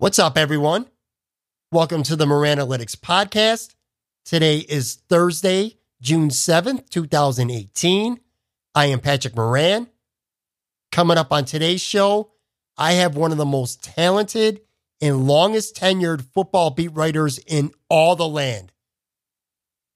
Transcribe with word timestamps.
What's 0.00 0.20
up, 0.20 0.38
everyone? 0.38 0.86
Welcome 1.72 2.04
to 2.04 2.14
the 2.14 2.24
Moran 2.24 2.58
Analytics 2.58 2.94
Podcast. 2.94 3.74
Today 4.24 4.58
is 4.58 4.94
Thursday, 5.08 5.78
June 6.00 6.28
7th, 6.28 6.88
2018. 6.88 8.20
I 8.76 8.86
am 8.86 9.00
Patrick 9.00 9.34
Moran. 9.34 9.88
Coming 10.92 11.18
up 11.18 11.32
on 11.32 11.46
today's 11.46 11.80
show, 11.80 12.30
I 12.76 12.92
have 12.92 13.16
one 13.16 13.32
of 13.32 13.38
the 13.38 13.44
most 13.44 13.82
talented 13.82 14.60
and 15.00 15.26
longest 15.26 15.74
tenured 15.74 16.22
football 16.32 16.70
beat 16.70 16.94
writers 16.94 17.38
in 17.38 17.72
all 17.88 18.14
the 18.14 18.28
land. 18.28 18.70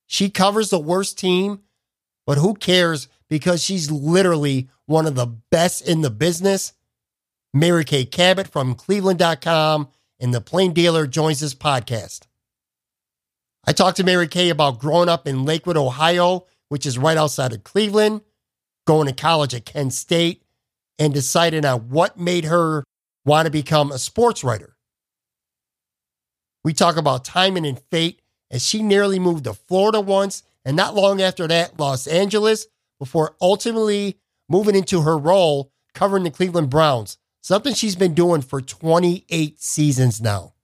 She 0.09 0.31
covers 0.31 0.71
the 0.71 0.81
worst 0.81 1.17
team, 1.17 1.61
but 2.27 2.39
who 2.39 2.55
cares 2.55 3.07
because 3.29 3.63
she's 3.63 3.89
literally 3.89 4.69
one 4.87 5.07
of 5.07 5.15
the 5.15 5.27
best 5.27 5.87
in 5.89 6.01
the 6.01 6.11
business. 6.11 6.73
Mary 7.55 7.85
Kay 7.85 8.05
Cabot 8.05 8.49
from 8.49 8.75
cleveland.com 8.75 9.89
and 10.19 10.33
the 10.33 10.41
Plain 10.41 10.73
Dealer 10.73 11.07
joins 11.07 11.41
this 11.41 11.55
podcast. 11.55 12.23
I 13.67 13.73
talked 13.73 13.99
to 13.99 14.05
Mary 14.05 14.27
Kay 14.27 14.49
about 14.49 14.79
growing 14.79 15.09
up 15.09 15.29
in 15.29 15.45
Lakewood, 15.45 15.77
Ohio, 15.77 16.47
which 16.69 16.87
is 16.87 16.99
right 16.99 17.17
outside 17.17 17.53
of 17.53 17.63
Cleveland, 17.63 18.23
going 18.87 19.07
to 19.07 19.13
college 19.13 19.55
at 19.55 19.67
Kent 19.67 19.93
State, 19.93 20.43
and 20.99 21.13
deciding 21.13 21.65
on 21.65 21.91
what 21.91 22.19
made 22.19 22.47
her 22.47 22.85
want 23.25 23.47
to 23.47 23.53
become 23.53 23.93
a 23.93 23.99
sports 23.99 24.43
writer. 24.43 24.77
We 26.65 26.73
talk 26.73 26.97
about 26.97 27.25
timing 27.25 27.67
and 27.67 27.81
fate 27.91 28.23
as 28.51 28.67
she 28.67 28.83
nearly 28.83 29.19
moved 29.19 29.45
to 29.45 29.55
Florida 29.55 30.01
once, 30.01 30.43
and 30.65 30.77
not 30.77 30.95
long 30.95 31.21
after 31.21 31.47
that, 31.49 31.79
Los 31.79 32.07
Angeles, 32.07 32.67
before 32.99 33.37
ultimately 33.41 34.19
moving 34.49 34.75
into 34.75 35.03
her 35.03 35.19
role 35.19 35.73
covering 35.95 36.25
the 36.25 36.31
Cleveland 36.31 36.71
Browns, 36.71 37.19
something 37.43 37.75
she's 37.75 37.97
been 37.97 38.15
doing 38.15 38.41
for 38.41 38.63
28 38.63 39.61
seasons 39.61 40.21
now. 40.21 40.55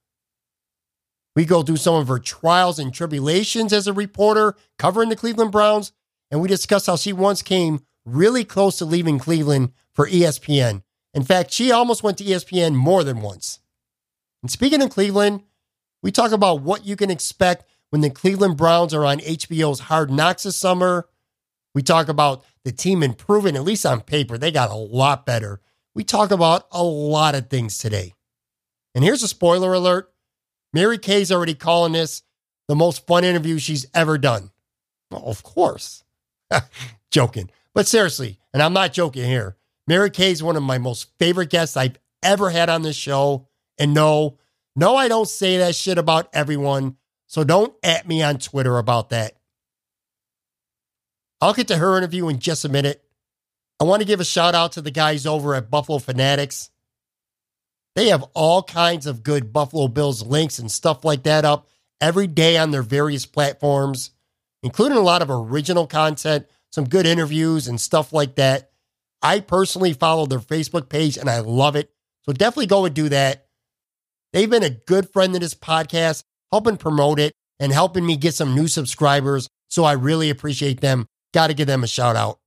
We 1.36 1.44
go 1.44 1.62
through 1.62 1.76
some 1.76 1.94
of 1.94 2.08
her 2.08 2.18
trials 2.18 2.78
and 2.78 2.92
tribulations 2.92 3.72
as 3.72 3.86
a 3.86 3.92
reporter 3.92 4.56
covering 4.78 5.08
the 5.08 5.16
Cleveland 5.16 5.52
Browns, 5.52 5.92
and 6.30 6.40
we 6.40 6.48
discuss 6.48 6.86
how 6.86 6.96
she 6.96 7.12
once 7.12 7.42
came 7.42 7.80
really 8.04 8.44
close 8.44 8.78
to 8.78 8.84
leaving 8.84 9.18
Cleveland 9.18 9.72
for 9.92 10.08
ESPN. 10.08 10.82
In 11.14 11.24
fact, 11.24 11.52
she 11.52 11.70
almost 11.70 12.02
went 12.02 12.18
to 12.18 12.24
ESPN 12.24 12.74
more 12.74 13.04
than 13.04 13.20
once. 13.20 13.60
And 14.42 14.50
speaking 14.50 14.82
of 14.82 14.90
Cleveland, 14.90 15.42
we 16.02 16.10
talk 16.10 16.32
about 16.32 16.62
what 16.62 16.86
you 16.86 16.96
can 16.96 17.10
expect 17.10 17.64
when 17.90 18.02
the 18.02 18.10
Cleveland 18.10 18.56
Browns 18.56 18.94
are 18.94 19.04
on 19.04 19.18
HBO's 19.18 19.80
Hard 19.80 20.10
Knocks 20.10 20.44
this 20.44 20.56
summer. 20.56 21.08
We 21.74 21.82
talk 21.82 22.08
about 22.08 22.44
the 22.64 22.72
team 22.72 23.02
improving, 23.02 23.56
at 23.56 23.64
least 23.64 23.86
on 23.86 24.00
paper. 24.00 24.38
They 24.38 24.50
got 24.50 24.70
a 24.70 24.76
lot 24.76 25.26
better. 25.26 25.60
We 25.98 26.04
talk 26.04 26.30
about 26.30 26.68
a 26.70 26.80
lot 26.80 27.34
of 27.34 27.50
things 27.50 27.76
today. 27.76 28.14
And 28.94 29.02
here's 29.02 29.24
a 29.24 29.28
spoiler 29.28 29.74
alert 29.74 30.12
Mary 30.72 30.96
Kay's 30.96 31.32
already 31.32 31.56
calling 31.56 31.92
this 31.92 32.22
the 32.68 32.76
most 32.76 33.04
fun 33.04 33.24
interview 33.24 33.58
she's 33.58 33.84
ever 33.92 34.16
done. 34.16 34.52
Well, 35.10 35.24
of 35.26 35.42
course. 35.42 36.04
joking. 37.10 37.50
But 37.74 37.88
seriously, 37.88 38.38
and 38.54 38.62
I'm 38.62 38.74
not 38.74 38.92
joking 38.92 39.24
here, 39.24 39.56
Mary 39.88 40.10
Kay's 40.10 40.40
one 40.40 40.54
of 40.54 40.62
my 40.62 40.78
most 40.78 41.08
favorite 41.18 41.50
guests 41.50 41.76
I've 41.76 41.98
ever 42.22 42.48
had 42.48 42.68
on 42.68 42.82
this 42.82 42.94
show. 42.94 43.48
And 43.76 43.92
no, 43.92 44.38
no, 44.76 44.94
I 44.94 45.08
don't 45.08 45.28
say 45.28 45.56
that 45.56 45.74
shit 45.74 45.98
about 45.98 46.28
everyone. 46.32 46.96
So 47.26 47.42
don't 47.42 47.74
at 47.82 48.06
me 48.06 48.22
on 48.22 48.38
Twitter 48.38 48.78
about 48.78 49.10
that. 49.10 49.32
I'll 51.40 51.54
get 51.54 51.66
to 51.68 51.78
her 51.78 51.98
interview 51.98 52.28
in 52.28 52.38
just 52.38 52.64
a 52.64 52.68
minute. 52.68 53.02
I 53.80 53.84
want 53.84 54.00
to 54.00 54.06
give 54.06 54.20
a 54.20 54.24
shout 54.24 54.54
out 54.54 54.72
to 54.72 54.82
the 54.82 54.90
guys 54.90 55.24
over 55.26 55.54
at 55.54 55.70
Buffalo 55.70 55.98
Fanatics. 55.98 56.70
They 57.94 58.08
have 58.08 58.24
all 58.34 58.62
kinds 58.62 59.06
of 59.06 59.22
good 59.22 59.52
Buffalo 59.52 59.88
Bills 59.88 60.22
links 60.22 60.58
and 60.58 60.70
stuff 60.70 61.04
like 61.04 61.22
that 61.24 61.44
up 61.44 61.68
every 62.00 62.26
day 62.26 62.56
on 62.56 62.70
their 62.70 62.82
various 62.82 63.26
platforms, 63.26 64.10
including 64.62 64.98
a 64.98 65.02
lot 65.02 65.22
of 65.22 65.30
original 65.30 65.86
content, 65.86 66.46
some 66.70 66.88
good 66.88 67.06
interviews 67.06 67.68
and 67.68 67.80
stuff 67.80 68.12
like 68.12 68.34
that. 68.36 68.70
I 69.22 69.40
personally 69.40 69.92
follow 69.92 70.26
their 70.26 70.38
Facebook 70.38 70.88
page 70.88 71.16
and 71.16 71.28
I 71.28 71.40
love 71.40 71.76
it. 71.76 71.90
So 72.22 72.32
definitely 72.32 72.66
go 72.66 72.84
and 72.84 72.94
do 72.94 73.08
that. 73.08 73.46
They've 74.32 74.50
been 74.50 74.62
a 74.62 74.70
good 74.70 75.08
friend 75.10 75.32
to 75.34 75.40
this 75.40 75.54
podcast, 75.54 76.22
helping 76.52 76.76
promote 76.76 77.18
it 77.18 77.32
and 77.58 77.72
helping 77.72 78.04
me 78.04 78.16
get 78.16 78.34
some 78.34 78.54
new 78.54 78.68
subscribers. 78.68 79.48
So 79.70 79.84
I 79.84 79.92
really 79.92 80.30
appreciate 80.30 80.80
them. 80.80 81.06
Got 81.32 81.48
to 81.48 81.54
give 81.54 81.66
them 81.66 81.82
a 81.82 81.88
shout 81.88 82.16
out. 82.16 82.38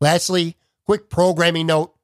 Lastly, 0.00 0.56
quick 0.84 1.10
programming 1.10 1.66
note. 1.66 1.94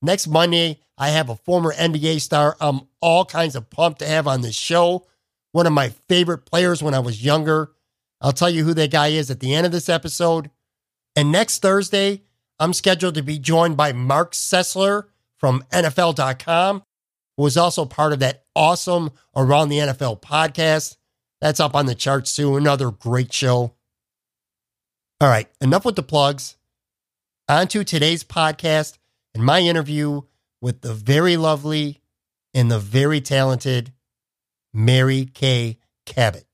Next 0.00 0.26
Monday, 0.26 0.80
I 0.98 1.10
have 1.10 1.28
a 1.28 1.36
former 1.36 1.72
NBA 1.72 2.20
star 2.20 2.56
I'm 2.60 2.82
all 3.00 3.24
kinds 3.24 3.56
of 3.56 3.70
pumped 3.70 4.00
to 4.00 4.06
have 4.06 4.26
on 4.26 4.42
this 4.42 4.54
show. 4.54 5.06
One 5.52 5.66
of 5.66 5.72
my 5.72 5.90
favorite 6.08 6.46
players 6.46 6.82
when 6.82 6.94
I 6.94 7.00
was 7.00 7.24
younger. 7.24 7.72
I'll 8.20 8.32
tell 8.32 8.50
you 8.50 8.64
who 8.64 8.74
that 8.74 8.90
guy 8.90 9.08
is 9.08 9.30
at 9.30 9.40
the 9.40 9.54
end 9.54 9.66
of 9.66 9.72
this 9.72 9.88
episode. 9.88 10.50
And 11.16 11.32
next 11.32 11.60
Thursday, 11.60 12.22
I'm 12.58 12.72
scheduled 12.72 13.16
to 13.16 13.22
be 13.22 13.38
joined 13.38 13.76
by 13.76 13.92
Marc 13.92 14.32
Sessler 14.32 15.04
from 15.36 15.64
NFL.com, 15.72 16.82
who 17.36 17.42
was 17.42 17.56
also 17.56 17.84
part 17.84 18.12
of 18.12 18.20
that 18.20 18.44
awesome 18.54 19.10
Around 19.34 19.70
the 19.70 19.78
NFL 19.78 20.20
podcast. 20.22 20.96
That's 21.40 21.58
up 21.58 21.74
on 21.74 21.86
the 21.86 21.94
charts 21.94 22.36
too. 22.36 22.56
Another 22.56 22.90
great 22.90 23.32
show. 23.32 23.74
All 25.20 25.28
right, 25.28 25.48
enough 25.60 25.84
with 25.84 25.96
the 25.96 26.02
plugs. 26.02 26.56
On 27.52 27.68
to 27.68 27.84
today's 27.84 28.24
podcast 28.24 28.96
and 29.34 29.44
my 29.44 29.60
interview 29.60 30.22
with 30.62 30.80
the 30.80 30.94
very 30.94 31.36
lovely 31.36 32.00
and 32.54 32.70
the 32.70 32.78
very 32.78 33.20
talented 33.20 33.92
Mary 34.72 35.26
Kay 35.26 35.78
Cabot. 36.06 36.46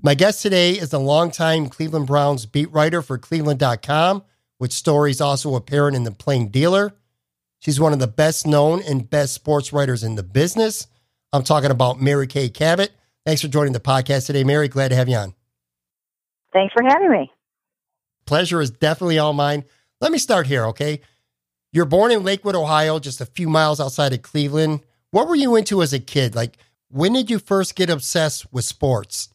My 0.00 0.14
guest 0.14 0.42
today 0.42 0.74
is 0.74 0.92
a 0.92 1.00
longtime 1.00 1.70
Cleveland 1.70 2.06
Browns 2.06 2.46
beat 2.46 2.70
writer 2.70 3.02
for 3.02 3.18
Cleveland.com, 3.18 4.22
with 4.60 4.72
stories 4.72 5.20
also 5.20 5.56
apparent 5.56 5.96
in 5.96 6.04
the 6.04 6.12
Plain 6.12 6.50
Dealer. 6.50 6.94
She's 7.58 7.80
one 7.80 7.92
of 7.92 7.98
the 7.98 8.06
best 8.06 8.46
known 8.46 8.80
and 8.80 9.10
best 9.10 9.34
sports 9.34 9.72
writers 9.72 10.04
in 10.04 10.14
the 10.14 10.22
business. 10.22 10.86
I'm 11.32 11.42
talking 11.42 11.72
about 11.72 12.00
Mary 12.00 12.28
Kay 12.28 12.48
Cabot. 12.48 12.92
Thanks 13.26 13.42
for 13.42 13.48
joining 13.48 13.72
the 13.72 13.80
podcast 13.80 14.26
today, 14.26 14.44
Mary. 14.44 14.68
Glad 14.68 14.88
to 14.88 14.96
have 14.96 15.08
you 15.08 15.16
on. 15.16 15.34
Thanks 16.52 16.72
for 16.72 16.82
having 16.82 17.10
me. 17.10 17.30
Pleasure 18.26 18.60
is 18.60 18.70
definitely 18.70 19.18
all 19.18 19.32
mine. 19.32 19.64
Let 20.00 20.12
me 20.12 20.18
start 20.18 20.46
here, 20.46 20.64
okay? 20.66 21.00
You're 21.72 21.84
born 21.84 22.10
in 22.10 22.24
Lakewood, 22.24 22.56
Ohio, 22.56 22.98
just 22.98 23.20
a 23.20 23.26
few 23.26 23.48
miles 23.48 23.80
outside 23.80 24.12
of 24.12 24.22
Cleveland. 24.22 24.80
What 25.10 25.28
were 25.28 25.34
you 25.36 25.56
into 25.56 25.82
as 25.82 25.92
a 25.92 26.00
kid? 26.00 26.34
Like, 26.34 26.56
when 26.88 27.12
did 27.12 27.30
you 27.30 27.38
first 27.38 27.76
get 27.76 27.90
obsessed 27.90 28.52
with 28.52 28.64
sports? 28.64 29.28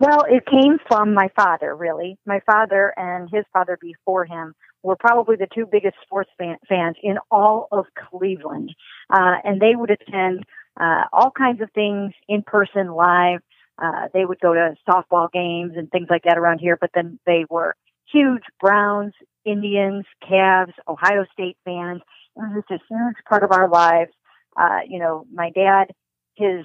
Well, 0.00 0.24
it 0.28 0.44
came 0.46 0.78
from 0.88 1.12
my 1.12 1.28
father, 1.36 1.74
really. 1.76 2.18
My 2.24 2.40
father 2.46 2.92
and 2.96 3.28
his 3.32 3.44
father 3.52 3.78
before 3.80 4.24
him 4.24 4.54
were 4.82 4.96
probably 4.96 5.36
the 5.36 5.48
two 5.52 5.66
biggest 5.70 5.96
sports 6.02 6.30
fan, 6.38 6.56
fans 6.68 6.96
in 7.02 7.18
all 7.30 7.68
of 7.72 7.86
Cleveland. 8.10 8.74
Uh, 9.12 9.36
and 9.44 9.60
they 9.60 9.74
would 9.74 9.90
attend 9.90 10.44
uh, 10.78 11.04
all 11.12 11.30
kinds 11.30 11.60
of 11.60 11.70
things 11.72 12.12
in 12.28 12.42
person, 12.42 12.92
live, 12.92 13.40
uh, 13.82 14.08
they 14.12 14.24
would 14.24 14.40
go 14.40 14.54
to 14.54 14.74
softball 14.88 15.30
games 15.30 15.72
and 15.76 15.90
things 15.90 16.08
like 16.10 16.22
that 16.24 16.38
around 16.38 16.58
here. 16.58 16.76
But 16.80 16.90
then 16.94 17.18
they 17.26 17.44
were 17.48 17.74
huge 18.12 18.42
Browns, 18.60 19.12
Indians, 19.44 20.04
Cavs, 20.28 20.72
Ohio 20.86 21.24
State 21.32 21.56
fans. 21.64 22.02
It 22.36 22.40
was 22.40 22.64
just 22.68 22.82
a 22.82 22.94
huge 22.94 23.16
part 23.28 23.42
of 23.42 23.52
our 23.52 23.68
lives. 23.68 24.10
Uh, 24.56 24.80
you 24.88 24.98
know, 24.98 25.24
my 25.32 25.50
dad, 25.50 25.86
his 26.34 26.64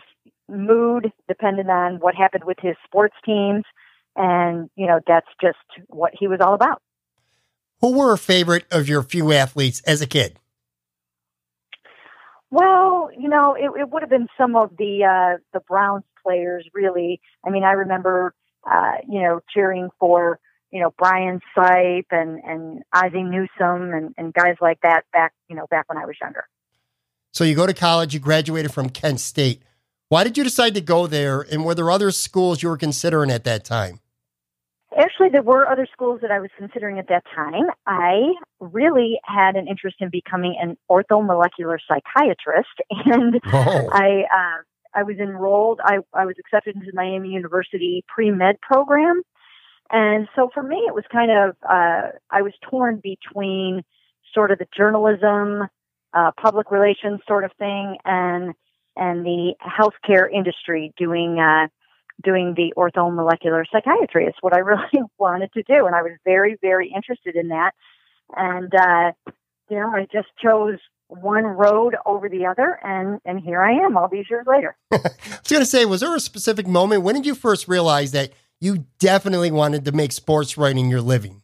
mood 0.50 1.12
depended 1.28 1.70
on 1.70 1.96
what 2.00 2.16
happened 2.16 2.44
with 2.46 2.58
his 2.62 2.76
sports 2.86 3.16
teams. 3.26 3.64
And, 4.16 4.70
you 4.76 4.88
know, 4.88 5.00
that's 5.08 5.28
just 5.42 5.58
what 5.88 6.14
he 6.18 6.28
was 6.28 6.40
all 6.42 6.54
about. 6.54 6.82
Who 7.82 7.98
were 7.98 8.14
a 8.14 8.18
favorite 8.18 8.66
of 8.72 8.88
your 8.88 9.04
few 9.04 9.32
athletes 9.34 9.82
as 9.86 10.02
a 10.02 10.08
kid? 10.08 10.40
Well, 12.54 13.10
you 13.18 13.30
know, 13.30 13.56
it, 13.56 13.72
it 13.82 13.90
would 13.90 14.04
have 14.04 14.12
been 14.12 14.28
some 14.38 14.56
of 14.56 14.78
the 14.78 15.06
uh, 15.06 15.40
the 15.54 15.60
Browns 15.68 16.04
players, 16.24 16.64
really. 16.72 17.20
I 17.44 17.50
mean, 17.50 17.64
I 17.64 17.72
remember, 17.72 18.36
uh, 18.64 18.98
you 19.10 19.24
know, 19.24 19.40
cheering 19.52 19.90
for 20.00 20.40
you 20.72 20.80
know 20.80 20.94
Brian 20.96 21.42
Sipe 21.58 22.12
and 22.12 22.40
and 22.44 22.84
Ozzie 22.94 23.24
Newsome 23.24 23.92
and, 23.96 24.14
and 24.20 24.36
guys 24.36 24.58
like 24.62 24.78
that 24.84 25.06
back 25.12 25.34
you 25.50 25.56
know 25.56 25.66
back 25.72 25.90
when 25.90 25.98
I 25.98 26.06
was 26.06 26.16
younger. 26.22 26.46
So 27.32 27.44
you 27.44 27.56
go 27.56 27.66
to 27.66 27.74
college, 27.74 28.14
you 28.14 28.20
graduated 28.20 28.72
from 28.72 28.90
Kent 28.90 29.20
State. 29.20 29.64
Why 30.10 30.24
did 30.24 30.38
you 30.38 30.44
decide 30.44 30.76
to 30.76 30.82
go 30.82 31.08
there, 31.08 31.42
and 31.42 31.66
were 31.66 31.74
there 31.74 31.90
other 31.90 32.12
schools 32.12 32.62
you 32.62 32.70
were 32.70 32.78
considering 32.78 33.32
at 33.32 33.46
that 33.46 33.66
time? 33.66 34.00
Actually, 34.98 35.30
there 35.30 35.42
were 35.42 35.68
other 35.68 35.88
schools 35.92 36.20
that 36.22 36.32
I 36.32 36.40
was 36.40 36.50
considering 36.58 37.00
at 37.00 37.08
that 37.08 37.24
time. 37.36 37.66
I 37.88 38.34
really 38.60 39.20
had 39.24 39.56
an 39.56 39.68
interest 39.68 39.98
in 40.00 40.10
becoming 40.10 40.56
an 40.62 40.78
orthomolecular 40.90 41.78
psychiatrist, 41.88 42.70
and 42.90 43.40
oh. 43.52 43.90
I 43.92 44.24
uh, 44.32 44.62
I 44.94 45.04
was 45.04 45.18
enrolled. 45.18 45.80
I 45.84 45.98
I 46.14 46.26
was 46.26 46.36
accepted 46.40 46.76
into 46.76 46.92
Miami 46.94 47.30
University 47.30 48.04
pre 48.08 48.32
med 48.32 48.62
program, 48.62 49.22
and 49.92 50.28
so 50.36 50.50
for 50.54 50.64
me, 50.64 50.78
it 50.88 50.94
was 50.94 51.04
kind 51.12 51.32
of 51.32 51.56
uh, 51.68 52.10
I 52.30 52.42
was 52.42 52.54
torn 52.70 53.02
between 53.02 53.84
sort 54.34 54.52
of 54.52 54.60
the 54.60 54.68
journalism, 54.76 55.68
uh, 56.14 56.32
public 56.40 56.72
relations 56.72 57.22
sort 57.28 57.44
of 57.44 57.52
thing, 57.58 57.98
and 58.06 58.54
and 58.96 59.26
the 59.26 59.56
healthcare 59.62 60.32
industry 60.32 60.94
doing 60.98 61.40
uh, 61.40 61.68
doing 62.24 62.54
the 62.56 62.74
orthomolecular 62.78 63.64
psychiatry. 63.72 64.26
It's 64.26 64.38
what 64.42 64.54
I 64.54 64.60
really 64.60 65.08
wanted 65.18 65.52
to 65.54 65.64
do, 65.64 65.86
and 65.86 65.96
I 65.96 66.02
was 66.02 66.14
very 66.24 66.58
very 66.62 66.92
interested 66.94 67.36
in 67.36 67.50
that. 67.50 67.72
And 68.36 68.74
uh, 68.74 69.12
you 69.70 69.80
know, 69.80 69.90
I 69.90 70.08
just 70.12 70.30
chose 70.42 70.80
one 71.08 71.44
road 71.44 71.96
over 72.06 72.30
the 72.30 72.46
other, 72.46 72.80
and 72.84 73.20
and 73.26 73.40
here 73.40 73.62
I 73.62 73.86
am, 73.86 73.98
all 73.98 74.08
these 74.08 74.26
years 74.30 74.46
later. 74.48 74.76
I 74.92 74.98
was 74.98 75.50
going 75.50 75.62
to 75.62 75.66
say, 75.66 75.86
was 75.86 76.02
there 76.02 76.16
a 76.16 76.20
specific 76.20 76.68
moment 76.68 77.04
when 77.04 77.16
did 77.16 77.26
you 77.26 77.36
first 77.36 77.68
realize 77.68 78.12
that 78.12 78.32
you 78.60 78.86
definitely 79.00 79.52
wanted 79.52 79.86
to 79.86 79.92
make 79.92 80.12
sports 80.12 80.58
writing 80.58 80.90
your 80.90 81.02
living? 81.02 81.42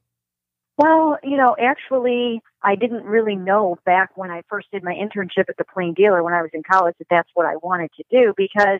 Well, 0.78 1.18
you 1.24 1.36
know, 1.36 1.58
actually, 1.60 2.42
I 2.64 2.76
didn't 2.76 3.04
really 3.04 3.36
know 3.36 3.78
back 3.86 4.12
when 4.16 4.31
I 4.31 4.44
first 4.50 4.68
did 4.72 4.81
my 4.84 4.94
internship 4.94 5.50
at 5.50 5.58
the 5.58 5.66
Plain 5.66 5.94
Dealer 5.94 6.24
when 6.24 6.34
I 6.34 6.42
was 6.42 6.52
in 6.54 6.64
college 6.64 6.96
that 7.00 7.08
that's 7.10 7.30
what 7.34 7.46
I 7.46 7.58
wanted 7.58 7.92
to 7.98 8.04
do 8.10 8.34
because 8.38 8.80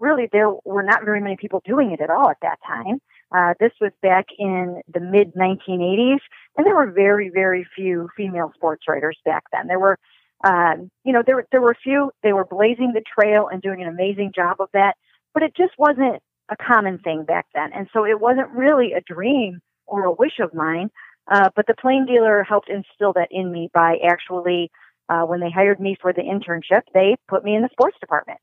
really 0.00 0.28
there 0.32 0.50
were 0.64 0.82
not 0.82 1.04
very 1.04 1.20
many 1.20 1.36
people 1.36 1.62
doing 1.64 1.92
it 1.92 2.00
at 2.00 2.10
all 2.10 2.30
at 2.30 2.38
that 2.42 2.58
time. 2.66 3.00
Uh, 3.34 3.54
this 3.60 3.72
was 3.80 3.92
back 4.00 4.26
in 4.38 4.80
the 4.92 5.00
mid 5.00 5.34
1980s, 5.34 6.20
and 6.56 6.66
there 6.66 6.74
were 6.74 6.90
very, 6.90 7.28
very 7.28 7.66
few 7.76 8.08
female 8.16 8.50
sports 8.54 8.84
writers 8.88 9.18
back 9.24 9.44
then. 9.52 9.66
There 9.66 9.78
were, 9.78 9.98
um, 10.44 10.90
you 11.04 11.12
know, 11.12 11.22
there 11.26 11.46
there 11.52 11.60
were 11.60 11.72
a 11.72 11.82
few. 11.82 12.10
They 12.22 12.32
were 12.32 12.46
blazing 12.46 12.92
the 12.94 13.02
trail 13.02 13.48
and 13.52 13.60
doing 13.60 13.82
an 13.82 13.88
amazing 13.88 14.32
job 14.34 14.56
of 14.60 14.68
that, 14.72 14.96
but 15.34 15.42
it 15.42 15.54
just 15.54 15.72
wasn't 15.78 16.22
a 16.50 16.56
common 16.56 16.98
thing 16.98 17.24
back 17.24 17.46
then, 17.54 17.70
and 17.74 17.88
so 17.92 18.06
it 18.06 18.18
wasn't 18.18 18.50
really 18.50 18.92
a 18.92 19.02
dream 19.02 19.60
or 19.86 20.04
a 20.04 20.12
wish 20.12 20.38
of 20.40 20.54
mine. 20.54 20.90
Uh, 21.30 21.50
but 21.54 21.66
the 21.66 21.74
plain 21.78 22.06
dealer 22.06 22.42
helped 22.42 22.70
instill 22.70 23.12
that 23.12 23.28
in 23.30 23.52
me 23.52 23.68
by 23.74 23.98
actually, 24.08 24.70
uh, 25.10 25.22
when 25.22 25.40
they 25.40 25.50
hired 25.50 25.78
me 25.78 25.96
for 26.00 26.12
the 26.12 26.22
internship, 26.22 26.82
they 26.94 27.16
put 27.28 27.44
me 27.44 27.54
in 27.54 27.60
the 27.60 27.68
sports 27.72 27.98
department. 28.00 28.38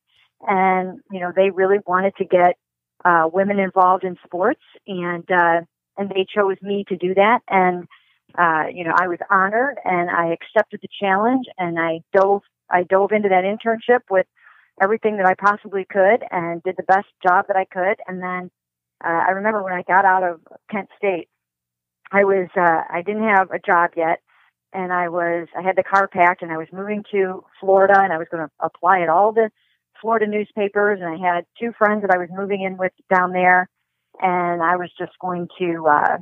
And, 0.47 1.00
you 1.12 1.19
know, 1.19 1.31
they 1.36 1.50
really 1.50 1.80
wanted 1.86 2.15
to 2.18 2.25
get 2.25 2.57
uh, 3.03 3.30
women 3.31 3.59
involved 3.59 4.03
in 4.03 4.18
sports, 4.25 4.62
and 4.88 5.30
uh, 5.31 5.62
and 5.97 6.09
they 6.09 6.25
chose 6.27 6.57
me 6.62 6.83
to 6.89 6.97
do 6.97 7.13
that. 7.13 7.39
And, 7.50 7.86
uh, 8.38 8.65
you 8.74 8.83
know, 8.83 8.94
I 8.95 9.07
was 9.07 9.19
honored, 9.30 9.77
and 9.86 10.09
I 10.09 10.33
accepted 10.33 10.80
the 10.81 10.89
challenge, 11.00 11.45
and 11.57 11.80
I 11.80 12.01
dove 12.13 12.42
I 12.69 12.83
dove 12.83 13.12
into 13.12 13.30
that 13.30 13.44
internship 13.44 14.01
with 14.09 14.25
everything 14.81 15.18
that 15.18 15.25
I 15.25 15.36
possibly 15.36 15.86
could, 15.86 16.24
and 16.31 16.62
did 16.63 16.75
the 16.77 16.83
best 16.83 17.07
job 17.25 17.45
that 17.47 17.56
I 17.56 17.65
could. 17.65 18.00
And 18.07 18.21
then 18.21 18.51
uh, 19.03 19.24
I 19.27 19.31
remember 19.31 19.63
when 19.63 19.74
I 19.74 19.83
got 19.83 20.06
out 20.06 20.24
of 20.24 20.42
Kent 20.71 20.89
State, 20.97 21.30
I 22.12 22.24
was 22.24 22.50
uh, 22.57 22.81
I 22.89 23.01
didn't 23.01 23.27
have 23.27 23.51
a 23.51 23.59
job 23.59 23.92
yet, 23.95 24.19
and 24.74 24.92
I 24.92 25.09
was 25.09 25.47
I 25.57 25.62
had 25.62 25.75
the 25.75 25.83
car 25.83 26.07
packed, 26.07 26.42
and 26.42 26.51
I 26.51 26.57
was 26.57 26.68
moving 26.74 27.03
to 27.12 27.44
Florida, 27.59 28.00
and 28.00 28.12
I 28.12 28.18
was 28.18 28.27
going 28.31 28.45
to 28.45 28.51
apply 28.59 29.01
at 29.01 29.09
all 29.09 29.31
the 29.31 29.51
Florida 30.06 30.28
newspapers, 30.28 31.00
and 31.02 31.10
I 31.10 31.18
had 31.18 31.46
two 31.60 31.72
friends 31.75 32.04
that 32.04 32.13
I 32.13 32.19
was 32.19 32.30
moving 32.31 32.62
in 32.62 32.78
with 32.78 32.92
down 33.12 33.31
there, 33.31 33.68
and 34.22 34.62
I 34.62 34.75
was 34.75 34.92
just 35.00 35.13
going 35.19 35.48
to 35.57 35.88
uh, 35.88 36.18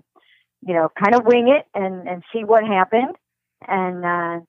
you 0.65 0.73
know 0.73 0.87
kind 0.97 1.13
of 1.13 1.25
wing 1.25 1.49
it 1.49 1.65
and 1.77 2.07
and 2.07 2.23
see 2.31 2.45
what 2.45 2.63
happened, 2.63 3.17
and 3.67 4.05
uh, 4.05 4.39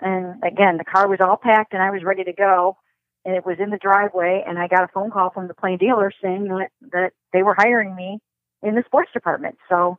and 0.00 0.44
again 0.44 0.76
the 0.76 0.84
car 0.84 1.08
was 1.08 1.18
all 1.20 1.36
packed, 1.36 1.72
and 1.72 1.82
I 1.82 1.90
was 1.90 2.04
ready 2.04 2.22
to 2.22 2.32
go. 2.32 2.76
And 3.24 3.34
it 3.34 3.44
was 3.44 3.56
in 3.58 3.68
the 3.68 3.76
driveway, 3.76 4.44
and 4.46 4.56
I 4.58 4.66
got 4.66 4.84
a 4.84 4.88
phone 4.94 5.10
call 5.10 5.30
from 5.30 5.46
the 5.46 5.52
plain 5.52 5.76
dealer 5.76 6.10
saying 6.22 6.44
that, 6.44 6.68
that 6.92 7.10
they 7.34 7.42
were 7.42 7.54
hiring 7.54 7.94
me 7.94 8.18
in 8.62 8.76
the 8.76 8.84
sports 8.86 9.10
department. 9.12 9.58
So 9.68 9.98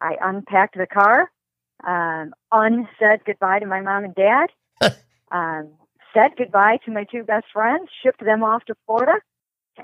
I 0.00 0.16
unpacked 0.20 0.76
the 0.76 0.86
car, 0.86 1.30
um, 1.86 2.32
unsaid 2.50 3.24
goodbye 3.24 3.60
to 3.60 3.66
my 3.66 3.82
mom 3.82 4.02
and 4.02 4.14
dad, 4.16 4.46
um, 5.30 5.74
said 6.16 6.32
goodbye 6.36 6.78
to 6.84 6.90
my 6.90 7.04
two 7.04 7.22
best 7.22 7.46
friends, 7.52 7.88
shipped 8.02 8.24
them 8.24 8.42
off 8.42 8.64
to 8.64 8.74
Florida, 8.86 9.20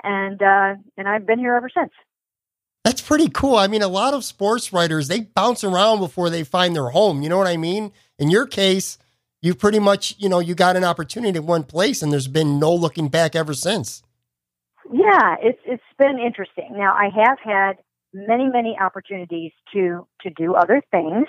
and 0.03 0.41
uh, 0.41 0.75
and 0.97 1.07
I've 1.07 1.25
been 1.25 1.39
here 1.39 1.55
ever 1.55 1.69
since. 1.75 1.91
That's 2.83 3.01
pretty 3.01 3.29
cool. 3.29 3.55
I 3.55 3.67
mean, 3.67 3.81
a 3.81 3.87
lot 3.87 4.13
of 4.13 4.25
sports 4.25 4.73
writers 4.73 5.07
they 5.07 5.21
bounce 5.21 5.63
around 5.63 5.99
before 5.99 6.29
they 6.29 6.43
find 6.43 6.75
their 6.75 6.89
home. 6.89 7.21
You 7.21 7.29
know 7.29 7.37
what 7.37 7.47
I 7.47 7.57
mean? 7.57 7.91
In 8.19 8.29
your 8.29 8.45
case, 8.45 8.97
you 9.41 9.55
pretty 9.55 9.79
much 9.79 10.15
you 10.17 10.29
know 10.29 10.39
you 10.39 10.55
got 10.55 10.75
an 10.75 10.83
opportunity 10.83 11.37
in 11.37 11.45
one 11.45 11.63
place, 11.63 12.01
and 12.01 12.11
there's 12.11 12.27
been 12.27 12.59
no 12.59 12.73
looking 12.73 13.07
back 13.07 13.35
ever 13.35 13.53
since. 13.53 14.03
Yeah, 14.91 15.35
it's 15.41 15.59
it's 15.65 15.83
been 15.97 16.19
interesting. 16.19 16.69
Now 16.71 16.93
I 16.93 17.09
have 17.15 17.39
had 17.39 17.73
many, 18.13 18.47
many 18.47 18.77
opportunities 18.79 19.51
to 19.73 20.07
to 20.21 20.29
do 20.29 20.55
other 20.55 20.81
things. 20.91 21.27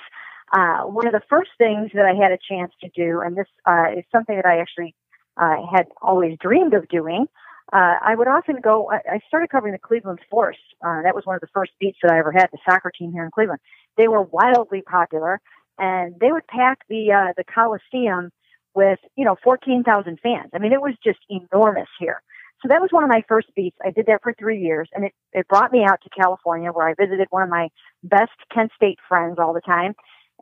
Uh, 0.55 0.85
one 0.85 1.07
of 1.09 1.13
the 1.13 1.23
first 1.29 1.51
things 1.59 1.91
that 1.95 2.07
I 2.07 2.15
had 2.15 2.33
a 2.33 2.39
chance 2.49 2.73
to 2.83 2.91
do, 2.95 3.21
and 3.21 3.37
this 3.37 3.49
uh, 3.67 3.87
is 3.99 4.05
something 4.13 4.37
that 4.37 4.47
I 4.47 4.61
actually 4.61 4.95
uh, 5.37 5.57
had 5.75 5.87
always 6.01 6.39
dreamed 6.41 6.75
of 6.75 6.89
doing. 6.89 7.27
Uh, 7.73 7.97
I 8.01 8.15
would 8.15 8.29
often 8.29 8.59
go. 8.63 8.89
I, 8.91 9.17
I 9.17 9.21
started 9.27 9.51
covering 9.51 9.73
the 9.73 9.81
Cleveland 9.81 10.21
Force. 10.31 10.59
Uh, 10.87 11.03
that 11.03 11.17
was 11.17 11.27
one 11.27 11.35
of 11.35 11.41
the 11.41 11.49
first 11.53 11.73
beats 11.81 11.99
that 12.03 12.13
I 12.13 12.21
ever 12.21 12.33
had. 12.33 12.51
The 12.53 12.59
soccer 12.71 12.93
team 12.97 13.13
here 13.13 13.25
in 13.25 13.33
Cleveland. 13.33 13.61
They 13.97 14.07
were 14.07 14.23
wildly 14.23 14.83
popular, 14.83 15.41
and 15.79 16.15
they 16.21 16.31
would 16.31 16.47
pack 16.47 16.79
the 16.89 17.13
uh, 17.13 17.33
the 17.37 17.45
Coliseum 17.45 18.31
with 18.77 19.01
you 19.17 19.25
know 19.25 19.37
14,000 19.43 20.21
fans. 20.23 20.51
I 20.55 20.59
mean, 20.59 20.73
it 20.73 20.81
was 20.81 20.95
just 21.05 21.21
enormous 21.29 21.89
here. 21.99 22.23
So 22.63 22.69
that 22.69 22.81
was 22.81 22.91
one 22.93 23.05
of 23.05 23.11
my 23.11 23.23
first 23.29 23.49
beats. 23.57 23.77
I 23.85 23.91
did 23.91 24.07
that 24.07 24.23
for 24.23 24.35
three 24.39 24.61
years, 24.61 24.89
and 24.95 25.05
it, 25.07 25.13
it 25.33 25.49
brought 25.49 25.73
me 25.73 25.85
out 25.85 26.01
to 26.03 26.11
California 26.11 26.71
where 26.71 26.89
I 26.89 26.95
visited 26.99 27.27
one 27.31 27.43
of 27.43 27.51
my 27.51 27.69
best 28.03 28.33
Kent 28.55 28.73
State 28.77 28.99
friends 29.09 29.37
all 29.39 29.53
the 29.53 29.61
time. 29.61 29.95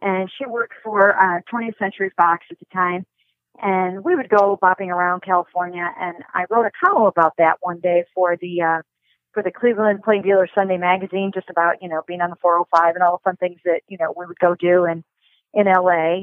And 0.02 0.30
she 0.36 0.46
worked 0.46 0.74
for 0.82 1.16
uh, 1.16 1.40
20th 1.52 1.78
Century 1.78 2.10
Fox 2.16 2.44
at 2.50 2.58
the 2.58 2.66
time. 2.72 3.06
And 3.62 4.02
we 4.02 4.16
would 4.16 4.28
go 4.28 4.58
bopping 4.60 4.88
around 4.88 5.22
California. 5.22 5.88
And 5.98 6.16
I 6.34 6.46
wrote 6.50 6.66
a 6.66 6.70
column 6.84 7.06
about 7.06 7.34
that 7.38 7.58
one 7.60 7.80
day 7.80 8.04
for 8.14 8.36
the 8.36 8.62
uh, 8.62 8.82
for 9.32 9.42
the 9.42 9.50
Cleveland 9.50 10.02
Plain 10.02 10.22
Dealer 10.22 10.48
Sunday 10.54 10.76
magazine, 10.76 11.30
just 11.32 11.48
about 11.48 11.76
you 11.80 11.88
know 11.88 12.02
being 12.06 12.20
on 12.20 12.30
the 12.30 12.36
405 12.36 12.94
and 12.94 13.04
all 13.04 13.18
the 13.18 13.30
fun 13.30 13.36
things 13.36 13.60
that 13.64 13.82
you 13.88 13.98
know 13.98 14.12
we 14.16 14.26
would 14.26 14.38
go 14.38 14.54
do 14.54 14.86
in 14.86 15.04
in 15.54 15.66
LA. 15.66 16.22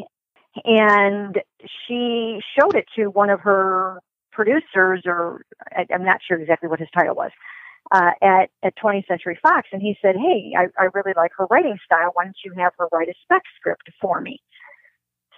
And 0.65 1.39
she 1.87 2.39
showed 2.59 2.75
it 2.75 2.85
to 2.95 3.07
one 3.07 3.29
of 3.29 3.41
her 3.41 4.01
producers, 4.31 5.03
or 5.05 5.43
I, 5.71 5.85
am 5.91 6.03
not 6.03 6.21
sure 6.27 6.39
exactly 6.39 6.67
what 6.67 6.79
his 6.79 6.89
title 6.93 7.15
was, 7.15 7.31
uh, 7.91 8.11
at 8.21 8.49
at 8.63 8.73
20th 8.77 9.07
Century 9.07 9.37
Fox, 9.41 9.67
and 9.71 9.81
he 9.81 9.97
said, 10.01 10.15
"Hey, 10.15 10.53
I, 10.57 10.67
I 10.77 10.87
really 10.93 11.13
like 11.15 11.31
her 11.37 11.47
writing 11.49 11.77
style. 11.85 12.11
Why 12.13 12.25
don't 12.25 12.37
you 12.43 12.53
have 12.57 12.73
her 12.77 12.87
write 12.91 13.09
a 13.09 13.13
spec 13.23 13.43
script 13.59 13.89
for 14.01 14.21
me?" 14.21 14.41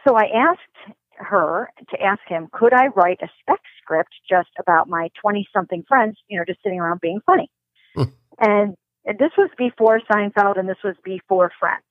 So 0.08 0.16
I 0.16 0.26
asked 0.34 0.96
her 1.18 1.70
to 1.90 2.02
ask 2.02 2.22
him, 2.28 2.48
could 2.52 2.74
I 2.74 2.88
write 2.88 3.20
a 3.22 3.28
spec 3.40 3.60
script 3.82 4.12
just 4.30 4.50
about 4.60 4.90
my 4.90 5.10
20 5.22 5.48
something 5.54 5.84
friends, 5.88 6.18
you 6.28 6.38
know, 6.38 6.46
just 6.46 6.62
sitting 6.64 6.80
around 6.80 7.02
being 7.02 7.20
funny? 7.26 7.50
Hmm. 7.96 8.04
and, 8.40 8.76
and 9.06 9.20
this 9.20 9.32
was 9.38 9.50
before 9.58 10.02
Seinfeld 10.12 10.58
and 10.58 10.68
this 10.68 10.78
was 10.84 10.96
before 11.04 11.52
Friends. 11.60 11.84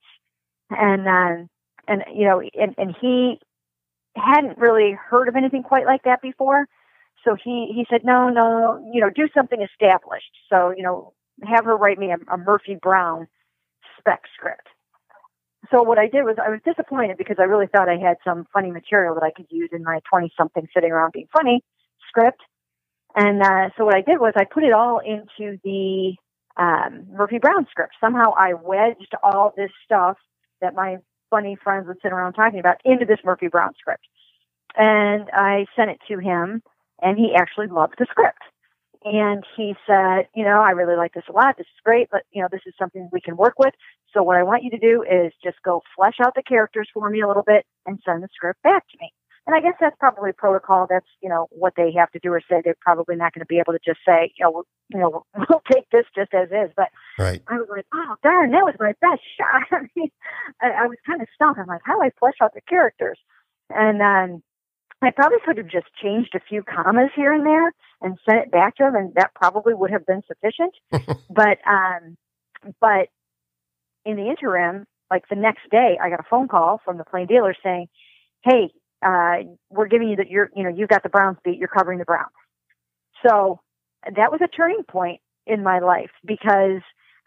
And, 0.69 1.07
uh, 1.07 1.45
and, 1.87 2.03
you 2.13 2.25
know, 2.25 2.41
and, 2.41 2.75
and 2.77 2.95
he 2.99 3.39
hadn't 4.15 4.57
really 4.57 4.97
heard 5.09 5.27
of 5.27 5.35
anything 5.35 5.63
quite 5.63 5.85
like 5.85 6.03
that 6.03 6.21
before. 6.21 6.65
So 7.25 7.35
he 7.43 7.71
he 7.75 7.85
said, 7.89 8.01
no, 8.03 8.29
no, 8.29 8.83
you 8.93 9.01
know, 9.01 9.09
do 9.09 9.27
something 9.35 9.61
established. 9.61 10.31
So 10.51 10.73
you 10.75 10.83
know, 10.83 11.13
have 11.43 11.65
her 11.65 11.77
write 11.77 11.99
me 11.99 12.11
a, 12.11 12.33
a 12.33 12.37
Murphy 12.37 12.77
Brown 12.81 13.27
spec 13.99 14.21
script. 14.37 14.67
So 15.71 15.83
what 15.83 15.99
I 15.99 16.07
did 16.07 16.23
was 16.23 16.37
I 16.43 16.49
was 16.49 16.59
disappointed 16.65 17.17
because 17.17 17.37
I 17.39 17.43
really 17.43 17.67
thought 17.67 17.89
I 17.89 17.97
had 17.97 18.17
some 18.25 18.45
funny 18.53 18.71
material 18.71 19.15
that 19.15 19.23
I 19.23 19.31
could 19.31 19.47
use 19.51 19.69
in 19.73 19.83
my 19.83 19.99
20 20.09 20.31
something 20.37 20.67
sitting 20.73 20.91
around 20.91 21.13
being 21.13 21.27
funny 21.33 21.63
script. 22.09 22.41
And 23.15 23.41
uh, 23.41 23.69
so 23.77 23.85
what 23.85 23.95
I 23.95 24.01
did 24.01 24.19
was 24.19 24.33
I 24.35 24.45
put 24.45 24.63
it 24.63 24.73
all 24.73 24.99
into 24.99 25.57
the 25.63 26.15
um, 26.57 27.07
Murphy 27.11 27.39
Brown 27.39 27.67
script. 27.71 27.93
Somehow 28.01 28.33
I 28.37 28.53
wedged 28.53 29.13
all 29.23 29.53
this 29.57 29.71
stuff 29.85 30.17
that 30.61 30.75
my 30.75 30.97
funny 31.29 31.57
friends 31.63 31.87
would 31.87 31.97
sit 32.01 32.11
around 32.13 32.33
talking 32.33 32.59
about 32.59 32.77
into 32.85 33.05
this 33.05 33.19
Murphy 33.25 33.47
Brown 33.47 33.71
script. 33.79 34.05
And 34.77 35.29
I 35.33 35.65
sent 35.75 35.91
it 35.91 35.99
to 36.09 36.19
him, 36.19 36.63
and 37.01 37.17
he 37.17 37.33
actually 37.35 37.67
loved 37.67 37.95
the 37.97 38.05
script. 38.09 38.41
And 39.03 39.43
he 39.57 39.73
said, 39.87 40.27
you 40.35 40.43
know, 40.43 40.61
I 40.61 40.71
really 40.71 40.95
like 40.95 41.13
this 41.13 41.23
a 41.27 41.31
lot. 41.31 41.57
This 41.57 41.65
is 41.65 41.81
great, 41.83 42.09
but 42.11 42.21
you 42.31 42.41
know, 42.41 42.47
this 42.51 42.61
is 42.67 42.73
something 42.77 43.09
we 43.11 43.21
can 43.21 43.35
work 43.35 43.55
with. 43.57 43.73
So 44.13 44.21
what 44.21 44.37
I 44.37 44.43
want 44.43 44.63
you 44.63 44.69
to 44.71 44.77
do 44.77 45.01
is 45.01 45.33
just 45.43 45.57
go 45.63 45.81
flesh 45.95 46.15
out 46.23 46.35
the 46.35 46.43
characters 46.43 46.87
for 46.93 47.09
me 47.09 47.21
a 47.21 47.27
little 47.27 47.43
bit 47.43 47.65
and 47.87 47.99
send 48.05 48.21
the 48.21 48.27
script 48.35 48.61
back 48.61 48.87
to 48.89 48.97
me. 49.01 49.11
And 49.47 49.55
I 49.55 49.59
guess 49.59 49.73
that's 49.79 49.95
probably 49.99 50.31
protocol. 50.33 50.85
That's 50.87 51.07
you 51.19 51.29
know 51.29 51.47
what 51.49 51.73
they 51.75 51.91
have 51.97 52.11
to 52.11 52.19
do 52.19 52.31
or 52.31 52.41
say. 52.41 52.61
They're 52.63 52.75
probably 52.79 53.15
not 53.15 53.33
going 53.33 53.41
to 53.41 53.47
be 53.47 53.57
able 53.57 53.73
to 53.73 53.79
just 53.83 53.99
say, 54.05 54.31
you 54.37 54.45
know, 54.45 54.51
we'll, 54.51 54.67
you 54.89 54.99
know, 54.99 55.25
we'll 55.49 55.63
take 55.71 55.89
this 55.89 56.05
just 56.15 56.31
as 56.35 56.49
is. 56.49 56.71
But 56.77 56.89
right. 57.17 57.41
I 57.47 57.55
was 57.55 57.67
like, 57.71 57.87
oh 57.91 58.15
darn, 58.21 58.51
that 58.51 58.65
was 58.65 58.75
my 58.79 58.93
best 59.01 59.23
shot. 59.35 59.65
I 59.71 59.87
mean, 59.95 60.11
I, 60.61 60.83
I 60.83 60.87
was 60.87 60.97
kind 61.07 61.23
of 61.23 61.27
stumped. 61.33 61.59
I'm 61.59 61.65
like, 61.65 61.81
how 61.83 61.95
do 61.95 62.03
I 62.03 62.11
flesh 62.19 62.35
out 62.39 62.53
the 62.53 62.61
characters? 62.61 63.17
And 63.71 63.99
then 63.99 64.43
I 65.01 65.11
probably 65.11 65.39
could 65.45 65.57
have 65.57 65.67
just 65.67 65.87
changed 66.01 66.35
a 66.35 66.39
few 66.47 66.63
commas 66.63 67.09
here 67.15 67.33
and 67.33 67.45
there 67.45 67.73
and 68.01 68.17
sent 68.29 68.45
it 68.45 68.51
back 68.51 68.75
to 68.75 68.87
him, 68.87 68.95
and 68.95 69.13
that 69.15 69.33
probably 69.33 69.73
would 69.73 69.91
have 69.91 70.05
been 70.05 70.21
sufficient. 70.27 70.75
but 71.29 71.57
um, 71.67 72.17
but 72.79 73.09
in 74.05 74.15
the 74.15 74.29
interim, 74.29 74.85
like 75.09 75.27
the 75.29 75.35
next 75.35 75.69
day, 75.71 75.97
I 76.01 76.09
got 76.09 76.19
a 76.19 76.29
phone 76.29 76.47
call 76.47 76.81
from 76.85 76.97
the 76.97 77.03
Plain 77.03 77.27
Dealer 77.27 77.55
saying, 77.63 77.87
"Hey, 78.43 78.71
uh, 79.05 79.37
we're 79.69 79.87
giving 79.87 80.09
you 80.09 80.15
that 80.17 80.29
you're, 80.29 80.49
you 80.55 80.63
know, 80.63 80.69
you've 80.69 80.89
got 80.89 81.03
the 81.03 81.09
Browns 81.09 81.37
beat. 81.43 81.57
You're 81.57 81.67
covering 81.67 81.99
the 81.99 82.05
Browns. 82.05 82.31
So 83.25 83.59
that 84.05 84.31
was 84.31 84.41
a 84.43 84.47
turning 84.47 84.83
point 84.87 85.21
in 85.47 85.63
my 85.63 85.79
life 85.79 86.11
because 86.25 86.81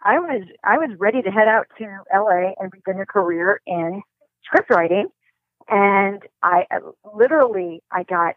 I 0.04 0.18
was, 0.18 0.42
I 0.62 0.78
was 0.78 0.90
ready 0.98 1.22
to 1.22 1.30
head 1.30 1.48
out 1.48 1.66
to 1.78 1.84
LA 2.14 2.52
and 2.58 2.70
begin 2.70 3.00
a 3.00 3.06
career 3.06 3.60
in 3.66 4.02
script 4.44 4.70
writing. 4.70 5.08
And 5.68 6.22
I 6.42 6.66
uh, 6.70 6.90
literally, 7.14 7.82
I 7.90 8.02
got, 8.02 8.34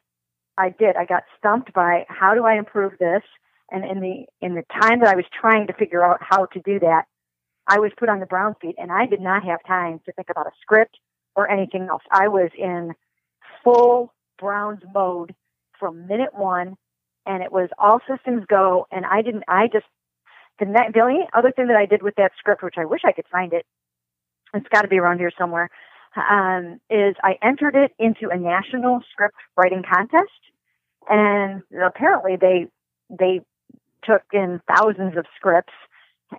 I 0.58 0.70
did, 0.70 0.96
I 0.96 1.06
got 1.06 1.24
stumped 1.38 1.74
by 1.74 2.06
how 2.08 2.34
do 2.34 2.46
I 2.46 2.58
improve 2.58 2.94
this? 3.00 3.24
And 3.70 3.84
in 3.84 4.00
the, 4.00 4.26
in 4.42 4.56
the 4.56 4.64
time 4.82 5.02
that 5.02 5.10
I 5.10 5.16
was 5.16 5.26
trying 5.40 5.68
to 5.68 5.74
figure 5.74 6.04
out 6.04 6.20
how 6.22 6.46
to 6.46 6.60
do 6.62 6.80
that, 6.80 7.04
I 7.68 7.80
was 7.80 7.92
put 7.98 8.08
on 8.10 8.20
the 8.20 8.26
brown 8.26 8.56
beat 8.62 8.76
and 8.78 8.92
I 8.92 9.06
did 9.06 9.20
not 9.20 9.44
have 9.44 9.60
time 9.68 10.00
to 10.06 10.12
think 10.14 10.30
about 10.30 10.48
a 10.48 10.52
script 10.62 10.98
or 11.36 11.50
anything 11.52 11.88
else. 11.90 12.02
I 12.12 12.30
was 12.30 12.50
in 12.58 12.94
full 13.64 14.14
Browns 14.40 14.82
mode 14.94 15.36
from 15.80 16.08
minute 16.08 16.34
one, 16.34 16.78
and 17.26 17.44
it 17.44 17.52
was 17.52 17.70
all 17.78 18.00
systems 18.10 18.46
go. 18.48 18.88
And 18.92 19.06
I 19.06 19.22
didn't. 19.22 19.44
I 19.48 19.68
just 19.68 19.86
the, 20.60 20.66
ne- 20.66 20.92
the 20.94 21.02
only 21.02 21.26
other 21.34 21.52
thing 21.52 21.68
that 21.68 21.78
I 21.78 21.86
did 21.86 22.02
with 22.02 22.16
that 22.16 22.32
script, 22.38 22.64
which 22.64 22.76
I 22.78 22.86
wish 22.86 23.02
I 23.06 23.12
could 23.12 23.28
find 23.32 23.54
it, 23.54 23.66
it's 24.54 24.68
got 24.70 24.82
to 24.84 24.88
be 24.88 24.98
around 24.98 25.20
here 25.20 25.32
somewhere, 25.38 25.70
um, 26.18 26.80
is 26.90 27.16
I 27.24 27.38
entered 27.42 27.76
it 27.76 27.92
into 28.00 28.30
a 28.30 28.38
national 28.38 29.02
script 29.12 29.36
writing 29.56 29.84
contest, 29.84 30.32
and 31.10 31.62
apparently 31.86 32.36
they 32.36 32.68
they 33.10 33.42
took 34.04 34.24
in 34.34 34.62
thousands 34.68 35.18
of 35.18 35.26
scripts, 35.36 35.74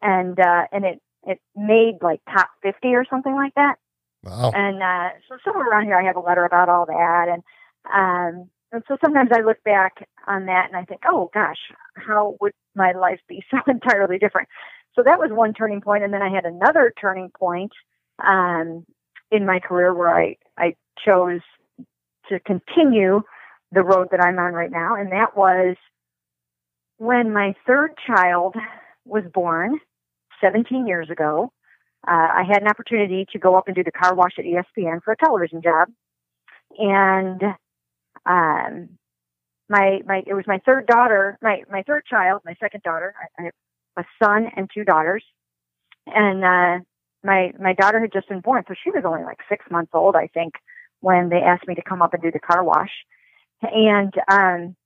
and 0.02 0.38
uh, 0.38 0.66
and 0.72 0.84
it 0.84 1.00
it 1.24 1.40
made 1.56 1.98
like 2.02 2.20
top 2.32 2.50
fifty 2.62 2.94
or 2.94 3.04
something 3.08 3.34
like 3.34 3.54
that. 3.54 3.76
Wow. 4.24 4.50
And 4.54 4.82
uh, 4.82 5.10
so 5.28 5.38
somewhere 5.44 5.68
around 5.68 5.84
here, 5.84 5.96
I 5.96 6.04
have 6.04 6.16
a 6.16 6.20
letter 6.20 6.44
about 6.44 6.68
all 6.68 6.86
that, 6.86 7.26
and 7.28 7.42
um, 7.92 8.50
and 8.72 8.82
so 8.88 8.96
sometimes 9.02 9.30
I 9.32 9.40
look 9.40 9.62
back 9.64 10.06
on 10.26 10.46
that 10.46 10.66
and 10.66 10.76
I 10.76 10.84
think, 10.84 11.02
oh 11.06 11.30
gosh, 11.32 11.58
how 11.94 12.36
would 12.40 12.52
my 12.74 12.92
life 12.92 13.20
be 13.28 13.42
so 13.50 13.58
entirely 13.66 14.18
different? 14.18 14.48
So 14.94 15.02
that 15.04 15.18
was 15.20 15.30
one 15.30 15.54
turning 15.54 15.80
point, 15.80 16.02
and 16.02 16.12
then 16.12 16.22
I 16.22 16.30
had 16.30 16.44
another 16.44 16.92
turning 17.00 17.30
point 17.30 17.72
um, 18.18 18.84
in 19.30 19.46
my 19.46 19.60
career 19.60 19.94
where 19.94 20.14
I 20.14 20.36
I 20.56 20.74
chose 21.04 21.40
to 22.28 22.40
continue 22.40 23.22
the 23.72 23.82
road 23.82 24.08
that 24.10 24.20
I'm 24.20 24.38
on 24.38 24.52
right 24.52 24.70
now, 24.70 24.94
and 24.94 25.12
that 25.12 25.36
was 25.36 25.76
when 26.96 27.32
my 27.32 27.54
third 27.66 27.92
child 28.06 28.54
was 29.04 29.24
born 29.32 29.78
17 30.40 30.86
years 30.86 31.10
ago 31.10 31.52
uh, 32.06 32.10
I 32.10 32.44
had 32.46 32.62
an 32.62 32.68
opportunity 32.68 33.26
to 33.32 33.38
go 33.38 33.56
up 33.56 33.66
and 33.66 33.74
do 33.74 33.82
the 33.82 33.90
car 33.90 34.14
wash 34.14 34.32
at 34.38 34.44
ESPN 34.44 35.02
for 35.02 35.12
a 35.12 35.16
television 35.16 35.62
job, 35.62 35.88
and 36.78 37.42
um, 38.24 38.88
my 39.68 40.00
my 40.06 40.22
it 40.26 40.34
was 40.34 40.44
my 40.46 40.60
third 40.64 40.86
daughter, 40.86 41.38
my 41.42 41.64
my 41.70 41.82
third 41.82 42.04
child, 42.08 42.42
my 42.44 42.54
second 42.60 42.82
daughter. 42.82 43.14
I, 43.20 43.42
I 43.42 43.44
have 43.46 43.52
a 43.98 44.04
son 44.24 44.46
and 44.56 44.70
two 44.72 44.84
daughters, 44.84 45.24
and 46.06 46.44
uh, 46.44 46.84
my 47.24 47.52
my 47.58 47.72
daughter 47.74 48.00
had 48.00 48.12
just 48.12 48.28
been 48.28 48.40
born, 48.40 48.64
so 48.68 48.74
she 48.82 48.90
was 48.90 49.04
only 49.04 49.24
like 49.24 49.38
six 49.48 49.64
months 49.70 49.90
old, 49.94 50.16
I 50.16 50.28
think, 50.28 50.54
when 51.00 51.28
they 51.28 51.40
asked 51.40 51.66
me 51.66 51.74
to 51.74 51.82
come 51.82 52.02
up 52.02 52.14
and 52.14 52.22
do 52.22 52.30
the 52.30 52.38
car 52.38 52.62
wash, 52.64 52.92
and 53.62 54.12
um, 54.30 54.76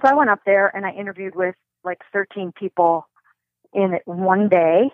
so 0.00 0.08
I 0.08 0.14
went 0.14 0.30
up 0.30 0.40
there 0.46 0.74
and 0.74 0.86
I 0.86 0.92
interviewed 0.92 1.34
with 1.34 1.54
like 1.84 1.98
13 2.12 2.52
people 2.58 3.06
in 3.74 3.98
one 4.04 4.48
day 4.48 4.90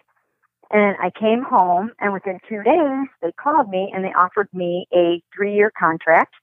and 0.70 0.96
I 1.00 1.10
came 1.10 1.42
home, 1.42 1.92
and 1.98 2.12
within 2.12 2.40
two 2.48 2.62
days, 2.62 3.08
they 3.22 3.32
called 3.32 3.70
me 3.70 3.90
and 3.94 4.04
they 4.04 4.12
offered 4.12 4.48
me 4.52 4.86
a 4.92 5.22
three 5.34 5.54
year 5.54 5.72
contract 5.78 6.34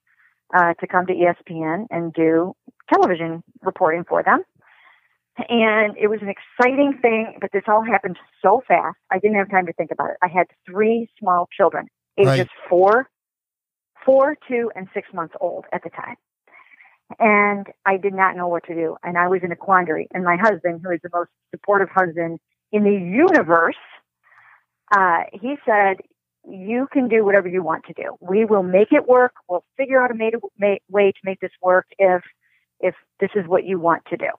uh, 0.56 0.74
to 0.76 0.88
come 0.88 1.06
to 1.06 1.14
ESPN 1.14 1.86
and 1.92 2.12
do 2.14 2.56
television 2.92 3.44
reporting 3.62 4.04
for 4.04 4.24
them. 4.24 4.44
And 5.38 5.98
it 5.98 6.08
was 6.08 6.22
an 6.22 6.30
exciting 6.30 6.98
thing, 7.02 7.38
but 7.42 7.52
this 7.52 7.64
all 7.68 7.84
happened 7.84 8.18
so 8.42 8.62
fast. 8.68 8.98
I 9.12 9.20
didn't 9.20 9.36
have 9.38 9.50
time 9.50 9.66
to 9.66 9.74
think 9.74 9.92
about 9.92 10.12
it. 10.12 10.18
I 10.22 10.28
had 10.28 10.48
three 10.66 11.10
small 11.20 11.48
children, 11.52 11.88
ages 12.18 12.28
Right. 12.28 12.50
four, 12.70 13.10
four, 14.06 14.38
two, 14.48 14.72
and 14.76 14.88
six 14.94 15.12
months 15.14 15.36
old 15.42 15.66
at 15.74 15.84
the 15.84 15.90
time. 15.90 16.16
And 17.20 17.68
I 17.86 17.98
did 17.98 18.14
not 18.14 18.36
know 18.38 18.48
what 18.48 18.64
to 18.66 18.74
do. 18.74 18.98
And 19.04 19.18
I 19.18 19.28
was 19.28 19.44
in 19.44 19.52
a 19.52 19.56
quandary. 19.56 20.08
And 20.14 20.24
my 20.24 20.38
husband, 20.38 20.82
who 20.84 20.92
is 20.92 21.02
the 21.04 21.10
most 21.14 21.30
supportive 21.52 21.90
husband 21.90 22.40
in 22.72 22.84
the 22.84 22.94
universe, 22.94 23.76
uh, 24.96 25.24
he 25.34 25.58
said, 25.66 25.98
"You 26.48 26.88
can 26.92 27.08
do 27.10 27.26
whatever 27.26 27.48
you 27.48 27.62
want 27.62 27.86
to 27.86 27.94
do. 27.94 28.16
We 28.22 28.46
will 28.46 28.64
make 28.64 28.92
it 28.94 29.06
work. 29.08 29.34
We'll 29.50 29.66
figure 29.76 30.02
out 30.02 30.12
a 30.12 30.16
way 30.90 31.12
to 31.12 31.20
make 31.24 31.40
this 31.42 31.52
work 31.62 31.88
if 32.00 32.24
if 32.80 32.96
this 33.20 33.32
is 33.36 33.48
what 33.48 33.66
you 33.66 33.80
want 33.80 34.06
to 34.06 34.18
do." 34.18 34.30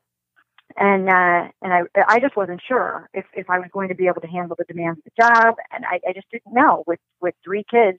And 0.76 1.08
uh, 1.08 1.48
and 1.62 1.72
I 1.72 1.82
I 2.08 2.18
just 2.20 2.36
wasn't 2.36 2.60
sure 2.66 3.08
if 3.14 3.24
if 3.34 3.48
I 3.48 3.58
was 3.58 3.68
going 3.72 3.88
to 3.88 3.94
be 3.94 4.08
able 4.08 4.20
to 4.20 4.26
handle 4.26 4.56
the 4.58 4.64
demands 4.64 4.98
of 4.98 5.04
the 5.04 5.22
job, 5.22 5.54
and 5.72 5.84
I, 5.84 6.00
I 6.06 6.12
just 6.12 6.30
didn't 6.30 6.52
know 6.52 6.82
with 6.86 6.98
with 7.20 7.34
three 7.44 7.64
kids 7.70 7.98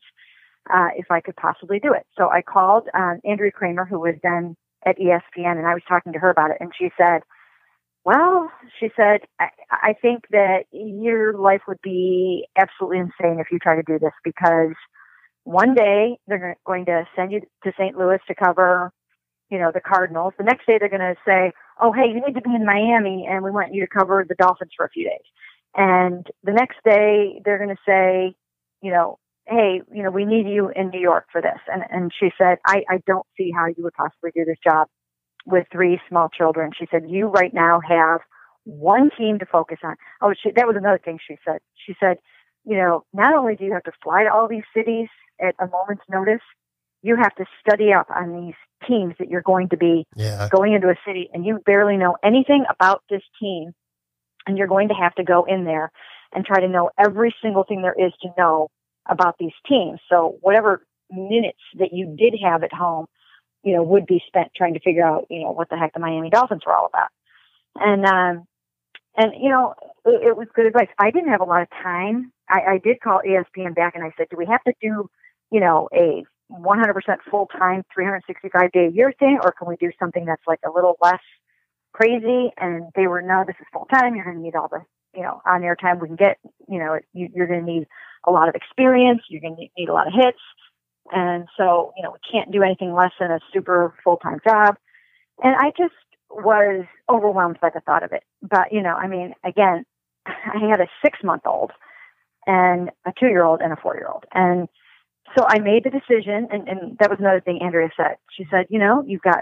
uh, 0.71 0.89
if 0.95 1.09
I 1.09 1.21
could 1.21 1.35
possibly 1.37 1.79
do 1.79 1.93
it. 1.93 2.05
So 2.17 2.29
I 2.29 2.41
called 2.41 2.87
um, 2.93 3.19
Andrea 3.23 3.51
Kremer, 3.51 3.85
who 3.85 3.99
was 3.99 4.15
then 4.21 4.55
at 4.85 4.97
ESPN, 4.97 5.57
and 5.57 5.65
I 5.65 5.73
was 5.73 5.83
talking 5.87 6.13
to 6.13 6.19
her 6.19 6.29
about 6.29 6.51
it, 6.51 6.57
and 6.59 6.71
she 6.77 6.89
said. 6.97 7.21
Well, 8.05 8.49
she 8.79 8.87
said, 8.95 9.19
I, 9.37 9.49
I 9.69 9.93
think 10.01 10.23
that 10.31 10.63
your 10.71 11.37
life 11.37 11.59
would 11.67 11.81
be 11.83 12.47
absolutely 12.57 12.99
insane 12.99 13.41
if 13.41 13.47
you 13.51 13.59
try 13.59 13.75
to 13.75 13.83
do 13.83 13.99
this 13.99 14.13
because 14.23 14.75
one 15.47 15.73
day 15.73 16.17
they're 16.27 16.57
going 16.65 16.85
to 16.85 17.05
send 17.15 17.31
you 17.31 17.41
to 17.63 17.71
St. 17.79 17.97
Louis 17.97 18.19
to 18.27 18.35
cover, 18.35 18.91
you 19.49 19.57
know, 19.57 19.71
the 19.73 19.79
Cardinals. 19.79 20.33
The 20.37 20.43
next 20.43 20.65
day 20.67 20.77
they're 20.77 20.89
going 20.89 20.99
to 20.99 21.15
say, 21.25 21.53
oh, 21.81 21.91
hey, 21.91 22.07
you 22.07 22.21
need 22.25 22.35
to 22.35 22.41
be 22.41 22.55
in 22.55 22.65
Miami 22.65 23.27
and 23.29 23.43
we 23.43 23.51
want 23.51 23.73
you 23.73 23.81
to 23.81 23.87
cover 23.87 24.25
the 24.27 24.35
Dolphins 24.35 24.71
for 24.75 24.85
a 24.85 24.89
few 24.89 25.05
days. 25.05 25.25
And 25.75 26.25
the 26.43 26.53
next 26.53 26.77
day 26.83 27.41
they're 27.43 27.57
going 27.57 27.75
to 27.75 27.81
say, 27.85 28.35
you 28.81 28.91
know, 28.91 29.19
hey, 29.47 29.81
you 29.93 30.03
know, 30.03 30.11
we 30.11 30.25
need 30.25 30.47
you 30.47 30.69
in 30.75 30.89
New 30.89 30.99
York 30.99 31.25
for 31.31 31.41
this. 31.41 31.59
And, 31.71 31.83
and 31.89 32.11
she 32.17 32.29
said, 32.37 32.57
I, 32.65 32.83
I 32.89 33.01
don't 33.05 33.25
see 33.37 33.51
how 33.55 33.67
you 33.67 33.83
would 33.83 33.93
possibly 33.93 34.31
do 34.35 34.45
this 34.45 34.57
job 34.63 34.87
with 35.45 35.65
three 35.71 35.99
small 36.09 36.29
children. 36.29 36.71
She 36.77 36.87
said, 36.91 37.09
You 37.09 37.27
right 37.27 37.53
now 37.53 37.79
have 37.87 38.19
one 38.65 39.09
team 39.17 39.39
to 39.39 39.45
focus 39.45 39.79
on. 39.83 39.95
Oh, 40.21 40.33
she, 40.41 40.51
that 40.51 40.67
was 40.67 40.75
another 40.75 40.99
thing 41.03 41.19
she 41.25 41.37
said. 41.45 41.59
She 41.85 41.95
said, 41.99 42.17
You 42.65 42.77
know, 42.77 43.05
not 43.13 43.33
only 43.33 43.55
do 43.55 43.63
you 43.63 43.73
have 43.73 43.83
to 43.83 43.93
fly 44.03 44.23
to 44.23 44.33
all 44.33 44.47
these 44.47 44.67
cities 44.75 45.07
at 45.39 45.55
a 45.59 45.67
moment's 45.67 46.03
notice, 46.09 46.41
you 47.01 47.15
have 47.15 47.33
to 47.35 47.45
study 47.61 47.93
up 47.93 48.07
on 48.13 48.45
these 48.45 48.55
teams 48.87 49.15
that 49.19 49.29
you're 49.29 49.41
going 49.41 49.69
to 49.69 49.77
be 49.77 50.05
Yeah. 50.15 50.49
going 50.51 50.73
into 50.73 50.89
a 50.89 50.95
city 51.05 51.29
and 51.33 51.45
you 51.45 51.59
barely 51.65 51.97
know 51.97 52.17
anything 52.23 52.65
about 52.69 53.03
this 53.09 53.23
team. 53.39 53.73
And 54.45 54.57
you're 54.57 54.67
going 54.67 54.87
to 54.89 54.93
have 54.93 55.13
to 55.15 55.23
go 55.23 55.43
in 55.43 55.65
there 55.65 55.91
and 56.33 56.45
try 56.45 56.61
to 56.61 56.69
know 56.69 56.89
every 56.97 57.35
single 57.41 57.63
thing 57.63 57.81
there 57.81 57.95
is 57.97 58.13
to 58.21 58.29
know 58.37 58.69
about 59.09 59.35
these 59.37 59.51
teams. 59.67 59.99
So, 60.09 60.37
whatever 60.41 60.85
minutes 61.11 61.59
that 61.79 61.89
you 61.91 62.15
did 62.17 62.35
have 62.43 62.63
at 62.63 62.73
home, 62.73 63.07
you 63.63 63.75
know, 63.75 63.83
would 63.83 64.05
be 64.05 64.21
spent 64.27 64.51
trying 64.55 64.73
to 64.73 64.79
figure 64.79 65.05
out, 65.05 65.25
you 65.29 65.41
know, 65.41 65.51
what 65.51 65.69
the 65.69 65.77
heck 65.77 65.93
the 65.93 65.99
Miami 65.99 66.29
Dolphins 66.29 66.61
were 66.65 66.73
all 66.73 66.85
about. 66.85 67.09
And, 67.75 68.05
um, 68.05 68.45
and, 69.15 69.33
you 69.41 69.49
know, 69.49 69.73
it, 70.05 70.27
it 70.29 70.37
was 70.37 70.47
good 70.53 70.65
advice. 70.65 70.89
I 70.97 71.11
didn't 71.11 71.29
have 71.29 71.41
a 71.41 71.45
lot 71.45 71.61
of 71.61 71.69
time. 71.69 72.31
I, 72.49 72.61
I 72.73 72.77
did 72.77 73.01
call 73.01 73.21
ESPN 73.27 73.75
back 73.75 73.95
and 73.95 74.03
I 74.03 74.11
said, 74.17 74.27
do 74.29 74.37
we 74.37 74.45
have 74.45 74.63
to 74.63 74.73
do, 74.81 75.09
you 75.51 75.59
know, 75.59 75.89
a 75.93 76.23
100% 76.51 77.17
full 77.29 77.47
time, 77.47 77.83
365 77.93 78.71
day 78.71 78.85
a 78.87 78.89
year 78.89 79.13
thing, 79.19 79.39
or 79.43 79.51
can 79.51 79.67
we 79.67 79.75
do 79.77 79.91
something 79.99 80.25
that's 80.25 80.45
like 80.47 80.59
a 80.65 80.71
little 80.71 80.97
less 81.01 81.21
crazy? 81.93 82.51
And 82.57 82.85
they 82.95 83.07
were, 83.07 83.21
no, 83.21 83.43
this 83.45 83.55
is 83.59 83.67
full 83.73 83.85
time. 83.85 84.15
You're 84.15 84.25
going 84.25 84.37
to 84.37 84.43
need 84.43 84.55
all 84.55 84.69
the, 84.69 84.81
you 85.15 85.23
know, 85.23 85.41
on 85.45 85.63
air 85.63 85.75
time 85.75 85.99
we 85.99 86.07
can 86.07 86.15
get. 86.15 86.37
You 86.67 86.79
know, 86.79 86.99
you, 87.13 87.29
you're 87.33 87.47
going 87.47 87.65
to 87.65 87.71
need 87.71 87.87
a 88.25 88.31
lot 88.31 88.49
of 88.49 88.55
experience. 88.55 89.21
You're 89.29 89.41
going 89.41 89.55
to 89.55 89.67
need 89.77 89.89
a 89.89 89.93
lot 89.93 90.07
of 90.07 90.13
hits. 90.13 90.39
And 91.11 91.47
so, 91.57 91.93
you 91.95 92.03
know, 92.03 92.11
we 92.11 92.19
can't 92.29 92.51
do 92.51 92.63
anything 92.63 92.93
less 92.93 93.11
than 93.19 93.31
a 93.31 93.39
super 93.53 93.93
full 94.03 94.17
time 94.17 94.39
job. 94.47 94.75
And 95.43 95.55
I 95.55 95.71
just 95.77 95.93
was 96.29 96.85
overwhelmed 97.09 97.59
by 97.61 97.69
the 97.69 97.79
thought 97.81 98.03
of 98.03 98.11
it. 98.11 98.23
But, 98.41 98.71
you 98.71 98.81
know, 98.81 98.93
I 98.93 99.07
mean, 99.07 99.33
again, 99.43 99.85
I 100.25 100.67
had 100.69 100.81
a 100.81 100.87
six 101.03 101.19
month 101.23 101.43
old 101.45 101.71
and 102.45 102.91
a 103.05 103.13
two 103.17 103.27
year 103.27 103.43
old 103.43 103.61
and 103.61 103.73
a 103.73 103.77
four 103.77 103.95
year 103.95 104.07
old. 104.07 104.25
And 104.33 104.67
so 105.35 105.45
I 105.47 105.59
made 105.59 105.83
the 105.83 105.89
decision, 105.89 106.47
and, 106.51 106.67
and 106.67 106.97
that 106.99 107.09
was 107.09 107.19
another 107.19 107.41
thing 107.41 107.59
Andrea 107.61 107.89
said. 107.97 108.15
She 108.35 108.45
said, 108.49 108.65
you 108.69 108.79
know, 108.79 109.03
you've 109.05 109.21
got, 109.21 109.39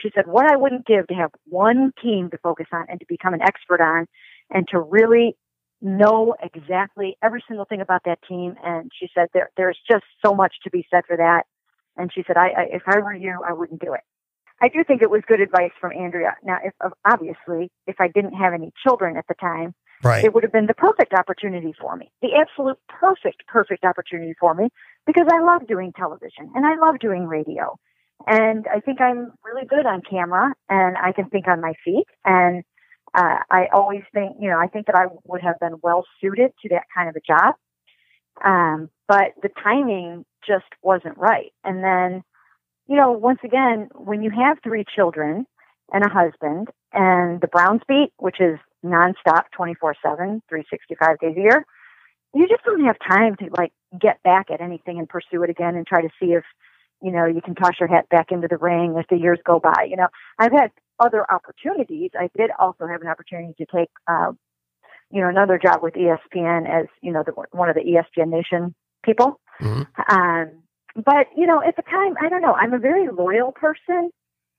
she 0.00 0.10
said, 0.14 0.26
what 0.26 0.50
I 0.50 0.56
wouldn't 0.56 0.86
give 0.86 1.06
to 1.08 1.14
have 1.14 1.30
one 1.46 1.92
team 2.02 2.30
to 2.30 2.38
focus 2.38 2.66
on 2.72 2.86
and 2.88 3.00
to 3.00 3.06
become 3.08 3.34
an 3.34 3.42
expert 3.42 3.80
on 3.80 4.06
and 4.50 4.66
to 4.68 4.80
really 4.80 5.36
know 5.80 6.34
exactly 6.42 7.16
every 7.22 7.42
single 7.48 7.64
thing 7.64 7.80
about 7.80 8.02
that 8.04 8.18
team. 8.28 8.54
And 8.62 8.90
she 8.98 9.08
said, 9.14 9.28
there, 9.32 9.50
there's 9.56 9.78
just 9.90 10.04
so 10.24 10.34
much 10.34 10.54
to 10.64 10.70
be 10.70 10.86
said 10.90 11.04
for 11.06 11.16
that. 11.16 11.44
And 11.96 12.10
she 12.12 12.22
said, 12.26 12.36
I, 12.36 12.48
I, 12.48 12.62
if 12.72 12.82
I 12.86 12.98
were 12.98 13.14
you, 13.14 13.40
I 13.46 13.52
wouldn't 13.52 13.80
do 13.80 13.94
it. 13.94 14.00
I 14.62 14.68
do 14.68 14.84
think 14.84 15.00
it 15.00 15.10
was 15.10 15.22
good 15.26 15.40
advice 15.40 15.72
from 15.80 15.92
Andrea. 15.92 16.36
Now, 16.44 16.58
if 16.62 16.74
obviously, 17.10 17.70
if 17.86 17.96
I 17.98 18.08
didn't 18.08 18.34
have 18.34 18.52
any 18.52 18.72
children 18.86 19.16
at 19.16 19.26
the 19.26 19.34
time, 19.34 19.74
Right. 20.02 20.24
it 20.24 20.32
would 20.32 20.44
have 20.44 20.52
been 20.52 20.66
the 20.66 20.74
perfect 20.74 21.12
opportunity 21.12 21.74
for 21.78 21.96
me, 21.96 22.10
the 22.22 22.30
absolute 22.40 22.78
perfect, 22.88 23.46
perfect 23.46 23.84
opportunity 23.84 24.34
for 24.40 24.54
me 24.54 24.68
because 25.06 25.26
I 25.30 25.40
love 25.40 25.66
doing 25.66 25.92
television 25.92 26.50
and 26.54 26.64
I 26.66 26.76
love 26.76 26.98
doing 27.00 27.26
radio. 27.26 27.78
And 28.26 28.66
I 28.74 28.80
think 28.80 29.00
I'm 29.00 29.32
really 29.44 29.66
good 29.66 29.86
on 29.86 30.02
camera 30.08 30.52
and 30.68 30.96
I 30.96 31.12
can 31.12 31.28
think 31.30 31.48
on 31.48 31.60
my 31.60 31.74
feet. 31.84 32.06
And 32.24 32.64
uh, 33.14 33.38
I 33.50 33.66
always 33.72 34.02
think, 34.12 34.36
you 34.40 34.50
know, 34.50 34.58
I 34.58 34.68
think 34.68 34.86
that 34.86 34.94
I 34.94 35.06
would 35.24 35.42
have 35.42 35.58
been 35.60 35.76
well 35.82 36.04
suited 36.20 36.52
to 36.62 36.68
that 36.70 36.84
kind 36.94 37.08
of 37.08 37.16
a 37.16 37.20
job. 37.20 37.54
Um, 38.44 38.90
but 39.08 39.32
the 39.42 39.50
timing 39.62 40.24
just 40.46 40.66
wasn't 40.82 41.18
right. 41.18 41.52
And 41.64 41.82
then, 41.82 42.22
you 42.86 42.96
know, 42.96 43.12
once 43.12 43.40
again, 43.44 43.88
when 43.94 44.22
you 44.22 44.30
have 44.30 44.58
three 44.62 44.84
children 44.94 45.46
and 45.92 46.04
a 46.04 46.08
husband 46.08 46.68
and 46.92 47.40
the 47.40 47.48
Browns 47.48 47.82
beat, 47.88 48.12
which 48.16 48.40
is 48.40 48.58
nonstop 48.84 49.44
24 49.56 49.94
7, 50.02 50.42
365 50.48 51.18
days 51.18 51.36
a 51.36 51.40
year, 51.40 51.66
you 52.34 52.48
just 52.48 52.64
don't 52.64 52.84
have 52.84 52.96
time 53.06 53.36
to 53.36 53.48
like 53.56 53.72
get 54.00 54.22
back 54.22 54.50
at 54.50 54.60
anything 54.60 54.98
and 54.98 55.08
pursue 55.08 55.42
it 55.42 55.50
again 55.50 55.74
and 55.74 55.86
try 55.86 56.00
to 56.00 56.08
see 56.20 56.32
if, 56.32 56.44
you 57.02 57.10
know, 57.10 57.24
you 57.26 57.40
can 57.42 57.54
toss 57.54 57.72
your 57.80 57.88
hat 57.88 58.08
back 58.08 58.30
into 58.30 58.48
the 58.48 58.56
ring 58.56 58.96
as 58.98 59.04
the 59.10 59.16
years 59.16 59.38
go 59.44 59.58
by. 59.58 59.86
You 59.88 59.96
know, 59.96 60.08
I've 60.38 60.52
had 60.52 60.70
other 60.98 61.26
opportunities. 61.30 62.10
I 62.18 62.30
did 62.36 62.50
also 62.58 62.86
have 62.86 63.00
an 63.00 63.08
opportunity 63.08 63.54
to 63.58 63.66
take, 63.74 63.88
uh, 64.06 64.32
you 65.10 65.20
know, 65.20 65.28
another 65.28 65.58
job 65.58 65.82
with 65.82 65.94
ESPN 65.94 66.68
as, 66.68 66.86
you 67.02 67.12
know, 67.12 67.24
the, 67.24 67.32
one 67.50 67.68
of 67.68 67.74
the 67.74 67.82
ESPN 67.82 68.28
Nation 68.28 68.74
people. 69.02 69.40
Mhm. 69.60 69.86
Um, 70.08 70.62
but, 70.94 71.26
you 71.36 71.46
know, 71.46 71.62
at 71.62 71.76
the 71.76 71.82
time, 71.82 72.14
I 72.20 72.28
don't 72.28 72.42
know, 72.42 72.52
I'm 72.52 72.74
a 72.74 72.78
very 72.78 73.08
loyal 73.08 73.52
person. 73.52 74.10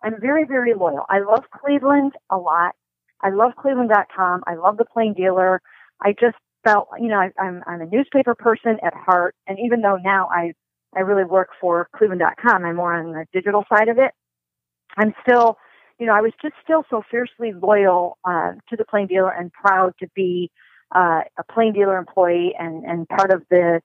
I'm 0.04 0.20
very, 0.20 0.46
very 0.46 0.74
loyal. 0.74 1.06
I 1.10 1.20
love 1.20 1.46
Cleveland 1.52 2.14
a 2.30 2.38
lot. 2.38 2.76
I 3.24 3.30
love 3.30 3.52
Cleveland.com. 3.60 4.44
I 4.48 4.56
love 4.56 4.78
the 4.78 4.86
plain 4.86 5.14
dealer. 5.14 5.62
I 6.02 6.14
just 6.14 6.38
felt, 6.64 6.90
you 7.00 7.08
know, 7.08 7.20
I, 7.20 7.32
I'm, 7.40 7.64
I'm 7.68 7.82
a 7.82 7.86
newspaper 7.86 8.36
person 8.36 8.78
at 8.84 8.94
heart. 8.94 9.36
And 9.48 9.58
even 9.64 9.82
though 9.82 9.98
now 9.98 10.28
I, 10.32 10.54
I 10.96 11.02
really 11.02 11.24
work 11.24 11.50
for 11.60 11.88
Cleveland.com, 11.96 12.66
I'm 12.66 12.76
more 12.76 12.94
on 12.94 13.12
the 13.12 13.26
digital 13.34 13.64
side 13.72 13.88
of 13.88 13.98
it. 13.98 14.12
I'm 14.98 15.14
still, 15.22 15.58
you 16.00 16.06
know, 16.06 16.14
I 16.14 16.22
was 16.22 16.34
just 16.42 16.56
still 16.64 16.84
so 16.90 17.04
fiercely 17.10 17.54
loyal 17.54 18.18
uh, 18.26 18.54
to 18.70 18.76
the 18.78 18.86
plain 18.86 19.08
dealer 19.08 19.32
and 19.32 19.52
proud 19.54 19.94
to 20.00 20.08
be 20.16 20.52
uh, 20.94 21.22
a 21.38 21.44
plain 21.52 21.74
dealer 21.74 21.98
employee 21.98 22.54
and, 22.58 22.84
and 22.84 23.08
part 23.08 23.32
of 23.32 23.44
the, 23.50 23.82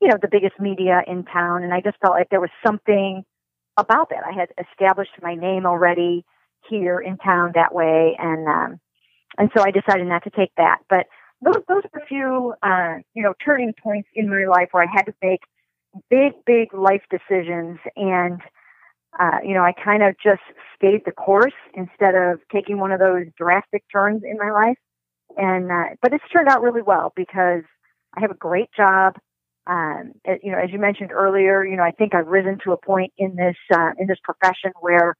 you 0.00 0.08
know, 0.08 0.16
the 0.20 0.28
biggest 0.30 0.58
media 0.58 1.02
in 1.06 1.24
town. 1.24 1.62
And 1.62 1.74
I 1.74 1.80
just 1.80 1.98
felt 2.00 2.14
like 2.14 2.28
there 2.30 2.40
was 2.40 2.50
something 2.64 3.24
about 3.76 4.10
that. 4.10 4.22
I 4.26 4.32
had 4.32 4.48
established 4.70 5.10
my 5.22 5.34
name 5.34 5.66
already 5.66 6.24
here 6.68 6.98
in 6.98 7.16
town 7.18 7.52
that 7.54 7.74
way, 7.74 8.16
and 8.18 8.48
um, 8.48 8.80
and 9.38 9.50
so 9.56 9.62
I 9.62 9.70
decided 9.70 10.06
not 10.06 10.24
to 10.24 10.30
take 10.30 10.52
that. 10.56 10.78
But 10.88 11.06
those 11.42 11.62
those 11.68 11.82
were 11.92 12.00
a 12.02 12.06
few 12.06 12.54
uh, 12.62 12.94
you 13.14 13.22
know 13.22 13.34
turning 13.44 13.72
points 13.82 14.08
in 14.14 14.28
my 14.28 14.46
life 14.46 14.68
where 14.72 14.84
I 14.84 14.92
had 14.92 15.06
to 15.06 15.14
make 15.22 15.40
big 16.10 16.32
big 16.46 16.74
life 16.74 17.02
decisions, 17.10 17.78
and 17.96 18.40
uh, 19.18 19.38
you 19.44 19.54
know 19.54 19.62
I 19.62 19.72
kind 19.72 20.02
of 20.02 20.16
just 20.22 20.42
stayed 20.76 21.02
the 21.04 21.12
course 21.12 21.54
instead 21.74 22.14
of 22.14 22.40
taking 22.52 22.78
one 22.78 22.92
of 22.92 23.00
those 23.00 23.26
drastic 23.36 23.84
turns 23.92 24.22
in 24.24 24.38
my 24.38 24.50
life. 24.50 24.78
And 25.36 25.70
uh, 25.70 25.96
but 26.00 26.12
it's 26.12 26.24
turned 26.32 26.48
out 26.48 26.62
really 26.62 26.82
well 26.82 27.12
because 27.14 27.62
I 28.16 28.20
have 28.20 28.30
a 28.30 28.34
great 28.34 28.70
job. 28.76 29.14
Um, 29.66 30.12
you 30.42 30.52
know, 30.52 30.58
as 30.58 30.70
you 30.70 30.78
mentioned 30.78 31.10
earlier, 31.12 31.64
you 31.64 31.76
know, 31.76 31.82
I 31.82 31.90
think 31.90 32.14
I've 32.14 32.28
risen 32.28 32.58
to 32.64 32.72
a 32.72 32.76
point 32.76 33.12
in 33.18 33.34
this 33.34 33.56
uh, 33.74 33.90
in 33.98 34.06
this 34.06 34.18
profession 34.22 34.72
where, 34.80 35.16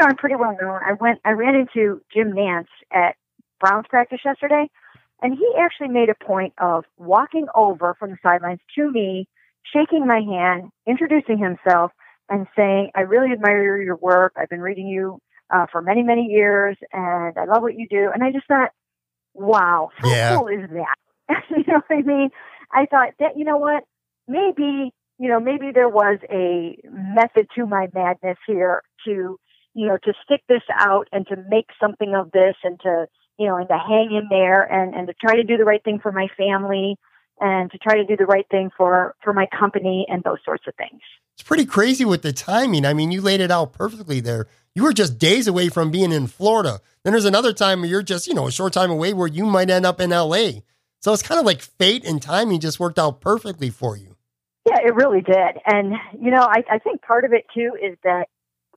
know, 0.00 0.06
I'm 0.08 0.16
pretty 0.16 0.36
well 0.36 0.56
known. 0.60 0.80
I 0.84 0.92
went, 0.94 1.20
I 1.24 1.30
ran 1.30 1.54
into 1.54 2.00
Jim 2.12 2.32
Nantz 2.32 2.66
at 2.92 3.16
Browns 3.60 3.86
practice 3.88 4.20
yesterday, 4.24 4.68
and 5.22 5.34
he 5.36 5.48
actually 5.58 5.88
made 5.88 6.08
a 6.08 6.24
point 6.24 6.52
of 6.58 6.84
walking 6.98 7.46
over 7.54 7.94
from 7.98 8.10
the 8.10 8.16
sidelines 8.22 8.60
to 8.76 8.90
me, 8.90 9.28
shaking 9.72 10.06
my 10.06 10.20
hand, 10.20 10.70
introducing 10.86 11.38
himself, 11.38 11.92
and 12.28 12.46
saying, 12.56 12.90
"I 12.94 13.02
really 13.02 13.32
admire 13.32 13.80
your 13.80 13.96
work. 13.96 14.32
I've 14.36 14.48
been 14.48 14.60
reading 14.60 14.86
you 14.86 15.18
uh, 15.50 15.66
for 15.70 15.82
many, 15.82 16.02
many 16.02 16.26
years, 16.26 16.76
and 16.92 17.36
I 17.38 17.44
love 17.44 17.62
what 17.62 17.74
you 17.78 17.86
do." 17.88 18.10
And 18.12 18.22
I 18.24 18.32
just 18.32 18.46
thought, 18.48 18.70
"Wow, 19.34 19.90
how 19.96 20.08
Yeah. 20.08 20.38
cool 20.38 20.48
is 20.48 20.68
that?" 20.70 20.96
you 21.50 21.64
know 21.68 21.82
what 21.86 21.96
I 21.98 22.02
mean? 22.02 22.30
I 22.72 22.86
thought 22.86 23.10
that 23.20 23.36
you 23.36 23.44
know 23.44 23.58
what, 23.58 23.84
maybe 24.26 24.92
you 25.18 25.28
know 25.28 25.40
maybe 25.40 25.70
there 25.72 25.88
was 25.88 26.18
a 26.30 26.76
method 26.90 27.46
to 27.56 27.66
my 27.66 27.88
madness 27.94 28.38
here 28.46 28.82
to 29.06 29.38
you 29.74 29.86
know 29.86 29.98
to 30.04 30.12
stick 30.24 30.42
this 30.48 30.62
out 30.78 31.08
and 31.12 31.26
to 31.28 31.36
make 31.48 31.66
something 31.80 32.14
of 32.14 32.30
this 32.32 32.56
and 32.64 32.78
to 32.80 33.06
you 33.38 33.46
know 33.46 33.56
and 33.56 33.68
to 33.68 33.78
hang 33.78 34.10
in 34.12 34.28
there 34.30 34.62
and 34.62 34.94
and 34.94 35.06
to 35.08 35.14
try 35.14 35.36
to 35.36 35.44
do 35.44 35.56
the 35.56 35.64
right 35.64 35.82
thing 35.84 35.98
for 36.02 36.12
my 36.12 36.28
family 36.36 36.96
and 37.40 37.70
to 37.70 37.78
try 37.78 37.96
to 37.96 38.04
do 38.04 38.16
the 38.16 38.26
right 38.26 38.46
thing 38.50 38.70
for 38.76 39.14
for 39.22 39.32
my 39.32 39.46
company 39.58 40.06
and 40.08 40.22
those 40.24 40.38
sorts 40.44 40.64
of 40.66 40.74
things. 40.76 41.00
It's 41.34 41.42
pretty 41.42 41.64
crazy 41.64 42.04
with 42.04 42.22
the 42.22 42.32
timing. 42.32 42.84
I 42.84 42.92
mean, 42.92 43.10
you 43.10 43.20
laid 43.20 43.40
it 43.40 43.50
out 43.50 43.72
perfectly 43.72 44.20
there. 44.20 44.46
You 44.74 44.84
were 44.84 44.92
just 44.92 45.18
days 45.18 45.46
away 45.46 45.68
from 45.68 45.90
being 45.90 46.12
in 46.12 46.26
Florida. 46.26 46.80
Then 47.02 47.12
there's 47.12 47.24
another 47.24 47.52
time 47.52 47.80
where 47.80 47.90
you're 47.90 48.02
just, 48.02 48.26
you 48.26 48.34
know, 48.34 48.46
a 48.46 48.52
short 48.52 48.72
time 48.72 48.90
away 48.90 49.12
where 49.12 49.28
you 49.28 49.44
might 49.44 49.70
end 49.70 49.84
up 49.84 50.00
in 50.00 50.10
LA. 50.10 50.60
So 51.00 51.12
it's 51.12 51.22
kind 51.22 51.40
of 51.40 51.46
like 51.46 51.60
fate 51.60 52.06
and 52.06 52.22
timing 52.22 52.60
just 52.60 52.78
worked 52.78 52.98
out 52.98 53.20
perfectly 53.20 53.70
for 53.70 53.96
you. 53.96 54.16
Yeah, 54.66 54.78
it 54.84 54.94
really 54.94 55.20
did. 55.20 55.58
And, 55.66 55.94
you 56.18 56.30
know, 56.30 56.42
I, 56.42 56.62
I 56.70 56.78
think 56.78 57.02
part 57.02 57.24
of 57.24 57.32
it 57.32 57.44
too 57.52 57.72
is 57.82 57.96
that 58.04 58.28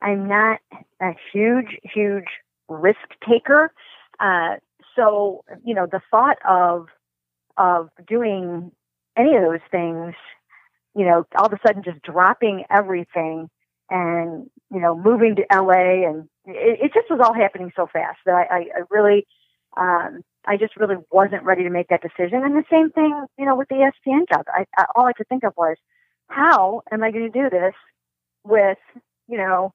I'm 0.01 0.27
not 0.27 0.59
a 1.01 1.11
huge, 1.33 1.77
huge 1.83 2.27
risk 2.67 2.99
taker. 3.27 3.71
Uh, 4.19 4.55
so, 4.95 5.43
you 5.63 5.73
know, 5.73 5.87
the 5.89 6.01
thought 6.11 6.37
of, 6.47 6.87
of 7.57 7.89
doing 8.07 8.71
any 9.17 9.35
of 9.35 9.43
those 9.43 9.59
things, 9.71 10.13
you 10.95 11.05
know, 11.05 11.25
all 11.37 11.47
of 11.47 11.53
a 11.53 11.59
sudden 11.65 11.83
just 11.83 12.01
dropping 12.01 12.65
everything 12.69 13.49
and, 13.89 14.49
you 14.71 14.79
know, 14.79 14.95
moving 14.95 15.35
to 15.35 15.45
LA 15.51 16.07
and 16.07 16.27
it, 16.45 16.79
it 16.85 16.93
just 16.93 17.09
was 17.09 17.19
all 17.23 17.33
happening 17.33 17.71
so 17.75 17.87
fast 17.91 18.19
that 18.25 18.33
I, 18.33 18.55
I, 18.55 18.59
I 18.59 18.81
really, 18.89 19.25
um, 19.77 20.21
I 20.47 20.57
just 20.57 20.77
really 20.77 20.95
wasn't 21.11 21.43
ready 21.43 21.63
to 21.63 21.69
make 21.69 21.87
that 21.89 22.01
decision. 22.01 22.43
And 22.43 22.55
the 22.55 22.63
same 22.69 22.91
thing, 22.91 23.25
you 23.37 23.45
know, 23.45 23.55
with 23.55 23.67
the 23.69 23.75
ESPN 23.75 24.29
job. 24.31 24.45
I, 24.47 24.65
I 24.77 24.85
all 24.95 25.05
I 25.05 25.13
could 25.13 25.27
think 25.27 25.43
of 25.43 25.53
was, 25.57 25.75
how 26.29 26.81
am 26.91 27.03
I 27.03 27.11
going 27.11 27.31
to 27.31 27.43
do 27.43 27.49
this 27.49 27.73
with, 28.43 28.77
you 29.27 29.37
know, 29.37 29.73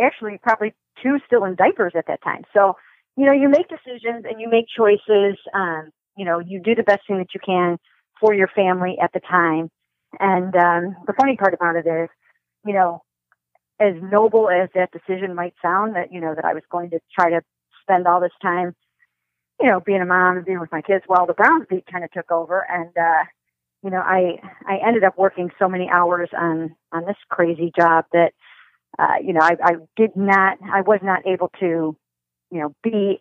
actually 0.00 0.38
probably 0.42 0.74
two 1.02 1.18
still 1.26 1.44
in 1.44 1.54
diapers 1.54 1.92
at 1.96 2.06
that 2.08 2.22
time. 2.22 2.42
So, 2.52 2.74
you 3.16 3.26
know, 3.26 3.32
you 3.32 3.48
make 3.48 3.68
decisions 3.68 4.24
and 4.28 4.40
you 4.40 4.48
make 4.48 4.66
choices. 4.76 5.38
Um, 5.52 5.90
you 6.16 6.24
know, 6.24 6.38
you 6.38 6.60
do 6.60 6.74
the 6.74 6.82
best 6.82 7.02
thing 7.06 7.18
that 7.18 7.34
you 7.34 7.40
can 7.44 7.78
for 8.20 8.34
your 8.34 8.48
family 8.48 8.96
at 9.02 9.12
the 9.12 9.20
time. 9.20 9.70
And 10.20 10.54
um, 10.54 10.96
the 11.06 11.14
funny 11.18 11.36
part 11.36 11.54
about 11.54 11.76
it 11.76 11.86
is, 11.86 12.08
you 12.64 12.72
know, 12.72 13.02
as 13.80 13.94
noble 14.00 14.48
as 14.48 14.68
that 14.74 14.90
decision 14.92 15.34
might 15.34 15.54
sound, 15.60 15.96
that 15.96 16.12
you 16.12 16.20
know 16.20 16.34
that 16.34 16.44
I 16.44 16.54
was 16.54 16.62
going 16.70 16.90
to 16.90 17.00
try 17.12 17.30
to 17.30 17.42
spend 17.82 18.06
all 18.06 18.20
this 18.20 18.30
time 18.40 18.74
you 19.60 19.68
know, 19.68 19.80
being 19.80 20.00
a 20.00 20.06
mom 20.06 20.36
and 20.36 20.46
being 20.46 20.60
with 20.60 20.72
my 20.72 20.82
kids 20.82 21.04
while 21.06 21.26
the 21.26 21.32
Browns 21.32 21.66
beat 21.68 21.86
kind 21.90 22.04
of 22.04 22.10
took 22.10 22.30
over. 22.30 22.66
And, 22.68 22.90
uh, 22.96 23.24
you 23.82 23.90
know, 23.90 24.00
I, 24.00 24.40
I 24.66 24.78
ended 24.86 25.04
up 25.04 25.16
working 25.16 25.50
so 25.58 25.68
many 25.68 25.88
hours 25.88 26.30
on, 26.36 26.74
on 26.92 27.04
this 27.06 27.16
crazy 27.28 27.72
job 27.78 28.06
that, 28.12 28.32
uh, 28.98 29.14
you 29.22 29.32
know, 29.32 29.40
I, 29.42 29.56
I 29.62 29.72
did 29.96 30.16
not, 30.16 30.58
I 30.72 30.82
was 30.82 31.00
not 31.02 31.26
able 31.26 31.50
to, 31.60 31.96
you 32.50 32.60
know, 32.60 32.74
be, 32.82 33.20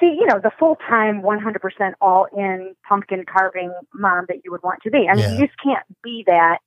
see, 0.00 0.16
you 0.18 0.26
know, 0.26 0.40
the 0.42 0.50
full 0.58 0.76
time, 0.88 1.22
100% 1.22 1.92
all 2.00 2.26
in 2.36 2.74
pumpkin 2.88 3.24
carving 3.26 3.72
mom 3.94 4.26
that 4.28 4.38
you 4.44 4.50
would 4.50 4.62
want 4.62 4.80
to 4.82 4.90
be. 4.90 5.08
I 5.10 5.14
mean, 5.14 5.24
Yeah. 5.24 5.38
you 5.38 5.46
just 5.46 5.58
can't 5.62 5.84
be 6.02 6.24
that. 6.26 6.58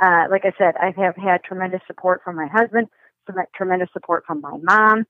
Uh, 0.00 0.24
like 0.30 0.44
I 0.44 0.52
said, 0.56 0.74
I 0.80 0.92
have 1.00 1.16
had 1.16 1.44
tremendous 1.44 1.82
support 1.86 2.22
from 2.24 2.36
my 2.36 2.46
husband, 2.46 2.88
tremendous 3.54 3.90
support 3.92 4.24
from 4.26 4.40
my 4.40 4.56
mom, 4.62 5.04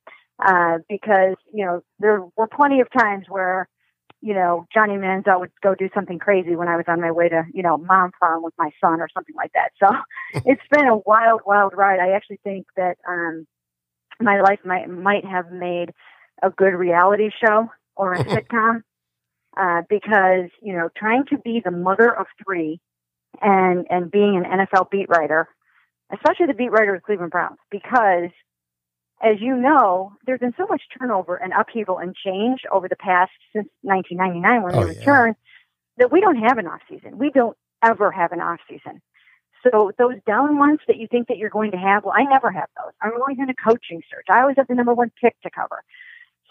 uh, 0.44 0.79
because, 0.88 1.37
you 1.55 1.64
know, 1.64 1.83
there 2.01 2.25
were 2.37 2.48
plenty 2.48 2.81
of 2.81 2.88
times 2.90 3.27
where, 3.29 3.68
you 4.22 4.35
know, 4.35 4.66
Johnny 4.72 4.94
Manziel 4.94 5.40
would 5.40 5.50
go 5.62 5.74
do 5.74 5.90
something 5.92 6.20
crazy 6.20 6.54
when 6.54 6.68
I 6.68 6.76
was 6.76 6.85
on 6.87 7.00
my 7.00 7.11
way 7.11 7.28
to, 7.28 7.44
you 7.52 7.62
know, 7.62 7.76
mom 7.76 8.12
farm 8.20 8.44
with 8.44 8.54
my 8.56 8.70
son 8.80 9.00
or 9.00 9.08
something 9.12 9.35
like 9.35 9.50
that. 9.52 9.72
So 9.82 9.88
it's 10.46 10.62
been 10.70 10.87
a 10.87 10.96
wild, 10.96 11.40
wild 11.44 11.72
ride. 11.76 11.98
I 11.98 12.12
actually 12.12 12.38
think 12.44 12.66
that 12.76 12.98
um, 13.06 13.46
my 14.20 14.40
life 14.40 14.61
might 14.64 14.88
might 14.88 15.24
have 15.24 15.50
made 15.50 15.92
a 16.40 16.50
good 16.50 16.74
reality 16.74 17.30
show 17.44 17.68
or 17.96 18.14
a 18.14 18.24
sitcom 18.24 18.85
uh, 19.56 19.82
because 19.88 20.50
you 20.62 20.72
know 20.72 20.88
trying 20.96 21.24
to 21.26 21.38
be 21.38 21.61
the 21.62 21.72
mother 21.72 22.16
of 22.16 22.26
three 22.44 22.80
and 23.40 23.87
and 23.90 24.11
being 24.11 24.37
an 24.37 24.44
NFL 24.44 24.90
beat 24.90 25.08
writer, 25.08 25.48
especially 26.12 26.46
the 26.46 26.54
beat 26.54 26.70
writer 26.70 26.94
of 26.94 27.02
Cleveland 27.02 27.32
Browns, 27.32 27.58
because 27.72 28.30
as 29.22 29.37
you 29.40 29.56
know, 29.56 30.12
there's 30.26 30.40
been 30.40 30.54
so 30.58 30.66
much 30.68 30.82
turnover 30.98 31.37
and 31.37 31.52
upheaval 31.52 31.98
and 31.98 32.14
change 32.14 32.61
over 32.72 32.88
the 32.88 32.96
past 32.96 33.32
since 33.54 33.68
1999 33.82 34.62
when 34.62 34.74
Oh, 34.74 34.78
we 34.78 34.85
yeah. 34.87 34.90
returned 34.90 35.37
that 35.98 36.12
we 36.12 36.20
don't 36.20 36.37
have 36.37 36.58
an 36.58 36.66
off 36.66 36.80
season. 36.88 37.18
We 37.18 37.30
don't 37.30 37.56
ever 37.82 38.11
have 38.11 38.32
an 38.32 38.40
off 38.40 38.61
season. 38.68 39.00
So 39.70 39.92
those 39.98 40.14
down 40.26 40.58
months 40.58 40.85
that 40.88 40.96
you 40.96 41.06
think 41.08 41.28
that 41.28 41.38
you're 41.38 41.50
going 41.50 41.70
to 41.72 41.76
have, 41.78 42.04
well, 42.04 42.14
I 42.16 42.24
never 42.24 42.50
have 42.50 42.68
those. 42.76 42.92
I'm 43.00 43.12
always 43.20 43.38
in 43.38 43.48
a 43.48 43.54
coaching 43.54 44.02
search. 44.11 44.26
I 44.30 44.40
always 44.40 44.56
have 44.56 44.66
the 44.68 44.74
number 44.74 44.94
one 44.94 45.12
pick 45.22 45.37
to 45.42 45.50
cover. 45.50 45.82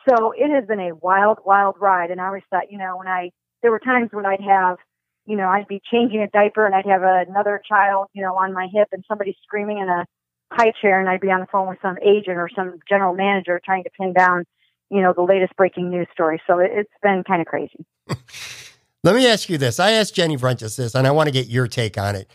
So 0.08 0.32
it 0.32 0.50
has 0.50 0.66
been 0.68 0.80
a 0.80 0.96
wild, 0.96 1.40
wild 1.46 1.76
ride. 1.80 2.12
And 2.12 2.22
I 2.22 2.28
always 2.28 2.44
thought, 2.50 2.72
you 2.72 2.78
know, 2.78 2.98
when 2.98 3.08
I 3.08 3.32
there 3.62 3.72
were 3.72 3.80
times 3.80 4.10
when 4.12 4.26
I'd 4.26 4.42
have, 4.42 4.78
you 5.26 5.38
know, 5.38 5.48
I'd 5.50 5.68
be 5.68 5.82
changing 5.92 6.22
a 6.22 6.28
diaper 6.28 6.66
and 6.66 6.74
I'd 6.74 6.86
have 6.88 7.04
another 7.04 7.62
child, 7.68 8.08
you 8.14 8.24
know, 8.24 8.36
on 8.36 8.54
my 8.54 8.68
hip 8.74 8.88
and 8.92 9.04
somebody 9.08 9.36
screaming 9.44 9.80
in 9.80 9.90
a 9.90 10.06
high 10.52 10.74
chair 10.82 11.00
and 11.00 11.10
I'd 11.10 11.22
be 11.22 11.32
on 11.32 11.40
the 11.40 11.48
phone 11.48 11.68
with 11.68 11.80
some 11.82 11.98
agent 12.00 12.38
or 12.38 12.50
some 12.56 12.80
general 12.88 13.16
manager 13.16 13.60
trying 13.64 13.84
to 13.84 13.90
pin 13.90 14.14
down, 14.14 14.46
you 14.90 15.02
know, 15.02 15.14
the 15.14 15.24
latest 15.24 15.56
breaking 15.56 15.90
news 15.90 16.08
story. 16.14 16.42
So 16.46 16.60
it, 16.60 16.72
it's 16.74 16.92
been 17.02 17.24
kind 17.26 17.42
of 17.42 17.48
crazy. 17.48 17.86
Let 19.04 19.16
me 19.16 19.28
ask 19.28 19.50
you 19.50 19.58
this. 19.58 19.80
I 19.80 19.92
asked 19.92 20.14
Jenny 20.14 20.38
Vrentas 20.38 20.78
this, 20.78 20.94
and 20.94 21.08
I 21.08 21.12
want 21.12 21.28
to 21.28 21.32
get 21.32 21.48
your 21.48 21.68
take 21.68 21.98
on 21.98 22.16
it. 22.16 22.30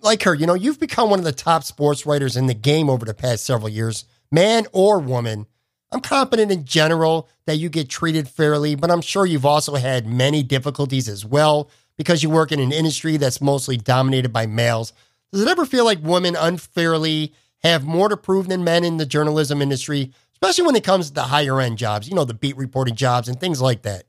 Like 0.00 0.22
her, 0.22 0.34
you 0.34 0.46
know, 0.46 0.54
you've 0.54 0.78
become 0.78 1.10
one 1.10 1.18
of 1.18 1.24
the 1.24 1.32
top 1.32 1.64
sports 1.64 2.06
writers 2.06 2.36
in 2.36 2.46
the 2.46 2.54
game 2.54 2.88
over 2.88 3.04
the 3.04 3.14
past 3.14 3.44
several 3.44 3.68
years, 3.68 4.04
man 4.30 4.66
or 4.72 5.00
woman. 5.00 5.46
I'm 5.90 6.00
confident 6.00 6.52
in 6.52 6.64
general 6.64 7.28
that 7.46 7.56
you 7.56 7.68
get 7.68 7.88
treated 7.88 8.28
fairly, 8.28 8.74
but 8.74 8.90
I'm 8.90 9.00
sure 9.00 9.26
you've 9.26 9.46
also 9.46 9.74
had 9.74 10.06
many 10.06 10.42
difficulties 10.42 11.08
as 11.08 11.24
well 11.24 11.70
because 11.96 12.22
you 12.22 12.30
work 12.30 12.52
in 12.52 12.60
an 12.60 12.72
industry 12.72 13.16
that's 13.16 13.40
mostly 13.40 13.76
dominated 13.76 14.32
by 14.32 14.46
males. 14.46 14.92
Does 15.32 15.42
it 15.42 15.48
ever 15.48 15.66
feel 15.66 15.84
like 15.84 15.98
women 16.02 16.36
unfairly 16.36 17.34
have 17.62 17.84
more 17.84 18.08
to 18.08 18.16
prove 18.16 18.48
than 18.48 18.64
men 18.64 18.84
in 18.84 18.96
the 18.96 19.06
journalism 19.06 19.60
industry, 19.60 20.12
especially 20.34 20.64
when 20.64 20.76
it 20.76 20.84
comes 20.84 21.08
to 21.08 21.14
the 21.14 21.24
higher 21.24 21.60
end 21.60 21.78
jobs, 21.78 22.08
you 22.08 22.14
know, 22.14 22.24
the 22.24 22.34
beat 22.34 22.56
reporting 22.56 22.94
jobs 22.94 23.28
and 23.28 23.38
things 23.40 23.60
like 23.60 23.82
that? 23.82 24.04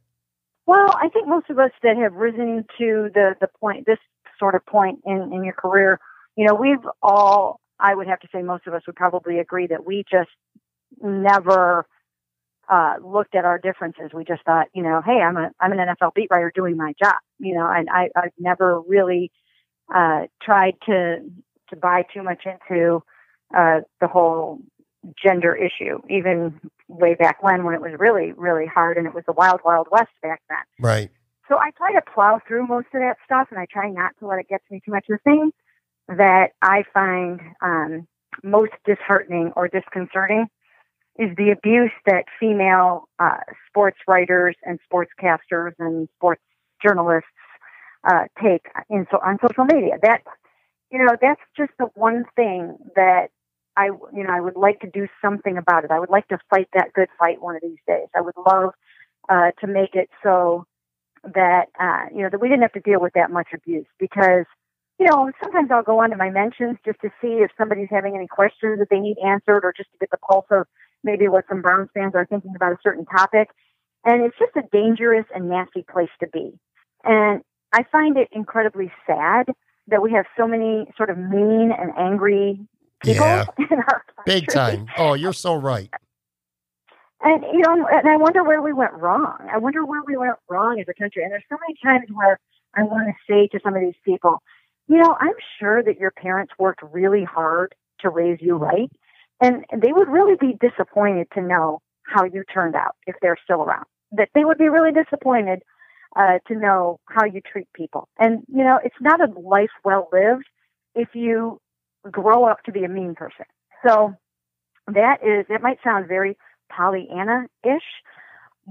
Well, 0.66 0.96
I 1.02 1.10
think 1.10 1.28
most 1.28 1.50
of 1.50 1.58
us 1.58 1.72
that 1.84 1.98
have 1.98 2.14
risen 2.14 2.66
to 2.78 3.10
the 3.14 3.36
the 3.42 3.48
point, 3.60 3.86
this 3.86 3.98
sort 4.38 4.56
of 4.56 4.66
point 4.66 5.00
in 5.06 5.34
in 5.34 5.44
your 5.44 5.56
career, 5.56 6.00
you 6.36 6.46
know, 6.46 6.54
we've 6.54 6.88
all, 7.02 7.60
I 7.80 7.96
would 7.96 8.08
have 8.08 8.20
to 8.20 8.28
say, 8.32 8.42
most 8.42 8.68
of 8.68 8.74
us 8.74 8.84
would 8.88 8.96
probably 8.96 9.40
agree 9.40 9.68
that 9.68 9.86
we 9.86 10.04
just 10.10 10.30
never 11.02 11.86
uh, 12.70 12.96
looked 13.04 13.36
at 13.36 13.46
our 13.46 13.58
differences. 13.58 14.12
We 14.14 14.24
just 14.24 14.44
thought, 14.46 14.68
you 14.74 14.84
know, 14.84 15.02
hey, 15.04 15.22
I'm 15.22 15.38
a 15.38 15.52
I'm 15.60 15.72
an 15.72 15.80
NFL 15.80 16.14
beat 16.14 16.28
writer 16.30 16.52
doing 16.54 16.78
my 16.78 16.94
job, 17.02 17.16
you 17.40 17.56
know, 17.56 17.68
and 17.68 17.90
I 17.90 18.10
I've 18.16 18.32
never 18.38 18.80
really 18.82 19.32
uh, 19.94 20.28
tried 20.42 20.76
to 20.86 21.18
to 21.70 21.76
buy 21.76 22.04
too 22.14 22.24
much 22.24 22.46
into 22.46 23.04
uh, 23.56 23.82
the 24.02 24.08
whole 24.08 24.60
gender 25.24 25.56
issue, 25.56 26.00
even 26.10 26.60
way 26.88 27.16
back 27.16 27.42
when, 27.42 27.64
when 27.64 27.74
it 27.74 27.82
was 27.82 27.92
really, 27.98 28.34
really 28.34 28.66
hard 28.66 28.98
and 28.98 29.06
it 29.06 29.14
was 29.14 29.24
the 29.26 29.34
wild, 29.34 29.62
wild 29.64 29.88
west 29.92 30.10
back 30.22 30.42
then. 30.50 30.58
Right. 30.80 31.10
So 31.48 31.58
I 31.58 31.72
try 31.78 31.94
to 31.94 32.02
plow 32.14 32.40
through 32.48 32.68
most 32.68 32.88
of 32.94 33.02
that 33.02 33.18
stuff 33.26 33.48
and 33.50 33.60
I 33.60 33.66
try 33.72 33.90
not 33.90 34.12
to 34.20 34.28
let 34.28 34.40
it 34.40 34.48
get 34.50 34.62
to 34.68 34.74
me 34.74 34.82
too 34.86 34.92
much. 34.92 35.06
The 35.08 35.18
thing 35.24 35.52
that 36.08 36.50
I 36.62 36.84
find 36.94 37.40
um, 37.62 38.08
most 38.44 38.74
disheartening 38.86 39.52
or 39.56 39.68
disconcerting 39.68 40.48
is 41.18 41.36
the 41.38 41.52
abuse 41.52 41.92
that 42.06 42.26
female 42.40 43.08
uh, 43.20 43.38
sports 43.68 43.98
writers 44.08 44.56
and 44.64 44.80
sportscasters 44.92 45.74
and 45.80 46.08
sports 46.16 46.42
journalists 46.84 47.30
uh, 48.08 48.26
take 48.42 48.66
in 48.90 49.06
so, 49.12 49.20
on 49.24 49.38
social 49.42 49.66
media. 49.66 49.98
That 50.02 50.22
you 50.92 51.00
know, 51.00 51.16
that's 51.22 51.42
just 51.58 51.72
the 51.78 51.88
one 51.96 52.26
thing 52.36 52.78
that 52.96 53.28
I 53.78 53.86
you 53.86 54.24
know 54.24 54.34
I 54.34 54.42
would 54.42 54.56
like 54.56 54.80
to 54.82 54.90
do 54.90 55.08
something 55.22 55.58
about 55.58 55.84
it. 55.84 55.92
I 55.92 56.00
would 56.00 56.10
like 56.10 56.28
to 56.30 56.40
fight 56.50 56.68
that 56.74 56.94
good 56.94 57.10
fight 57.18 57.42
one 57.42 57.56
of 57.56 57.62
these 57.62 57.80
days. 57.88 58.08
I 58.16 58.22
would 58.22 58.36
love 58.38 58.74
uh, 59.30 59.52
to 59.62 59.68
make 59.68 59.96
it 59.96 60.10
so 60.24 60.66
that 61.24 61.68
uh, 61.80 62.06
you 62.14 62.24
know 62.24 62.30
that 62.30 62.42
we 62.42 62.48
didn't 62.48 62.64
have 62.64 62.74
to 62.74 62.80
deal 62.80 63.00
with 63.00 63.14
that 63.14 63.32
much 63.32 63.48
abuse 63.54 63.88
because 64.00 64.46
you 65.00 65.06
know 65.06 65.32
sometimes 65.42 65.70
I'll 65.72 65.84
go 65.84 66.00
onto 66.02 66.18
my 66.18 66.30
mentions 66.30 66.78
just 66.86 67.00
to 67.02 67.10
see 67.22 67.44
if 67.44 67.52
somebody's 67.58 67.90
having 67.90 68.16
any 68.16 68.28
questions 68.28 68.80
that 68.80 68.90
they 68.90 69.00
need 69.00 69.18
answered 69.26 69.64
or 69.64 69.74
just 69.76 69.92
to 69.92 69.98
get 70.00 70.10
the 70.12 70.18
pulse 70.18 70.48
of 70.52 70.66
maybe 71.04 71.28
what 71.28 71.46
some 71.48 71.62
Browns 71.62 71.90
fans 71.94 72.14
are 72.16 72.26
thinking 72.26 72.54
about 72.56 72.74
a 72.74 72.78
certain 72.84 73.06
topic, 73.06 73.50
and 74.04 74.24
it's 74.24 74.38
just 74.38 74.56
a 74.56 74.68
dangerous 74.72 75.26
and 75.34 75.50
nasty 75.50 75.86
place 75.90 76.10
to 76.20 76.28
be. 76.28 76.52
And 77.04 77.42
I 77.74 77.84
find 77.92 78.18
it 78.18 78.30
incredibly 78.32 78.92
sad 79.06 79.52
that 79.88 80.02
we 80.02 80.12
have 80.14 80.26
so 80.38 80.48
many 80.48 80.88
sort 80.98 81.10
of 81.10 81.18
mean 81.18 81.72
and 81.72 81.92
angry 81.98 82.60
people 83.02 83.26
Yeah. 83.26 83.46
in 83.58 83.78
our 83.80 84.04
Big 84.26 84.48
time. 84.48 84.88
Oh, 84.98 85.14
you're 85.14 85.34
so 85.34 85.56
right. 85.56 85.90
And 87.22 87.44
you 87.52 87.60
know, 87.60 87.88
and 87.92 88.08
I 88.08 88.16
wonder 88.16 88.44
where 88.44 88.62
we 88.62 88.74
went 88.74 88.94
wrong. 88.94 89.38
I 89.52 89.58
wonder 89.58 89.86
where 89.86 90.02
we 90.06 90.16
went 90.16 90.36
wrong 90.50 90.80
as 90.80 90.88
a 90.90 90.94
country. 90.94 91.24
And 91.24 91.32
there's 91.32 91.44
so 91.50 91.58
many 91.60 91.78
times 91.84 92.10
where 92.14 92.40
I 92.76 92.84
want 92.84 93.08
to 93.08 93.14
say 93.32 93.48
to 93.48 93.60
some 93.64 93.76
of 93.76 93.82
these 93.82 93.98
people, 94.06 94.42
you 94.88 94.98
know, 94.98 95.16
I'm 95.20 95.36
sure 95.60 95.84
that 95.84 96.00
your 96.00 96.12
parents 96.12 96.54
worked 96.58 96.82
really 96.92 97.24
hard 97.24 97.76
to 98.02 98.10
raise 98.10 98.40
you 98.42 98.56
right, 98.56 98.90
and 99.42 99.66
they 99.76 99.92
would 99.92 100.08
really 100.08 100.36
be 100.40 100.58
disappointed 100.60 101.28
to 101.34 101.42
know 101.42 101.82
how 102.04 102.24
you 102.24 102.44
turned 102.54 102.76
out 102.76 102.96
if 103.06 103.16
they're 103.22 103.38
still 103.44 103.62
around. 103.64 103.86
That 104.12 104.30
they 104.34 104.46
would 104.46 104.58
be 104.58 104.70
really 104.70 104.92
disappointed 104.92 105.62
uh, 106.16 106.40
to 106.48 106.56
know 106.56 107.00
how 107.08 107.26
you 107.26 107.42
treat 107.42 107.68
people. 107.74 108.08
And 108.18 108.44
you 108.48 108.64
know, 108.64 108.80
it's 108.84 108.96
not 109.02 109.22
a 109.22 109.32
life 109.40 109.70
well 109.84 110.10
lived 110.12 110.46
if 110.96 111.10
you 111.14 111.60
grow 112.10 112.46
up 112.46 112.64
to 112.64 112.72
be 112.72 112.84
a 112.84 112.90
mean 112.90 113.16
person. 113.16 113.46
So 113.86 114.16
that 114.88 115.18
is 115.24 115.46
it 115.50 115.62
might 115.62 115.80
sound 115.84 116.08
very 116.08 116.38
Pollyanna 116.72 117.48
ish, 117.64 117.84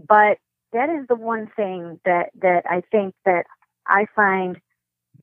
but 0.09 0.38
that 0.72 0.90
is 0.90 1.07
the 1.09 1.14
one 1.14 1.48
thing 1.57 2.01
that 2.05 2.31
that 2.40 2.64
I 2.68 2.83
think 2.90 3.14
that 3.24 3.44
I 3.87 4.07
find 4.14 4.59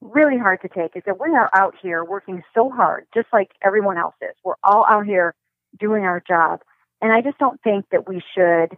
really 0.02 0.38
hard 0.38 0.62
to 0.62 0.70
take 0.70 0.96
is 0.96 1.04
that 1.06 1.20
we 1.20 1.30
are 1.36 1.50
out 1.54 1.76
here 1.82 2.04
working 2.04 2.44
so 2.54 2.70
hard, 2.70 3.06
just 3.14 3.28
like 3.32 3.52
everyone 3.64 3.98
else 3.98 4.16
is. 4.22 4.36
We're 4.44 4.56
all 4.64 4.86
out 4.90 5.06
here 5.06 5.36
doing 5.80 6.04
our 6.04 6.22
job, 6.28 6.62
and 7.02 7.12
I 7.12 7.22
just 7.22 7.38
don't 7.38 7.62
think 7.62 7.86
that 7.92 8.08
we 8.08 8.22
should 8.36 8.78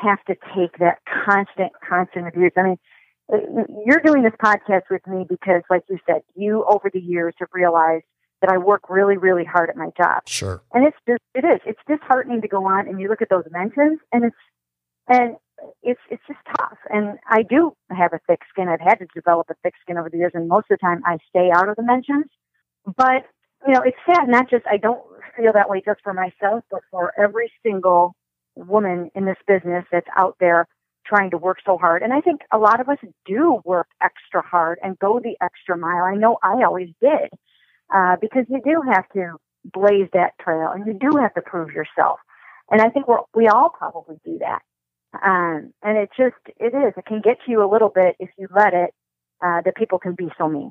have 0.00 0.22
to 0.24 0.34
take 0.56 0.78
that 0.78 0.98
constant, 1.24 1.72
constant 1.86 2.28
abuse. 2.28 2.52
I 2.56 2.62
mean, 2.62 2.78
you're 3.86 4.00
doing 4.04 4.22
this 4.22 4.32
podcast 4.42 4.82
with 4.90 5.06
me 5.06 5.24
because, 5.28 5.62
like 5.70 5.84
you 5.88 5.98
said, 6.06 6.22
you 6.34 6.64
over 6.68 6.90
the 6.92 7.00
years 7.00 7.34
have 7.38 7.48
realized 7.52 8.04
that 8.42 8.50
I 8.50 8.58
work 8.58 8.88
really, 8.88 9.16
really 9.18 9.44
hard 9.44 9.68
at 9.70 9.76
my 9.76 9.90
job 9.96 10.22
Sure. 10.26 10.62
and 10.72 10.86
it's 10.86 10.96
just 11.06 11.20
it 11.34 11.44
is 11.44 11.60
it's 11.66 11.80
disheartening 11.86 12.40
to 12.40 12.48
go 12.48 12.66
on 12.66 12.88
and 12.88 13.00
you 13.00 13.08
look 13.08 13.22
at 13.22 13.28
those 13.28 13.44
mentions 13.50 14.00
and 14.12 14.24
it's 14.24 14.36
and 15.08 15.36
it's 15.82 16.00
it's 16.10 16.22
just 16.26 16.38
tough 16.58 16.78
and 16.88 17.18
i 17.28 17.42
do 17.42 17.74
have 17.90 18.14
a 18.14 18.20
thick 18.26 18.40
skin 18.48 18.66
i've 18.68 18.80
had 18.80 18.94
to 18.94 19.06
develop 19.14 19.46
a 19.50 19.54
thick 19.62 19.74
skin 19.82 19.98
over 19.98 20.08
the 20.08 20.16
years 20.16 20.32
and 20.34 20.48
most 20.48 20.64
of 20.70 20.78
the 20.78 20.86
time 20.86 21.02
i 21.04 21.18
stay 21.28 21.50
out 21.54 21.68
of 21.68 21.76
the 21.76 21.82
mentions 21.82 22.24
but 22.96 23.26
you 23.66 23.74
know 23.74 23.82
it's 23.82 23.98
sad 24.06 24.26
not 24.26 24.48
just 24.48 24.64
i 24.66 24.78
don't 24.78 25.02
feel 25.36 25.52
that 25.52 25.68
way 25.68 25.82
just 25.84 26.00
for 26.02 26.14
myself 26.14 26.64
but 26.70 26.80
for 26.90 27.12
every 27.20 27.52
single 27.62 28.14
woman 28.56 29.10
in 29.14 29.24
this 29.24 29.38
business 29.46 29.84
that's 29.90 30.08
out 30.16 30.36
there 30.40 30.66
trying 31.06 31.30
to 31.30 31.38
work 31.38 31.58
so 31.64 31.78
hard 31.78 32.02
and 32.02 32.12
i 32.12 32.20
think 32.20 32.42
a 32.52 32.58
lot 32.58 32.80
of 32.80 32.88
us 32.88 32.98
do 33.26 33.60
work 33.64 33.88
extra 34.02 34.42
hard 34.42 34.78
and 34.82 34.98
go 34.98 35.18
the 35.18 35.36
extra 35.40 35.76
mile 35.76 36.04
i 36.04 36.14
know 36.14 36.38
i 36.42 36.62
always 36.62 36.90
did 37.00 37.30
uh, 37.94 38.16
because 38.20 38.44
you 38.48 38.60
do 38.64 38.82
have 38.92 39.08
to 39.12 39.36
blaze 39.64 40.08
that 40.12 40.38
trail 40.40 40.70
and 40.72 40.86
you 40.86 40.94
do 40.94 41.18
have 41.18 41.34
to 41.34 41.42
prove 41.42 41.70
yourself. 41.70 42.18
And 42.70 42.80
I 42.80 42.88
think 42.88 43.08
we're, 43.08 43.18
we 43.34 43.48
all 43.48 43.70
probably 43.70 44.16
do 44.24 44.38
that. 44.38 44.62
Um, 45.12 45.72
and 45.82 45.98
it 45.98 46.10
just, 46.16 46.36
it 46.58 46.74
is, 46.74 46.94
it 46.96 47.04
can 47.04 47.20
get 47.20 47.38
to 47.44 47.50
you 47.50 47.64
a 47.64 47.70
little 47.70 47.88
bit 47.88 48.16
if 48.20 48.30
you 48.38 48.46
let 48.54 48.74
it, 48.74 48.94
uh, 49.44 49.62
that 49.64 49.74
people 49.76 49.98
can 49.98 50.14
be 50.14 50.28
so 50.38 50.48
mean. 50.48 50.70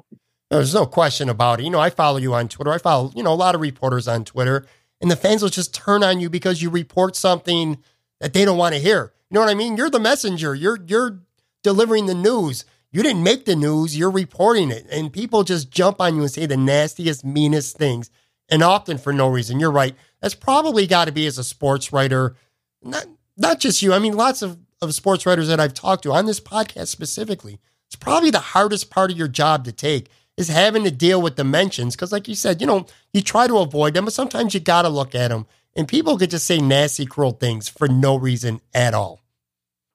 There's 0.49 0.73
no 0.73 0.85
question 0.85 1.29
about 1.29 1.59
it. 1.59 1.63
You 1.63 1.69
know, 1.69 1.79
I 1.79 1.89
follow 1.89 2.17
you 2.17 2.33
on 2.33 2.47
Twitter. 2.47 2.71
I 2.71 2.77
follow, 2.77 3.11
you 3.15 3.21
know, 3.21 3.33
a 3.33 3.35
lot 3.35 3.53
of 3.53 3.61
reporters 3.61 4.07
on 4.07 4.23
Twitter, 4.23 4.65
and 5.01 5.09
the 5.09 5.15
fans 5.15 5.41
will 5.41 5.49
just 5.49 5.73
turn 5.73 6.03
on 6.03 6.19
you 6.19 6.29
because 6.29 6.61
you 6.61 6.69
report 6.69 7.15
something 7.15 7.77
that 8.19 8.33
they 8.33 8.45
don't 8.45 8.57
want 8.57 8.75
to 8.75 8.81
hear. 8.81 9.13
You 9.29 9.35
know 9.35 9.41
what 9.41 9.49
I 9.49 9.55
mean? 9.55 9.77
You're 9.77 9.89
the 9.89 9.99
messenger. 9.99 10.55
You're 10.55 10.79
you're 10.87 11.19
delivering 11.63 12.05
the 12.05 12.15
news. 12.15 12.65
You 12.91 13.03
didn't 13.03 13.23
make 13.23 13.45
the 13.45 13.55
news, 13.55 13.95
you're 13.95 14.09
reporting 14.09 14.71
it. 14.71 14.87
And 14.91 15.13
people 15.13 15.43
just 15.43 15.69
jump 15.69 16.01
on 16.01 16.15
you 16.15 16.21
and 16.21 16.31
say 16.31 16.47
the 16.47 16.57
nastiest, 16.57 17.23
meanest 17.23 17.77
things, 17.77 18.09
and 18.49 18.63
often 18.63 18.97
for 18.97 19.13
no 19.13 19.27
reason. 19.27 19.59
You're 19.59 19.71
right. 19.71 19.95
That's 20.21 20.33
probably 20.33 20.87
got 20.87 21.05
to 21.05 21.11
be 21.11 21.27
as 21.27 21.37
a 21.37 21.43
sports 21.43 21.93
writer, 21.93 22.35
not 22.81 23.05
not 23.37 23.59
just 23.59 23.81
you. 23.81 23.93
I 23.93 23.99
mean, 23.99 24.15
lots 24.17 24.41
of, 24.41 24.57
of 24.81 24.93
sports 24.93 25.25
writers 25.25 25.47
that 25.47 25.59
I've 25.59 25.73
talked 25.73 26.03
to 26.03 26.11
on 26.11 26.25
this 26.25 26.39
podcast 26.39 26.87
specifically. 26.87 27.59
It's 27.87 27.95
probably 27.95 28.31
the 28.31 28.39
hardest 28.39 28.89
part 28.89 29.11
of 29.11 29.17
your 29.17 29.27
job 29.27 29.65
to 29.65 29.71
take 29.71 30.09
is 30.39 30.47
having 30.47 30.85
to 30.85 30.91
deal 30.91 31.21
with 31.21 31.35
the 31.35 31.43
mentions. 31.43 31.95
Because, 31.95 32.13
like 32.13 32.29
you 32.29 32.33
said, 32.33 32.61
you 32.61 32.65
know, 32.65 32.85
you 33.13 33.21
try 33.21 33.45
to 33.45 33.57
avoid 33.57 33.93
them, 33.93 34.05
but 34.05 34.13
sometimes 34.13 34.53
you 34.53 34.61
got 34.61 34.83
to 34.83 34.89
look 34.89 35.13
at 35.13 35.27
them. 35.27 35.45
And 35.75 35.87
people 35.87 36.17
could 36.17 36.31
just 36.31 36.47
say 36.47 36.59
nasty, 36.59 37.05
cruel 37.05 37.31
things 37.31 37.67
for 37.67 37.87
no 37.87 38.15
reason 38.15 38.61
at 38.73 38.93
all. 38.93 39.19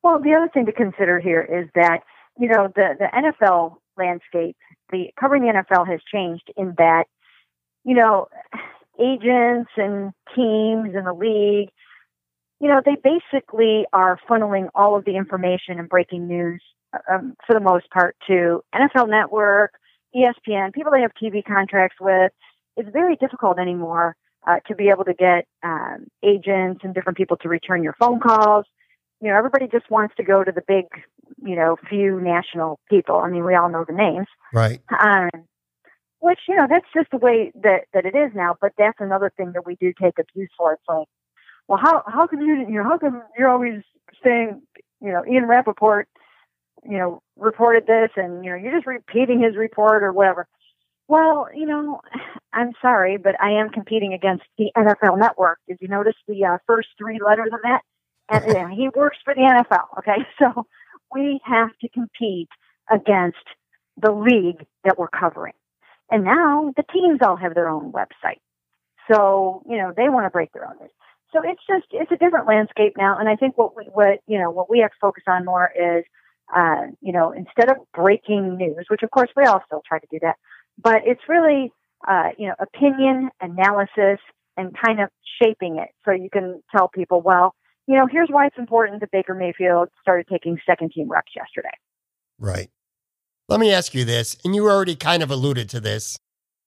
Well, 0.03 0.21
the 0.21 0.35
other 0.35 0.51
thing 0.53 0.67
to 0.67 0.73
consider 0.73 1.19
here 1.19 1.41
is 1.41 1.69
that, 1.75 2.01
you 2.39 2.49
know, 2.49 2.69
the, 2.77 2.95
the 2.99 3.07
NFL 3.07 3.79
landscape, 3.97 4.57
the 4.91 5.07
covering 5.19 5.43
the 5.43 5.65
NFL 5.65 5.89
has 5.89 6.01
changed 6.13 6.53
in 6.59 6.75
that, 6.77 7.05
you 7.85 7.95
know, 7.95 8.29
agents 9.01 9.71
and 9.79 10.13
teams 10.37 10.95
and 10.95 11.07
the 11.07 11.15
league, 11.15 11.71
you 12.61 12.69
know, 12.69 12.83
they 12.85 12.97
basically 13.03 13.87
are 13.95 14.19
funneling 14.29 14.69
all 14.75 14.95
of 14.95 15.07
the 15.07 15.17
information 15.17 15.79
and 15.79 15.89
breaking 15.89 16.29
news 16.29 16.63
um, 17.11 17.35
for 17.47 17.55
the 17.55 17.61
most 17.61 17.91
part 17.91 18.15
to 18.27 18.63
NFL 18.75 19.09
Network, 19.09 19.73
ESPN, 20.15 20.73
people 20.73 20.93
they 20.93 21.03
have 21.03 21.13
TV 21.21 21.45
contracts 21.45 21.97
with. 22.01 22.33
It's 22.77 22.89
very 22.93 23.17
difficult 23.17 23.59
anymore 23.59 24.17
uh, 24.47 24.61
to 24.67 24.75
be 24.75 24.89
able 24.89 25.05
to 25.05 25.15
get 25.15 25.47
um, 25.63 26.07
agents 26.23 26.81
and 26.83 26.95
different 26.95 27.17
people 27.17 27.37
to 27.39 27.49
return 27.49 27.83
your 27.83 27.95
phone 27.99 28.21
calls. 28.21 28.67
You 29.21 29.31
know, 29.31 29.37
everybody 29.37 29.69
just 29.69 29.91
wants 29.91 30.15
to 30.17 30.23
go 30.23 30.45
to 30.45 30.53
the 30.53 30.63
big, 30.67 30.85
you 31.43 31.57
know, 31.57 31.77
few 31.89 32.21
national 32.21 32.79
people. 32.91 33.17
I 33.17 33.31
mean, 33.31 33.45
we 33.45 33.55
all 33.55 33.71
know 33.71 33.85
the 33.87 33.95
names, 33.95 34.27
right? 34.53 34.81
Um, 35.01 35.31
which 36.19 36.41
you 36.49 36.57
know, 36.57 36.67
that's 36.69 36.87
just 36.95 37.11
the 37.11 37.19
way 37.19 37.53
that 37.63 37.85
that 37.93 38.05
it 38.05 38.15
is 38.15 38.33
now. 38.35 38.57
But 38.61 38.73
that's 38.77 38.99
another 39.01 39.33
thing 39.37 39.53
that 39.53 39.67
we 39.67 39.77
do 39.77 39.93
take 40.01 40.19
abuse 40.19 40.51
for. 40.59 40.75
It's 40.75 40.83
like, 40.89 41.07
well, 41.69 41.79
how 41.83 42.03
how 42.07 42.27
can 42.27 42.41
you, 42.41 42.67
you 42.69 42.83
know, 42.83 42.85
how 42.85 42.99
come 42.99 43.23
you're 43.39 43.49
always 43.49 43.83
saying, 44.23 44.63
you 45.01 45.13
know, 45.13 45.25
Ian 45.31 45.47
Rapoport 45.47 46.09
you 46.85 46.99
know, 46.99 47.23
reported 47.37 47.87
this 47.87 48.11
and, 48.17 48.45
you 48.45 48.51
know, 48.51 48.57
you're 48.57 48.75
just 48.75 48.87
repeating 48.87 49.41
his 49.41 49.57
report 49.57 50.03
or 50.03 50.13
whatever. 50.13 50.47
Well, 51.09 51.49
you 51.55 51.67
know, 51.67 52.01
I'm 52.53 52.73
sorry, 52.81 53.19
but 53.19 53.41
I 53.41 53.53
am 53.61 53.71
competing 53.71 54.13
against 54.15 54.45
the 54.59 54.71
NFL 54.77 55.19
network. 55.19 55.59
Did 55.69 55.79
you 55.81 55.89
notice 55.89 56.15
the 56.27 56.45
uh, 56.45 56.59
first 56.67 56.89
three 56.99 57.19
letters 57.25 57.51
of 57.53 57.61
that? 57.63 57.83
And 58.29 58.73
he 58.77 58.89
works 58.95 59.19
for 59.25 59.35
the 59.35 59.41
NFL. 59.41 59.99
Okay. 59.99 60.27
So 60.39 60.67
we 61.13 61.41
have 61.45 61.71
to 61.81 61.89
compete 61.91 62.49
against 62.91 63.45
the 63.97 64.11
league 64.11 64.67
that 64.83 64.99
we're 64.99 65.09
covering. 65.09 65.53
And 66.11 66.25
now 66.25 66.73
the 66.77 66.83
teams 66.93 67.21
all 67.23 67.37
have 67.37 67.55
their 67.55 67.69
own 67.69 67.93
website. 67.93 68.41
So, 69.11 69.63
you 69.69 69.77
know, 69.77 69.93
they 69.97 70.09
want 70.09 70.27
to 70.27 70.31
break 70.31 70.53
their 70.53 70.67
own 70.67 70.77
news. 70.81 70.91
So 71.33 71.41
it's 71.45 71.61
just, 71.69 71.87
it's 71.91 72.13
a 72.13 72.17
different 72.17 72.47
landscape 72.47 72.95
now. 72.97 73.19
And 73.19 73.29
I 73.29 73.37
think 73.37 73.59
what 73.59 73.77
we, 73.77 73.85
what, 73.85 74.21
you 74.27 74.39
know, 74.39 74.51
what 74.51 74.71
we 74.71 74.81
have 74.81 74.91
to 74.91 74.97
focus 75.01 75.25
on 75.27 75.45
more 75.45 75.71
is 75.77 76.05
uh, 76.55 76.87
you 77.01 77.13
know, 77.13 77.33
instead 77.33 77.71
of 77.71 77.77
breaking 77.95 78.57
news, 78.57 78.87
which 78.89 79.03
of 79.03 79.11
course 79.11 79.31
we 79.37 79.45
all 79.45 79.63
still 79.67 79.83
try 79.87 79.99
to 79.99 80.07
do 80.11 80.19
that, 80.23 80.37
but 80.83 81.03
it's 81.05 81.23
really, 81.29 81.73
uh, 82.07 82.31
you 82.39 82.49
know, 82.49 82.55
opinion, 82.59 83.31
analysis, 83.41 84.21
and 84.57 84.75
kind 84.85 85.01
of 85.01 85.09
shaping 85.43 85.79
it 85.79 85.89
so 86.05 86.13
you 86.13 86.29
can 86.31 86.63
tell 86.75 86.89
people, 86.89 87.21
well, 87.21 87.55
you 87.87 87.97
know, 87.97 88.07
here's 88.11 88.29
why 88.31 88.47
it's 88.47 88.59
important 88.59 89.01
that 89.01 89.11
Baker 89.11 89.35
Mayfield 89.35 89.89
started 90.01 90.27
taking 90.31 90.59
second 90.67 90.93
team 90.93 91.09
reps 91.11 91.33
yesterday. 91.37 91.75
Right. 92.39 92.71
Let 93.49 93.61
me 93.61 93.73
ask 93.73 93.95
you 93.95 94.05
this, 94.05 94.37
and 94.45 94.55
you 94.55 94.69
already 94.69 94.97
kind 94.97 95.23
of 95.23 95.31
alluded 95.31 95.69
to 95.71 95.81
this. 95.81 96.17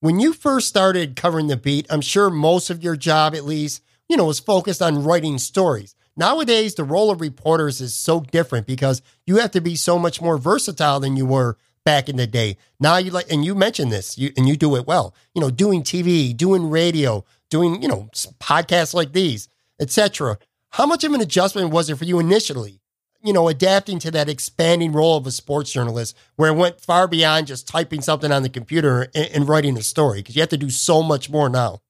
When 0.00 0.20
you 0.20 0.32
first 0.32 0.68
started 0.68 1.16
covering 1.16 1.48
the 1.48 1.56
beat, 1.56 1.86
I'm 1.90 2.00
sure 2.00 2.30
most 2.30 2.70
of 2.70 2.84
your 2.84 2.94
job, 2.94 3.34
at 3.34 3.44
least, 3.44 3.82
you 4.08 4.16
know, 4.16 4.26
was 4.26 4.38
focused 4.38 4.80
on 4.80 5.02
writing 5.02 5.38
stories. 5.38 5.96
Nowadays, 6.18 6.74
the 6.74 6.82
role 6.82 7.12
of 7.12 7.20
reporters 7.20 7.80
is 7.80 7.94
so 7.94 8.18
different 8.18 8.66
because 8.66 9.02
you 9.24 9.36
have 9.36 9.52
to 9.52 9.60
be 9.60 9.76
so 9.76 10.00
much 10.00 10.20
more 10.20 10.36
versatile 10.36 10.98
than 10.98 11.16
you 11.16 11.24
were 11.24 11.56
back 11.84 12.08
in 12.08 12.16
the 12.16 12.26
day. 12.26 12.56
Now 12.80 12.96
you 12.96 13.12
like, 13.12 13.30
and 13.30 13.44
you 13.44 13.54
mentioned 13.54 13.92
this, 13.92 14.18
you, 14.18 14.32
and 14.36 14.48
you 14.48 14.56
do 14.56 14.74
it 14.74 14.84
well. 14.84 15.14
You 15.32 15.40
know, 15.40 15.50
doing 15.50 15.84
TV, 15.84 16.36
doing 16.36 16.70
radio, 16.70 17.24
doing 17.50 17.80
you 17.80 17.86
know 17.86 18.10
podcasts 18.40 18.94
like 18.94 19.12
these, 19.12 19.48
etc. 19.78 20.38
How 20.70 20.86
much 20.86 21.04
of 21.04 21.12
an 21.12 21.20
adjustment 21.20 21.70
was 21.70 21.88
it 21.88 21.96
for 21.96 22.04
you 22.04 22.18
initially? 22.18 22.80
You 23.22 23.32
know, 23.32 23.46
adapting 23.46 24.00
to 24.00 24.10
that 24.10 24.28
expanding 24.28 24.90
role 24.90 25.16
of 25.16 25.26
a 25.26 25.30
sports 25.30 25.70
journalist, 25.70 26.16
where 26.34 26.50
it 26.50 26.56
went 26.56 26.80
far 26.80 27.06
beyond 27.06 27.46
just 27.46 27.68
typing 27.68 28.00
something 28.00 28.32
on 28.32 28.42
the 28.42 28.48
computer 28.48 29.02
and, 29.14 29.30
and 29.32 29.48
writing 29.48 29.78
a 29.78 29.82
story, 29.82 30.18
because 30.18 30.34
you 30.34 30.42
have 30.42 30.48
to 30.48 30.56
do 30.56 30.70
so 30.70 31.00
much 31.00 31.30
more 31.30 31.48
now. 31.48 31.80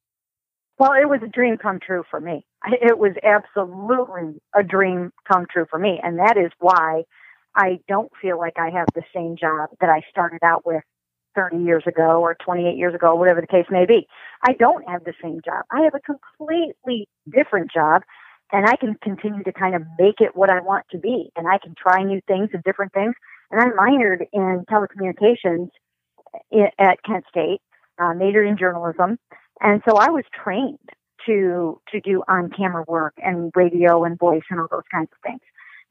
Well, 0.78 0.92
it 0.92 1.08
was 1.08 1.20
a 1.24 1.28
dream 1.28 1.56
come 1.56 1.80
true 1.80 2.04
for 2.10 2.20
me. 2.20 2.44
It 2.66 2.98
was 2.98 3.14
absolutely 3.24 4.40
a 4.54 4.62
dream 4.62 5.12
come 5.30 5.46
true 5.50 5.66
for 5.68 5.78
me. 5.78 6.00
And 6.02 6.18
that 6.18 6.36
is 6.36 6.52
why 6.60 7.02
I 7.54 7.80
don't 7.88 8.10
feel 8.22 8.38
like 8.38 8.54
I 8.58 8.70
have 8.70 8.86
the 8.94 9.02
same 9.14 9.36
job 9.36 9.70
that 9.80 9.90
I 9.90 10.02
started 10.10 10.40
out 10.44 10.64
with 10.64 10.82
30 11.34 11.58
years 11.58 11.84
ago 11.86 12.20
or 12.20 12.36
28 12.44 12.76
years 12.76 12.94
ago, 12.94 13.14
whatever 13.14 13.40
the 13.40 13.46
case 13.46 13.66
may 13.70 13.86
be. 13.86 14.06
I 14.46 14.52
don't 14.52 14.88
have 14.88 15.04
the 15.04 15.14
same 15.22 15.40
job. 15.44 15.64
I 15.70 15.82
have 15.82 15.94
a 15.94 16.00
completely 16.00 17.08
different 17.28 17.72
job 17.72 18.02
and 18.52 18.66
I 18.66 18.76
can 18.76 18.94
continue 19.02 19.42
to 19.42 19.52
kind 19.52 19.74
of 19.74 19.82
make 19.98 20.20
it 20.20 20.36
what 20.36 20.50
I 20.50 20.60
want 20.60 20.86
to 20.92 20.98
be. 20.98 21.30
And 21.36 21.48
I 21.48 21.58
can 21.58 21.74
try 21.76 22.02
new 22.02 22.20
things 22.26 22.50
and 22.52 22.62
different 22.62 22.92
things. 22.92 23.14
And 23.50 23.60
I 23.60 23.66
minored 23.66 24.26
in 24.32 24.64
telecommunications 24.70 25.70
at 26.78 27.02
Kent 27.04 27.24
State, 27.28 27.60
uh, 27.98 28.14
majored 28.14 28.46
in 28.46 28.56
journalism. 28.56 29.18
And 29.60 29.82
so 29.88 29.96
I 29.96 30.10
was 30.10 30.24
trained 30.32 30.78
to 31.26 31.80
to 31.92 32.00
do 32.00 32.22
on 32.28 32.50
camera 32.50 32.84
work 32.86 33.14
and 33.18 33.52
radio 33.54 34.04
and 34.04 34.18
voice 34.18 34.42
and 34.50 34.60
all 34.60 34.68
those 34.70 34.82
kinds 34.92 35.08
of 35.12 35.18
things. 35.22 35.40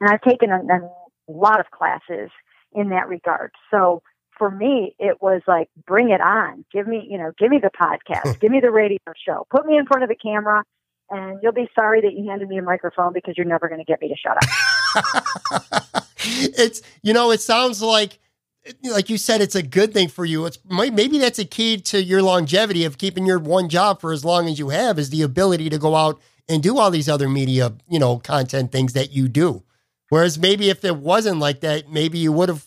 And 0.00 0.10
I've 0.10 0.22
taken 0.22 0.50
a, 0.50 0.58
a 0.58 0.90
lot 1.28 1.60
of 1.60 1.70
classes 1.70 2.30
in 2.72 2.90
that 2.90 3.08
regard. 3.08 3.52
So 3.70 4.02
for 4.36 4.50
me, 4.50 4.94
it 4.98 5.20
was 5.20 5.42
like, 5.46 5.68
bring 5.86 6.10
it 6.10 6.20
on. 6.20 6.64
Give 6.72 6.86
me, 6.86 7.06
you 7.10 7.18
know, 7.18 7.32
give 7.38 7.50
me 7.50 7.58
the 7.58 7.70
podcast, 7.70 8.40
give 8.40 8.50
me 8.50 8.60
the 8.60 8.70
radio 8.70 8.98
show, 9.26 9.46
put 9.50 9.66
me 9.66 9.76
in 9.76 9.84
front 9.86 10.04
of 10.04 10.08
the 10.08 10.14
camera, 10.14 10.62
and 11.10 11.38
you'll 11.42 11.52
be 11.52 11.68
sorry 11.74 12.00
that 12.00 12.12
you 12.12 12.28
handed 12.28 12.48
me 12.48 12.58
a 12.58 12.62
microphone 12.62 13.12
because 13.12 13.34
you're 13.36 13.46
never 13.46 13.68
going 13.68 13.80
to 13.80 13.84
get 13.84 14.00
me 14.00 14.08
to 14.08 14.14
shut 14.16 14.36
up. 14.36 16.04
it's, 16.18 16.82
you 17.02 17.12
know, 17.12 17.30
it 17.30 17.40
sounds 17.40 17.82
like 17.82 18.18
like 18.82 19.08
you 19.08 19.18
said, 19.18 19.40
it's 19.40 19.54
a 19.54 19.62
good 19.62 19.92
thing 19.92 20.08
for 20.08 20.24
you. 20.24 20.46
It's 20.46 20.58
maybe 20.68 21.18
that's 21.18 21.38
a 21.38 21.44
key 21.44 21.78
to 21.78 22.02
your 22.02 22.22
longevity 22.22 22.84
of 22.84 22.98
keeping 22.98 23.26
your 23.26 23.38
one 23.38 23.68
job 23.68 24.00
for 24.00 24.12
as 24.12 24.24
long 24.24 24.48
as 24.48 24.58
you 24.58 24.68
have 24.70 24.98
is 24.98 25.10
the 25.10 25.22
ability 25.22 25.70
to 25.70 25.78
go 25.78 25.94
out 25.94 26.20
and 26.48 26.62
do 26.62 26.78
all 26.78 26.90
these 26.90 27.08
other 27.08 27.28
media, 27.28 27.74
you 27.88 27.98
know, 27.98 28.18
content 28.18 28.72
things 28.72 28.94
that 28.94 29.12
you 29.12 29.28
do. 29.28 29.62
Whereas 30.08 30.38
maybe 30.38 30.70
if 30.70 30.84
it 30.84 30.96
wasn't 30.96 31.38
like 31.38 31.60
that, 31.60 31.90
maybe 31.90 32.18
you 32.18 32.32
would 32.32 32.48
have 32.48 32.66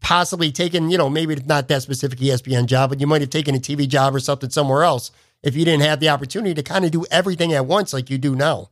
possibly 0.00 0.52
taken, 0.52 0.90
you 0.90 0.98
know, 0.98 1.10
maybe 1.10 1.34
not 1.46 1.68
that 1.68 1.82
specific 1.82 2.18
ESPN 2.18 2.66
job, 2.66 2.90
but 2.90 3.00
you 3.00 3.06
might 3.06 3.22
have 3.22 3.30
taken 3.30 3.54
a 3.54 3.58
TV 3.58 3.88
job 3.88 4.14
or 4.14 4.20
something 4.20 4.50
somewhere 4.50 4.84
else 4.84 5.10
if 5.42 5.56
you 5.56 5.64
didn't 5.64 5.82
have 5.82 6.00
the 6.00 6.08
opportunity 6.08 6.54
to 6.54 6.62
kind 6.62 6.84
of 6.84 6.90
do 6.90 7.04
everything 7.10 7.52
at 7.52 7.66
once 7.66 7.92
like 7.92 8.10
you 8.10 8.18
do 8.18 8.36
now. 8.36 8.70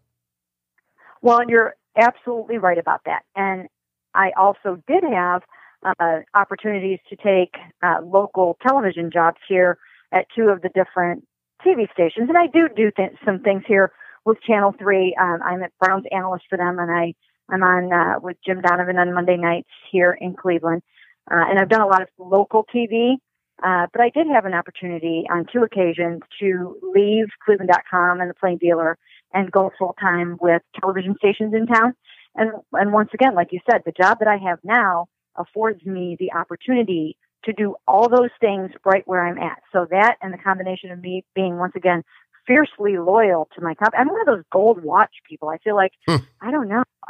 Well, 1.23 1.41
you're 1.49 1.75
absolutely 1.97 2.59
right 2.59 2.79
about 2.79 3.01
that. 3.07 3.23
And 3.35 3.69
I 4.15 4.31
also 4.37 4.81
did 4.87 5.03
have 5.03 5.43
uh, 5.85 6.21
opportunities 6.35 6.99
to 7.09 7.17
take 7.17 7.55
uh, 7.83 8.01
local 8.05 8.57
television 8.67 9.11
jobs 9.13 9.39
here 9.49 9.79
at 10.13 10.27
two 10.37 10.49
of 10.49 10.63
the 10.63 10.71
different 10.71 11.27
TV 11.65 11.91
stations. 11.93 12.29
And 12.29 12.39
I 12.39 12.47
do 12.47 12.69
do 12.75 12.91
th- 12.97 13.17
some 13.25 13.41
things 13.41 13.63
here 13.67 13.93
with 14.25 14.41
Channel 14.43 14.75
3. 14.79 15.17
Um, 15.21 15.39
I'm 15.43 15.63
a 15.63 15.69
Browns 15.81 16.05
analyst 16.11 16.45
for 16.49 16.57
them, 16.57 16.79
and 16.79 16.91
I, 16.91 17.15
I'm 17.49 17.63
on 17.63 17.93
uh, 17.93 18.21
with 18.21 18.37
Jim 18.45 18.61
Donovan 18.61 18.99
on 18.99 19.15
Monday 19.15 19.37
nights 19.37 19.69
here 19.91 20.17
in 20.19 20.35
Cleveland. 20.35 20.83
Uh, 21.31 21.45
and 21.49 21.59
I've 21.59 21.69
done 21.69 21.81
a 21.81 21.87
lot 21.87 22.03
of 22.03 22.09
local 22.19 22.67
TV, 22.75 23.15
uh, 23.63 23.87
but 23.93 24.03
I 24.03 24.11
did 24.11 24.27
have 24.33 24.45
an 24.45 24.55
opportunity 24.55 25.25
on 25.31 25.47
two 25.51 25.63
occasions 25.63 26.21
to 26.41 26.79
leave 26.95 27.27
Cleveland.com 27.45 28.21
and 28.21 28.29
the 28.29 28.35
Plain 28.35 28.59
Dealer 28.59 28.99
and 29.33 29.51
go 29.51 29.71
full 29.79 29.97
time 30.01 30.37
with 30.41 30.63
television 30.79 31.17
stations 31.19 31.55
in 31.55 31.67
town. 31.67 31.95
And 32.37 32.51
and 32.73 32.93
once 32.93 33.11
again, 33.15 33.35
like 33.35 33.53
you 33.53 33.61
said, 33.71 33.83
the 33.87 33.93
job 33.93 34.19
that 34.19 34.29
I 34.29 34.37
have 34.37 34.59
now 34.65 35.07
affords 35.37 35.85
me 35.85 36.17
the 36.19 36.33
opportunity 36.33 37.17
to 37.45 37.53
do 37.53 37.77
all 37.87 38.09
those 38.09 38.31
things 38.41 38.71
right 38.85 39.03
where 39.07 39.27
I'm 39.27 39.39
at. 39.39 39.63
So 39.73 39.87
that 39.91 40.17
and 40.23 40.33
the 40.33 40.39
combination 40.39 40.91
of 40.91 41.01
me 41.01 41.25
being 41.35 41.59
once 41.59 41.75
again 41.77 42.03
fiercely 42.47 42.99
loyal 42.99 43.49
to 43.55 43.63
my 43.63 43.75
company. 43.75 43.99
I'm 44.01 44.09
one 44.09 44.21
of 44.21 44.27
those 44.27 44.45
gold 44.53 44.83
watch 44.83 45.13
people. 45.29 45.49
I 45.49 45.59
feel 45.59 45.75
like 45.75 45.93
hmm. 46.07 46.17
I 46.41 46.51
don't 46.51 46.69
know. 46.69 46.85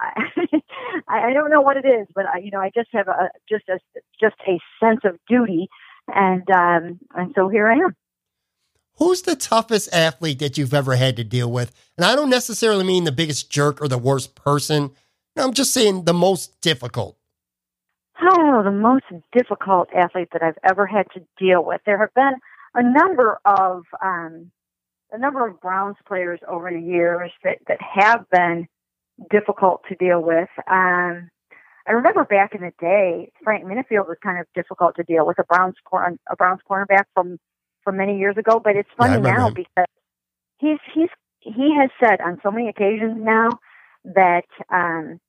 I, 1.09 1.31
I 1.31 1.33
don't 1.33 1.51
know 1.51 1.61
what 1.61 1.77
it 1.77 1.87
is, 1.87 2.07
but 2.15 2.25
I, 2.27 2.39
you 2.39 2.51
know, 2.51 2.61
I 2.61 2.71
just 2.75 2.89
have 2.93 3.09
a 3.09 3.31
just 3.49 3.69
a 3.69 3.79
just 4.21 4.37
a 4.49 4.59
sense 4.81 5.01
of 5.05 5.19
duty 5.29 5.69
and 6.09 6.49
um, 6.51 7.01
and 7.15 7.33
so 7.35 7.49
here 7.49 7.69
I 7.69 7.75
am. 7.75 7.97
Who's 8.99 9.23
the 9.23 9.35
toughest 9.35 9.93
athlete 9.93 10.39
that 10.39 10.57
you've 10.57 10.75
ever 10.75 10.95
had 10.95 11.17
to 11.17 11.25
deal 11.25 11.51
with? 11.51 11.73
And 11.97 12.05
I 12.05 12.15
don't 12.15 12.31
necessarily 12.31 12.85
mean 12.85 13.05
the 13.05 13.13
biggest 13.13 13.51
jerk 13.51 13.83
or 13.83 13.89
the 13.89 13.99
worst 13.99 14.37
person. 14.37 14.93
I'm 15.37 15.53
just 15.53 15.75
saying 15.75 16.05
the 16.05 16.15
most 16.15 16.61
difficult. 16.61 17.19
Oh, 18.21 18.63
the 18.65 18.71
most 18.71 19.05
difficult 19.33 19.89
athlete 19.95 20.29
that 20.33 20.43
I've 20.43 20.59
ever 20.63 20.87
had 20.87 21.07
to 21.15 21.21
deal 21.39 21.65
with. 21.65 21.81
There 21.85 21.99
have 21.99 22.15
been 22.15 22.35
a 22.75 22.83
number 22.83 23.39
of 23.45 23.85
um, 24.03 24.51
a 25.13 25.19
number 25.19 25.47
of 25.47 25.61
Browns 25.61 25.97
players 26.07 26.41
over 26.49 26.71
the 26.71 26.81
years 26.81 27.31
that, 27.43 27.59
that 27.69 27.79
have 27.81 28.29
been 28.31 28.67
difficult 29.31 29.83
to 29.89 29.95
deal 29.95 30.21
with. 30.21 30.49
Um, 30.69 31.31
I 31.87 31.93
remember 31.93 32.25
back 32.25 32.55
in 32.55 32.63
the 32.63 32.73
day, 32.81 33.31
Frank 33.43 33.65
Minnifield 33.65 34.09
was 34.09 34.17
kind 34.23 34.41
of 34.41 34.47
difficult 34.55 34.97
to 34.97 35.03
deal 35.03 35.27
with 35.27 35.39
a 35.39 35.45
Browns 35.45 35.77
cor- 35.85 36.17
a 36.31 36.37
Browns 36.37 36.61
cornerback 36.69 37.05
from 37.15 37.39
from 37.83 37.97
many 37.97 38.19
years 38.19 38.37
ago. 38.37 38.61
But 38.63 38.77
it's 38.77 38.89
funny 38.97 39.15
Yeah, 39.15 39.21
now 39.21 39.49
remember 39.49 39.55
because 39.55 39.87
he's 40.59 40.79
he's 40.95 41.11
he 41.41 41.75
has 41.79 41.91
said 42.03 42.21
on 42.21 42.41
so 42.43 42.51
many 42.51 42.69
occasions 42.69 43.17
now 43.19 43.51
that 44.05 44.47
um, 44.71 45.21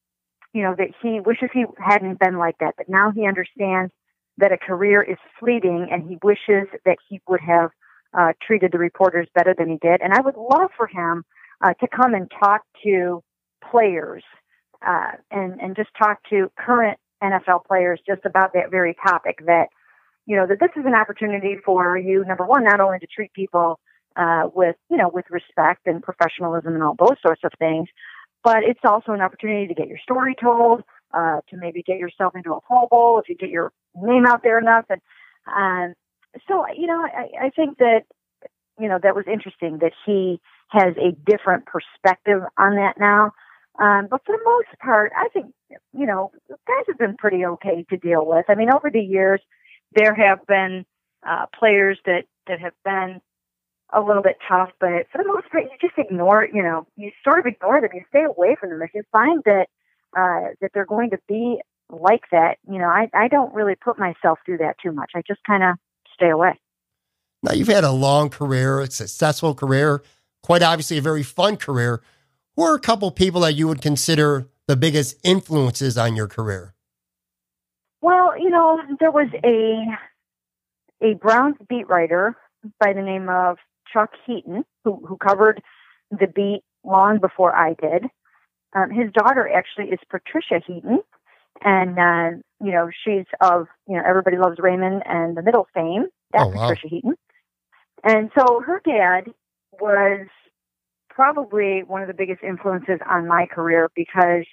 you 0.56 0.64
know 0.64 0.74
that 0.78 0.88
he 1.04 1.20
wishes 1.20 1.50
he 1.54 1.66
hadn't 1.78 2.18
been 2.18 2.38
like 2.38 2.58
that. 2.60 2.76
But 2.78 2.88
now 2.88 3.12
he 3.12 3.28
understands 3.28 3.92
that 4.38 4.54
a 4.54 4.58
career 4.58 5.04
is 5.04 5.18
fleeting, 5.38 5.90
and 5.92 6.10
he 6.10 6.18
wishes 6.24 6.70
that 6.86 6.98
he 7.10 7.20
would 7.28 7.42
have 7.42 7.72
uh, 8.18 8.32
treated 8.42 8.72
the 8.72 8.78
reporters 8.78 9.28
better 9.36 9.54
than 9.56 9.70
he 9.70 9.78
did. 9.82 10.02
And 10.02 10.14
I 10.14 10.22
would 10.22 10.38
love 10.38 10.72
for 10.78 10.88
him 10.88 11.26
uh, 11.62 11.74
to 11.74 11.88
come 11.94 12.14
and 12.14 12.32
talk 12.40 12.62
to 12.84 13.22
players 13.70 14.24
uh, 14.88 15.12
and 15.30 15.60
and 15.60 15.76
just 15.76 15.90
talk 15.98 16.20
to 16.30 16.50
current 16.58 16.98
NFL 17.22 17.66
players 17.68 18.00
just 18.08 18.24
about 18.24 18.54
that 18.54 18.72
very 18.72 18.96
topic. 19.06 19.40
That 19.46 19.68
you 20.26 20.38
know 20.38 20.48
that 20.48 20.62
this 20.62 20.72
is 20.78 20.86
an 20.86 20.96
opportunity 20.96 21.58
for 21.66 21.98
you, 21.98 22.24
number 22.24 22.46
one, 22.46 22.64
not 22.64 22.80
only 22.80 23.00
to 23.00 23.08
treat 23.14 23.34
people 23.34 23.78
uh, 24.16 24.44
with 24.56 24.78
you 24.90 24.96
know 24.96 25.10
with 25.14 25.26
respect 25.30 25.86
and 25.86 26.02
professionalism 26.02 26.76
and 26.76 26.84
all 26.84 26.96
those 26.98 27.18
sorts 27.22 27.42
of 27.44 27.52
things, 27.60 27.90
but 28.46 28.64
it's 28.64 28.80
also 28.86 29.12
an 29.12 29.22
opportunity 29.22 29.68
to 29.68 29.74
get 29.74 29.88
your 29.88 29.98
story 29.98 30.36
told, 30.40 30.84
uh, 31.14 31.42
to 31.50 31.58
maybe 31.58 31.82
get 31.82 31.98
yourself 31.98 32.36
into 32.36 32.54
a 32.54 32.62
Pro 32.62 32.88
Bowl 32.88 33.20
if 33.20 33.28
you 33.28 33.36
get 33.36 33.50
your 33.50 33.74
name 33.96 34.26
out 34.28 34.44
there 34.44 34.60
enough, 34.60 34.86
and 34.90 35.02
um, 35.48 35.96
so 36.48 36.64
you 36.78 36.86
know 36.86 37.02
I, 37.02 37.48
I 37.48 37.50
think 37.50 37.80
that 37.80 38.04
you 38.80 38.88
know 38.88 39.00
that 39.02 39.16
was 39.16 39.26
interesting 39.28 39.80
that 39.80 39.94
he 40.06 40.40
has 40.70 40.94
a 40.98 41.12
different 41.30 41.66
perspective 41.66 42.42
on 42.58 42.76
that 42.76 42.94
now. 43.00 43.32
Um, 43.80 44.08
but 44.10 44.22
for 44.26 44.38
the 44.38 44.44
most 44.46 44.80
part, 44.80 45.12
I 45.18 45.28
think 45.30 45.48
you 45.92 46.06
know 46.06 46.32
guys 46.50 46.86
have 46.88 47.00
been 47.00 47.18
pretty 47.18 47.46
okay 47.46 47.84
to 47.90 47.98
deal 47.98 48.26
with. 48.28 48.46
I 48.48 48.54
mean, 48.54 48.72
over 48.72 48.92
the 48.92 49.02
years, 49.02 49.42
there 49.96 50.14
have 50.14 50.46
been 50.46 50.86
uh, 51.28 51.48
players 51.58 51.98
that 52.06 52.26
that 52.46 52.60
have 52.60 52.74
been 52.84 53.22
a 53.96 54.02
little 54.02 54.22
bit 54.22 54.38
tough, 54.48 54.70
but 54.80 55.08
for 55.12 55.18
the 55.18 55.28
most 55.28 55.50
part, 55.50 55.64
you 55.64 55.78
just 55.82 55.98
ignore. 55.98 56.48
You 56.52 56.62
know, 56.62 56.86
you 56.98 57.12
sort 57.24 57.40
of 57.40 57.46
ignore 57.46 57.82
them. 57.82 57.90
You 57.94 58.02
stay 58.10 58.24
away 58.24 58.56
from 58.60 58.70
them. 58.70 58.82
If 58.82 58.92
you 58.94 59.04
find 59.12 59.42
that 59.46 59.68
uh, 60.16 60.54
that 60.62 60.72
they're 60.74 60.86
going 60.86 61.12
to 61.12 61.20
be 61.28 61.62
like 61.90 62.24
that, 62.32 62.58
you 62.70 62.78
know, 62.78 62.88
I 62.88 63.10
I 63.14 63.28
don't 63.30 63.54
really 63.54 63.76
put 63.76 63.98
myself 63.98 64.40
through 64.46 64.58
that 64.58 64.76
too 64.84 64.92
much. 64.92 65.12
I 65.16 65.22
just 65.26 65.40
kind 65.48 65.64
of 65.64 65.76
stay 66.14 66.30
away. 66.30 66.60
Now, 67.42 67.54
you've 67.54 67.68
had 67.68 67.84
a 67.84 67.92
long 67.92 68.30
career, 68.30 68.80
a 68.80 68.90
successful 68.90 69.54
career, 69.54 70.02
quite 70.42 70.64
obviously 70.64 70.98
a 70.98 71.02
very 71.02 71.24
fun 71.24 71.58
career. 71.58 72.02
Who 72.56 72.64
are 72.64 72.76
a 72.76 72.80
couple 72.80 73.10
people 73.12 73.42
that 73.42 73.54
you 73.54 73.68
would 73.68 73.82
consider 73.82 74.48
the 74.68 74.76
biggest 74.76 75.18
influences 75.24 75.98
on 75.98 76.16
your 76.16 76.28
career? 76.28 76.74
Well, 78.02 78.38
you 78.40 78.50
know, 78.50 78.82
there 79.00 79.12
was 79.12 79.28
a 79.44 81.06
a 81.06 81.14
Browns 81.16 81.56
beat 81.70 81.88
writer 81.88 82.36
by 82.80 82.94
the 82.94 83.02
name 83.02 83.30
of 83.30 83.58
Chuck 83.96 84.12
Heaton 84.26 84.66
who 84.84 85.02
who 85.08 85.18
covered 85.18 85.62
the 86.12 86.28
beat 86.28 86.62
long 86.84 87.20
before 87.20 87.56
I 87.56 87.74
did. 87.74 88.06
Um, 88.76 88.92
his 88.92 89.12
daughter 89.14 89.50
actually 89.50 89.94
is 89.94 90.00
Patricia 90.10 90.62
Heaton, 90.66 91.00
and 91.64 91.98
uh, 91.98 92.38
you 92.64 92.72
know 92.72 92.90
she's 93.04 93.26
of 93.40 93.68
you 93.88 93.96
know 93.96 94.04
Everybody 94.08 94.38
Loves 94.38 94.58
Raymond 94.60 95.04
and 95.06 95.38
the 95.38 95.42
Middle 95.42 95.68
fame. 95.74 96.08
That's 96.34 96.44
Oh, 96.44 96.48
wow. 96.50 96.70
Patricia 96.70 96.88
Heaton, 96.90 97.16
and 98.04 98.30
so 98.38 98.62
her 98.62 98.82
dad 98.86 99.32
was 99.80 100.28
probably 101.10 101.84
one 101.88 102.02
of 102.02 102.08
the 102.08 102.14
biggest 102.14 102.44
influences 102.44 103.00
on 103.10 103.28
my 103.28 103.46
career 103.46 103.90
because 103.96 104.46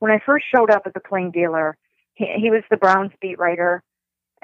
when 0.00 0.12
I 0.12 0.20
first 0.24 0.44
showed 0.54 0.70
up 0.70 0.82
at 0.84 0.92
the 0.92 1.00
Plain 1.00 1.30
Dealer, 1.30 1.78
he, 2.12 2.26
he 2.36 2.50
was 2.50 2.62
the 2.70 2.76
Browns 2.76 3.12
beat 3.22 3.38
writer, 3.38 3.82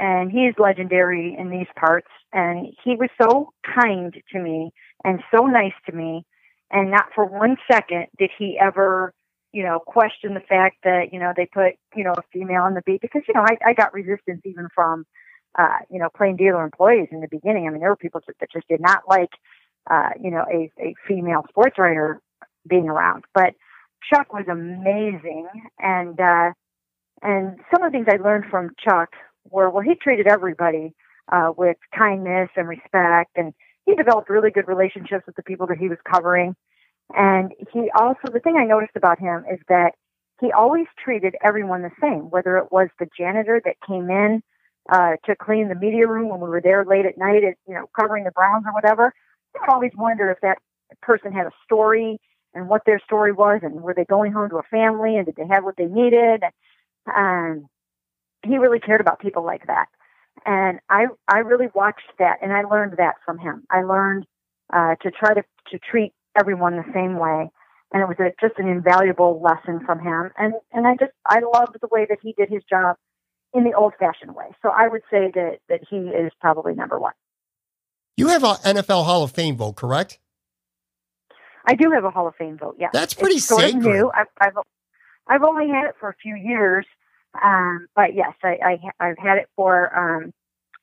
and 0.00 0.32
he 0.32 0.46
is 0.46 0.54
legendary 0.58 1.36
in 1.38 1.50
these 1.50 1.68
parts. 1.76 2.08
And 2.32 2.74
he 2.82 2.96
was 2.96 3.10
so 3.20 3.52
kind 3.78 4.14
to 4.32 4.38
me 4.40 4.72
and 5.04 5.20
so 5.34 5.46
nice 5.46 5.74
to 5.86 5.92
me, 5.92 6.24
and 6.70 6.90
not 6.90 7.06
for 7.14 7.24
one 7.24 7.56
second 7.70 8.06
did 8.18 8.30
he 8.36 8.58
ever, 8.60 9.12
you 9.52 9.62
know, 9.62 9.78
question 9.78 10.34
the 10.34 10.40
fact 10.40 10.78
that 10.84 11.12
you 11.12 11.20
know 11.20 11.32
they 11.36 11.46
put 11.46 11.74
you 11.94 12.04
know 12.04 12.12
a 12.12 12.22
female 12.32 12.62
on 12.62 12.74
the 12.74 12.82
beat 12.82 13.00
because 13.00 13.22
you 13.28 13.34
know 13.34 13.44
I, 13.44 13.70
I 13.70 13.74
got 13.74 13.92
resistance 13.92 14.40
even 14.44 14.68
from 14.74 15.04
uh, 15.58 15.78
you 15.90 15.98
know 15.98 16.08
Plain 16.16 16.36
Dealer 16.36 16.64
employees 16.64 17.08
in 17.10 17.20
the 17.20 17.28
beginning. 17.28 17.66
I 17.66 17.70
mean, 17.70 17.80
there 17.80 17.90
were 17.90 17.96
people 17.96 18.20
that 18.26 18.52
just 18.52 18.68
did 18.68 18.80
not 18.80 19.02
like 19.08 19.30
uh, 19.90 20.10
you 20.20 20.30
know 20.30 20.44
a, 20.52 20.70
a 20.80 20.94
female 21.06 21.44
sports 21.48 21.78
writer 21.78 22.20
being 22.68 22.88
around, 22.88 23.24
but 23.34 23.54
Chuck 24.12 24.32
was 24.32 24.46
amazing, 24.48 25.48
and 25.78 26.20
uh, 26.20 26.52
and 27.22 27.58
some 27.72 27.82
of 27.82 27.90
the 27.90 27.98
things 27.98 28.06
I 28.08 28.22
learned 28.22 28.44
from 28.50 28.70
Chuck 28.78 29.10
were 29.48 29.70
well, 29.70 29.82
he 29.82 29.94
treated 29.94 30.26
everybody 30.26 30.94
uh, 31.32 31.52
with 31.56 31.76
kindness 31.96 32.50
and 32.56 32.68
respect, 32.68 33.30
and 33.36 33.52
he 33.86 33.94
developed 33.94 34.28
really 34.28 34.50
good 34.50 34.68
relationships 34.68 35.24
with 35.26 35.36
the 35.36 35.42
people 35.42 35.66
that 35.68 35.78
he 35.78 35.88
was 35.88 35.98
covering. 36.10 36.54
And 37.14 37.52
he 37.72 37.90
also, 37.98 38.32
the 38.32 38.40
thing 38.40 38.56
I 38.56 38.64
noticed 38.64 38.96
about 38.96 39.18
him 39.18 39.44
is 39.50 39.58
that 39.68 39.92
he 40.40 40.52
always 40.52 40.86
treated 41.02 41.34
everyone 41.42 41.82
the 41.82 41.90
same, 42.00 42.30
whether 42.30 42.56
it 42.56 42.70
was 42.70 42.88
the 42.98 43.08
janitor 43.18 43.60
that 43.64 43.76
came 43.86 44.10
in 44.10 44.42
uh, 44.90 45.12
to 45.26 45.36
clean 45.36 45.68
the 45.68 45.74
media 45.74 46.06
room 46.06 46.28
when 46.28 46.40
we 46.40 46.48
were 46.48 46.62
there 46.62 46.84
late 46.84 47.04
at 47.04 47.18
night, 47.18 47.44
at, 47.44 47.54
you 47.66 47.74
know, 47.74 47.86
covering 47.98 48.24
the 48.24 48.30
Browns 48.30 48.64
or 48.66 48.72
whatever. 48.72 49.12
I 49.54 49.60
would 49.60 49.72
always 49.72 49.92
wonder 49.96 50.30
if 50.30 50.38
that 50.42 50.58
person 51.02 51.32
had 51.32 51.46
a 51.46 51.52
story 51.64 52.20
and 52.54 52.68
what 52.68 52.82
their 52.86 53.00
story 53.00 53.32
was, 53.32 53.60
and 53.62 53.82
were 53.82 53.94
they 53.94 54.04
going 54.04 54.32
home 54.32 54.50
to 54.50 54.56
a 54.56 54.62
family, 54.64 55.16
and 55.16 55.26
did 55.26 55.36
they 55.36 55.46
have 55.50 55.64
what 55.64 55.76
they 55.76 55.86
needed? 55.86 56.42
And 57.06 57.66
he 58.44 58.58
really 58.58 58.80
cared 58.80 59.00
about 59.00 59.20
people 59.20 59.44
like 59.44 59.66
that. 59.66 59.86
And 60.46 60.80
I 60.88 61.06
I 61.28 61.38
really 61.38 61.68
watched 61.74 62.12
that, 62.18 62.38
and 62.42 62.52
I 62.52 62.62
learned 62.62 62.94
that 62.98 63.16
from 63.24 63.38
him. 63.38 63.64
I 63.70 63.82
learned 63.82 64.26
uh, 64.72 64.94
to 65.02 65.10
try 65.10 65.34
to 65.34 65.42
to 65.70 65.78
treat 65.78 66.12
everyone 66.38 66.76
the 66.76 66.92
same 66.94 67.18
way, 67.18 67.50
and 67.92 68.02
it 68.02 68.08
was 68.08 68.16
a, 68.20 68.32
just 68.40 68.58
an 68.58 68.68
invaluable 68.68 69.42
lesson 69.42 69.84
from 69.84 69.98
him. 69.98 70.30
And 70.38 70.54
and 70.72 70.86
I 70.86 70.94
just 70.98 71.12
I 71.26 71.40
loved 71.40 71.76
the 71.80 71.88
way 71.90 72.06
that 72.08 72.18
he 72.22 72.32
did 72.32 72.48
his 72.48 72.62
job 72.70 72.96
in 73.52 73.64
the 73.64 73.74
old 73.74 73.92
fashioned 73.98 74.34
way. 74.34 74.46
So 74.62 74.70
I 74.70 74.88
would 74.88 75.02
say 75.10 75.30
that 75.34 75.58
that 75.68 75.80
he 75.90 75.96
is 75.96 76.32
probably 76.40 76.74
number 76.74 76.98
one. 76.98 77.12
You 78.16 78.28
have 78.28 78.44
an 78.44 78.56
NFL 78.76 79.04
Hall 79.04 79.22
of 79.22 79.32
Fame 79.32 79.56
vote, 79.56 79.76
correct? 79.76 80.18
I 81.66 81.74
do 81.74 81.90
have 81.90 82.04
a 82.04 82.10
Hall 82.10 82.26
of 82.26 82.34
Fame 82.36 82.56
vote. 82.58 82.76
Yeah, 82.78 82.88
That's 82.92 83.14
pretty 83.14 83.36
it's 83.36 83.46
sort 83.46 83.62
sacred. 83.62 83.76
of 83.78 83.82
new. 83.82 84.10
I've, 84.14 84.26
I've 84.40 84.54
I've 85.28 85.42
only 85.42 85.68
had 85.68 85.86
it 85.86 85.94
for 86.00 86.08
a 86.08 86.14
few 86.14 86.34
years, 86.34 86.86
um, 87.42 87.86
but 87.94 88.14
yes, 88.14 88.34
I, 88.42 88.58
I 88.64 89.08
I've 89.08 89.18
had 89.18 89.38
it 89.38 89.48
for. 89.56 89.96
Um, 89.96 90.32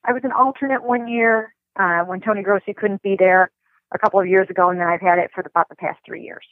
I 0.04 0.12
was 0.12 0.22
an 0.24 0.32
alternate 0.32 0.82
one 0.82 1.08
year 1.08 1.52
uh, 1.78 2.00
when 2.00 2.20
Tony 2.20 2.42
Grossi 2.42 2.72
couldn't 2.74 3.02
be 3.02 3.16
there 3.18 3.50
a 3.92 3.98
couple 3.98 4.20
of 4.20 4.26
years 4.26 4.48
ago, 4.48 4.70
and 4.70 4.80
then 4.80 4.86
I've 4.86 5.00
had 5.00 5.18
it 5.18 5.30
for 5.34 5.40
about 5.40 5.68
the 5.68 5.76
past 5.76 5.98
three 6.06 6.22
years. 6.22 6.44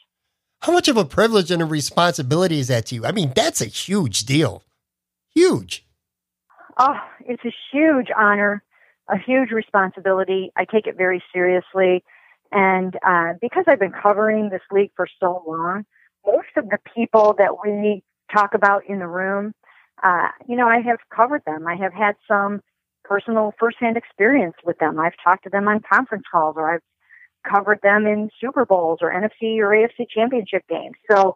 How 0.61 0.71
much 0.73 0.87
of 0.87 0.97
a 0.97 1.05
privilege 1.05 1.51
and 1.51 1.61
a 1.61 1.65
responsibility 1.65 2.59
is 2.59 2.67
that 2.67 2.87
to 2.87 2.95
you? 2.95 3.05
I 3.05 3.11
mean, 3.11 3.31
that's 3.35 3.61
a 3.61 3.65
huge 3.65 4.25
deal. 4.25 4.63
Huge. 5.33 5.85
Oh, 6.79 6.95
it's 7.25 7.43
a 7.45 7.53
huge 7.71 8.07
honor, 8.15 8.63
a 9.07 9.17
huge 9.17 9.51
responsibility. 9.51 10.51
I 10.55 10.65
take 10.65 10.87
it 10.87 10.97
very 10.97 11.23
seriously. 11.33 12.03
And 12.51 12.95
uh, 13.05 13.33
because 13.41 13.65
I've 13.67 13.79
been 13.79 13.91
covering 13.91 14.49
this 14.49 14.61
league 14.71 14.91
for 14.95 15.07
so 15.19 15.43
long, 15.47 15.85
most 16.25 16.47
of 16.55 16.69
the 16.69 16.77
people 16.95 17.35
that 17.37 17.57
we 17.63 18.03
talk 18.33 18.53
about 18.53 18.83
in 18.87 18.99
the 18.99 19.07
room, 19.07 19.53
uh, 20.03 20.29
you 20.47 20.55
know, 20.55 20.67
I 20.67 20.79
have 20.81 20.99
covered 21.13 21.43
them. 21.45 21.67
I 21.67 21.75
have 21.75 21.93
had 21.93 22.15
some 22.27 22.61
personal 23.03 23.53
firsthand 23.59 23.97
experience 23.97 24.55
with 24.65 24.77
them. 24.79 24.99
I've 24.99 25.13
talked 25.23 25.43
to 25.45 25.49
them 25.49 25.67
on 25.67 25.81
conference 25.81 26.25
calls 26.31 26.55
or 26.57 26.75
I've 26.75 26.81
covered 27.49 27.79
them 27.81 28.05
in 28.05 28.29
Super 28.39 28.65
Bowls 28.65 28.99
or 29.01 29.11
NFC 29.11 29.59
or 29.59 29.69
AFC 29.69 30.07
championship 30.09 30.63
games. 30.67 30.95
So, 31.09 31.35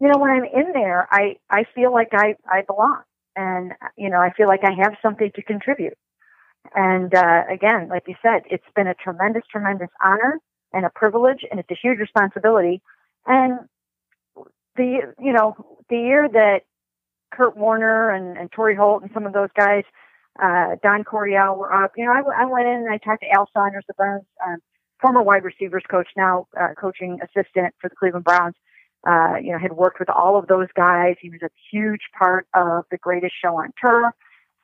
you 0.00 0.08
know, 0.08 0.18
when 0.18 0.30
I'm 0.30 0.44
in 0.44 0.72
there, 0.72 1.08
I, 1.10 1.36
I 1.50 1.64
feel 1.74 1.92
like 1.92 2.10
I, 2.12 2.36
I 2.48 2.62
belong 2.62 3.02
and 3.36 3.72
you 3.96 4.10
know 4.10 4.18
I 4.18 4.32
feel 4.32 4.48
like 4.48 4.60
I 4.64 4.72
have 4.82 4.94
something 5.02 5.30
to 5.34 5.42
contribute. 5.42 5.96
And 6.74 7.14
uh, 7.14 7.42
again, 7.50 7.88
like 7.88 8.04
you 8.06 8.14
said, 8.22 8.42
it's 8.50 8.64
been 8.76 8.86
a 8.86 8.94
tremendous, 8.94 9.42
tremendous 9.50 9.88
honor 10.02 10.38
and 10.72 10.84
a 10.84 10.90
privilege, 10.94 11.44
and 11.50 11.58
it's 11.58 11.70
a 11.70 11.78
huge 11.80 11.98
responsibility. 11.98 12.82
And 13.26 13.60
the 14.76 15.12
you 15.18 15.32
know 15.32 15.54
the 15.88 15.96
year 15.96 16.28
that 16.28 16.62
Kurt 17.30 17.56
Warner 17.56 18.10
and, 18.10 18.36
and 18.36 18.50
Torry 18.52 18.76
Holt 18.76 19.02
and 19.02 19.10
some 19.12 19.26
of 19.26 19.32
those 19.32 19.50
guys 19.56 19.84
uh, 20.38 20.76
Don 20.82 21.04
Coryell 21.04 21.56
were 21.56 21.72
up. 21.72 21.92
You 21.96 22.04
know, 22.06 22.12
I, 22.12 22.42
I 22.42 22.44
went 22.46 22.66
in 22.66 22.74
and 22.74 22.90
I 22.90 22.98
talked 22.98 23.22
to 23.22 23.30
Al 23.30 23.48
Saunders, 23.52 23.84
the 23.88 23.94
Browns 23.94 24.24
um, 24.46 24.58
former 25.00 25.22
wide 25.22 25.44
receivers 25.44 25.82
coach, 25.90 26.08
now 26.16 26.46
uh, 26.58 26.68
coaching 26.78 27.18
assistant 27.22 27.74
for 27.80 27.88
the 27.88 27.96
Cleveland 27.96 28.24
Browns. 28.24 28.54
Uh, 29.06 29.36
you 29.42 29.50
know, 29.50 29.58
had 29.58 29.72
worked 29.72 29.98
with 29.98 30.10
all 30.10 30.38
of 30.38 30.46
those 30.46 30.68
guys. 30.76 31.16
He 31.22 31.30
was 31.30 31.40
a 31.42 31.48
huge 31.72 32.02
part 32.18 32.46
of 32.52 32.84
the 32.90 32.98
greatest 32.98 33.32
show 33.42 33.56
on 33.56 33.72
turf. 33.80 34.12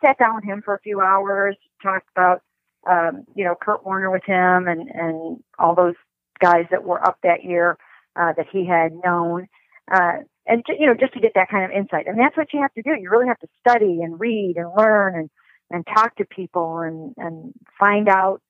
Sat 0.04 0.18
down 0.18 0.34
with 0.34 0.44
him 0.44 0.60
for 0.62 0.74
a 0.74 0.80
few 0.80 1.00
hours, 1.00 1.56
talked 1.82 2.08
about, 2.14 2.42
um, 2.86 3.24
you 3.34 3.44
know, 3.44 3.54
Kurt 3.58 3.86
Warner 3.86 4.10
with 4.10 4.24
him 4.26 4.68
and, 4.68 4.90
and 4.90 5.42
all 5.58 5.74
those 5.74 5.94
guys 6.38 6.66
that 6.70 6.84
were 6.84 7.02
up 7.02 7.16
that 7.22 7.44
year, 7.44 7.78
uh, 8.14 8.34
that 8.36 8.46
he 8.52 8.66
had 8.66 8.92
known. 9.02 9.48
Uh, 9.90 10.18
and, 10.46 10.62
you 10.78 10.86
know, 10.86 10.94
just 10.94 11.12
to 11.14 11.20
get 11.20 11.32
that 11.34 11.48
kind 11.50 11.64
of 11.64 11.70
insight. 11.70 12.06
And 12.06 12.18
that's 12.18 12.36
what 12.36 12.52
you 12.52 12.60
have 12.62 12.72
to 12.74 12.82
do. 12.82 12.90
You 13.00 13.10
really 13.10 13.26
have 13.26 13.38
to 13.40 13.48
study 13.60 14.00
and 14.02 14.18
read 14.18 14.54
and 14.56 14.70
learn 14.76 15.14
and, 15.14 15.30
and 15.70 15.86
talk 15.86 16.16
to 16.16 16.24
people 16.24 16.80
and, 16.80 17.14
and 17.16 17.52
find 17.78 18.08
out, 18.08 18.40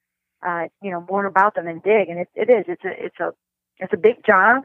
uh, 0.46 0.64
you 0.82 0.90
know, 0.90 1.04
more 1.08 1.24
about 1.24 1.54
them 1.54 1.66
and 1.66 1.82
dig. 1.82 2.08
And 2.08 2.20
it, 2.20 2.28
it 2.34 2.50
is, 2.50 2.64
it's 2.68 2.84
a, 2.84 3.04
it's 3.06 3.20
a, 3.20 3.32
it's 3.78 3.92
a 3.92 3.96
big 3.98 4.24
job. 4.26 4.64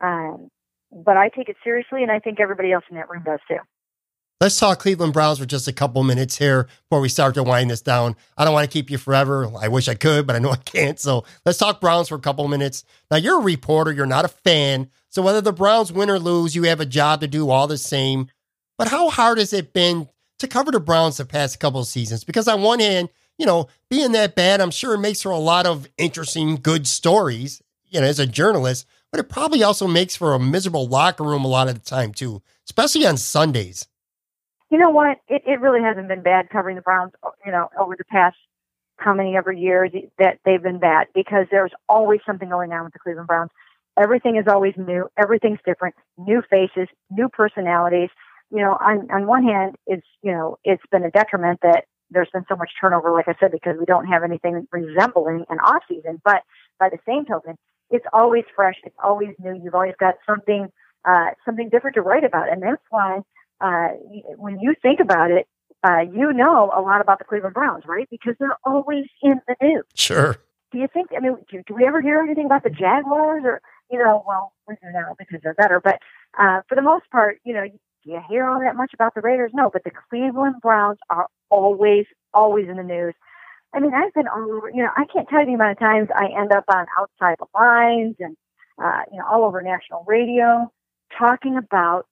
Um, 0.00 0.48
but 0.92 1.16
I 1.16 1.28
take 1.28 1.48
it 1.48 1.56
seriously, 1.62 2.02
and 2.02 2.10
I 2.10 2.18
think 2.18 2.40
everybody 2.40 2.72
else 2.72 2.84
in 2.90 2.96
that 2.96 3.10
room 3.10 3.22
does 3.24 3.40
too. 3.48 3.58
Let's 4.40 4.56
talk 4.56 4.78
Cleveland 4.78 5.12
Browns 5.12 5.40
for 5.40 5.46
just 5.46 5.66
a 5.66 5.72
couple 5.72 6.02
minutes 6.04 6.38
here 6.38 6.68
before 6.88 7.00
we 7.00 7.08
start 7.08 7.34
to 7.34 7.42
wind 7.42 7.70
this 7.70 7.80
down. 7.80 8.14
I 8.36 8.44
don't 8.44 8.54
want 8.54 8.70
to 8.70 8.72
keep 8.72 8.88
you 8.88 8.96
forever. 8.96 9.50
I 9.60 9.66
wish 9.66 9.88
I 9.88 9.96
could, 9.96 10.28
but 10.28 10.36
I 10.36 10.38
know 10.38 10.50
I 10.50 10.56
can't. 10.56 10.98
So 11.00 11.24
let's 11.44 11.58
talk 11.58 11.80
Browns 11.80 12.08
for 12.08 12.14
a 12.14 12.20
couple 12.20 12.46
minutes. 12.46 12.84
Now, 13.10 13.16
you're 13.16 13.40
a 13.40 13.42
reporter, 13.42 13.90
you're 13.90 14.06
not 14.06 14.24
a 14.24 14.28
fan. 14.28 14.90
So 15.18 15.22
whether 15.22 15.40
the 15.40 15.52
Browns 15.52 15.92
win 15.92 16.10
or 16.10 16.20
lose, 16.20 16.54
you 16.54 16.62
have 16.62 16.78
a 16.78 16.86
job 16.86 17.20
to 17.22 17.26
do 17.26 17.50
all 17.50 17.66
the 17.66 17.76
same. 17.76 18.28
But 18.78 18.86
how 18.86 19.10
hard 19.10 19.38
has 19.38 19.52
it 19.52 19.72
been 19.72 20.08
to 20.38 20.46
cover 20.46 20.70
the 20.70 20.78
Browns 20.78 21.16
the 21.16 21.24
past 21.24 21.58
couple 21.58 21.80
of 21.80 21.88
seasons? 21.88 22.22
Because 22.22 22.46
on 22.46 22.62
one 22.62 22.78
hand, 22.78 23.08
you 23.36 23.44
know, 23.44 23.66
being 23.90 24.12
that 24.12 24.36
bad, 24.36 24.60
I'm 24.60 24.70
sure 24.70 24.94
it 24.94 25.00
makes 25.00 25.22
for 25.22 25.32
a 25.32 25.38
lot 25.38 25.66
of 25.66 25.88
interesting, 25.98 26.56
good 26.56 26.86
stories, 26.86 27.60
you 27.88 28.00
know, 28.00 28.06
as 28.06 28.20
a 28.20 28.26
journalist 28.26 28.86
but 29.10 29.20
it 29.20 29.28
probably 29.28 29.62
also 29.62 29.86
makes 29.86 30.16
for 30.16 30.34
a 30.34 30.38
miserable 30.38 30.86
locker 30.86 31.24
room 31.24 31.44
a 31.44 31.48
lot 31.48 31.68
of 31.68 31.74
the 31.74 31.80
time 31.80 32.12
too, 32.12 32.42
especially 32.66 33.06
on 33.06 33.16
Sundays. 33.16 33.86
You 34.70 34.78
know 34.78 34.90
what? 34.90 35.18
It, 35.28 35.42
it 35.46 35.60
really 35.60 35.80
hasn't 35.80 36.08
been 36.08 36.22
bad 36.22 36.50
covering 36.50 36.76
the 36.76 36.82
Browns, 36.82 37.12
you 37.44 37.52
know, 37.52 37.68
over 37.78 37.96
the 37.96 38.04
past 38.04 38.36
how 38.98 39.14
many 39.14 39.36
ever 39.36 39.52
years 39.52 39.92
that 40.18 40.40
they've 40.44 40.62
been 40.62 40.78
bad 40.78 41.06
because 41.14 41.46
there's 41.50 41.70
always 41.88 42.20
something 42.26 42.48
going 42.48 42.72
on 42.72 42.84
with 42.84 42.92
the 42.92 42.98
Cleveland 42.98 43.28
Browns. 43.28 43.50
Everything 43.98 44.36
is 44.36 44.46
always 44.46 44.74
new. 44.76 45.08
Everything's 45.16 45.58
different. 45.66 45.94
New 46.16 46.42
faces, 46.48 46.88
new 47.10 47.28
personalities. 47.28 48.10
You 48.50 48.58
know, 48.58 48.78
on 48.80 49.10
on 49.10 49.26
one 49.26 49.44
hand, 49.44 49.76
it's 49.86 50.06
you 50.22 50.32
know 50.32 50.58
it's 50.64 50.82
been 50.90 51.04
a 51.04 51.10
detriment 51.10 51.60
that 51.62 51.84
there's 52.10 52.30
been 52.32 52.44
so 52.48 52.56
much 52.56 52.70
turnover, 52.80 53.12
like 53.12 53.28
I 53.28 53.34
said, 53.38 53.52
because 53.52 53.76
we 53.78 53.84
don't 53.84 54.06
have 54.06 54.22
anything 54.22 54.66
resembling 54.72 55.44
an 55.50 55.58
off 55.60 55.82
season. 55.88 56.20
But 56.24 56.42
by 56.78 56.88
the 56.88 56.98
same 57.06 57.24
token, 57.24 57.56
it's 57.90 58.06
always 58.12 58.44
fresh. 58.54 58.76
It's 58.84 58.96
always 59.02 59.30
new. 59.38 59.60
You've 59.62 59.74
always 59.74 59.94
got 59.98 60.14
something, 60.26 60.68
uh, 61.04 61.30
something 61.44 61.68
different 61.68 61.94
to 61.94 62.02
write 62.02 62.24
about. 62.24 62.50
And 62.50 62.62
that's 62.62 62.82
why, 62.90 63.20
uh, 63.60 63.88
when 64.36 64.58
you 64.60 64.74
think 64.80 65.00
about 65.00 65.30
it, 65.30 65.46
uh, 65.82 66.00
you 66.00 66.32
know 66.32 66.70
a 66.74 66.80
lot 66.80 67.00
about 67.00 67.18
the 67.18 67.24
Cleveland 67.24 67.54
Browns, 67.54 67.84
right? 67.86 68.08
Because 68.10 68.34
they're 68.38 68.56
always 68.64 69.04
in 69.22 69.40
the 69.46 69.56
news. 69.62 69.84
Sure. 69.94 70.36
Do 70.72 70.78
you 70.78 70.88
think, 70.92 71.08
I 71.16 71.20
mean, 71.20 71.36
do, 71.50 71.62
do 71.66 71.74
we 71.74 71.86
ever 71.86 72.00
hear 72.00 72.20
anything 72.20 72.46
about 72.46 72.62
the 72.62 72.70
Jaguars 72.70 73.42
or, 73.44 73.60
you 73.90 73.98
know, 73.98 74.24
well, 74.26 74.52
we 74.66 74.74
do 74.76 74.88
now 74.92 75.14
because 75.18 75.40
they're 75.42 75.54
better, 75.54 75.80
but, 75.82 75.98
uh, 76.38 76.60
for 76.68 76.74
the 76.74 76.82
most 76.82 77.04
part, 77.10 77.38
you 77.44 77.54
know, 77.54 77.64
do 77.66 78.10
you 78.12 78.20
hear 78.28 78.48
all 78.48 78.60
that 78.60 78.76
much 78.76 78.92
about 78.94 79.14
the 79.14 79.20
Raiders? 79.20 79.50
No, 79.54 79.70
but 79.72 79.84
the 79.84 79.90
Cleveland 80.10 80.56
Browns 80.62 80.98
are 81.10 81.26
always, 81.50 82.06
always 82.32 82.68
in 82.68 82.76
the 82.76 82.82
news. 82.82 83.14
I 83.74 83.80
mean, 83.80 83.92
I've 83.94 84.14
been 84.14 84.28
all 84.28 84.50
over, 84.50 84.70
you 84.70 84.82
know, 84.82 84.90
I 84.96 85.04
can't 85.12 85.28
tell 85.28 85.40
you 85.40 85.46
the 85.46 85.52
amount 85.54 85.72
of 85.72 85.78
times 85.78 86.08
I 86.14 86.28
end 86.38 86.52
up 86.52 86.64
on 86.72 86.86
outside 86.98 87.36
the 87.38 87.46
lines 87.54 88.16
and, 88.18 88.36
uh, 88.82 89.02
you 89.12 89.18
know, 89.18 89.26
all 89.30 89.44
over 89.44 89.60
national 89.60 90.04
radio 90.06 90.70
talking 91.18 91.56
about 91.56 92.06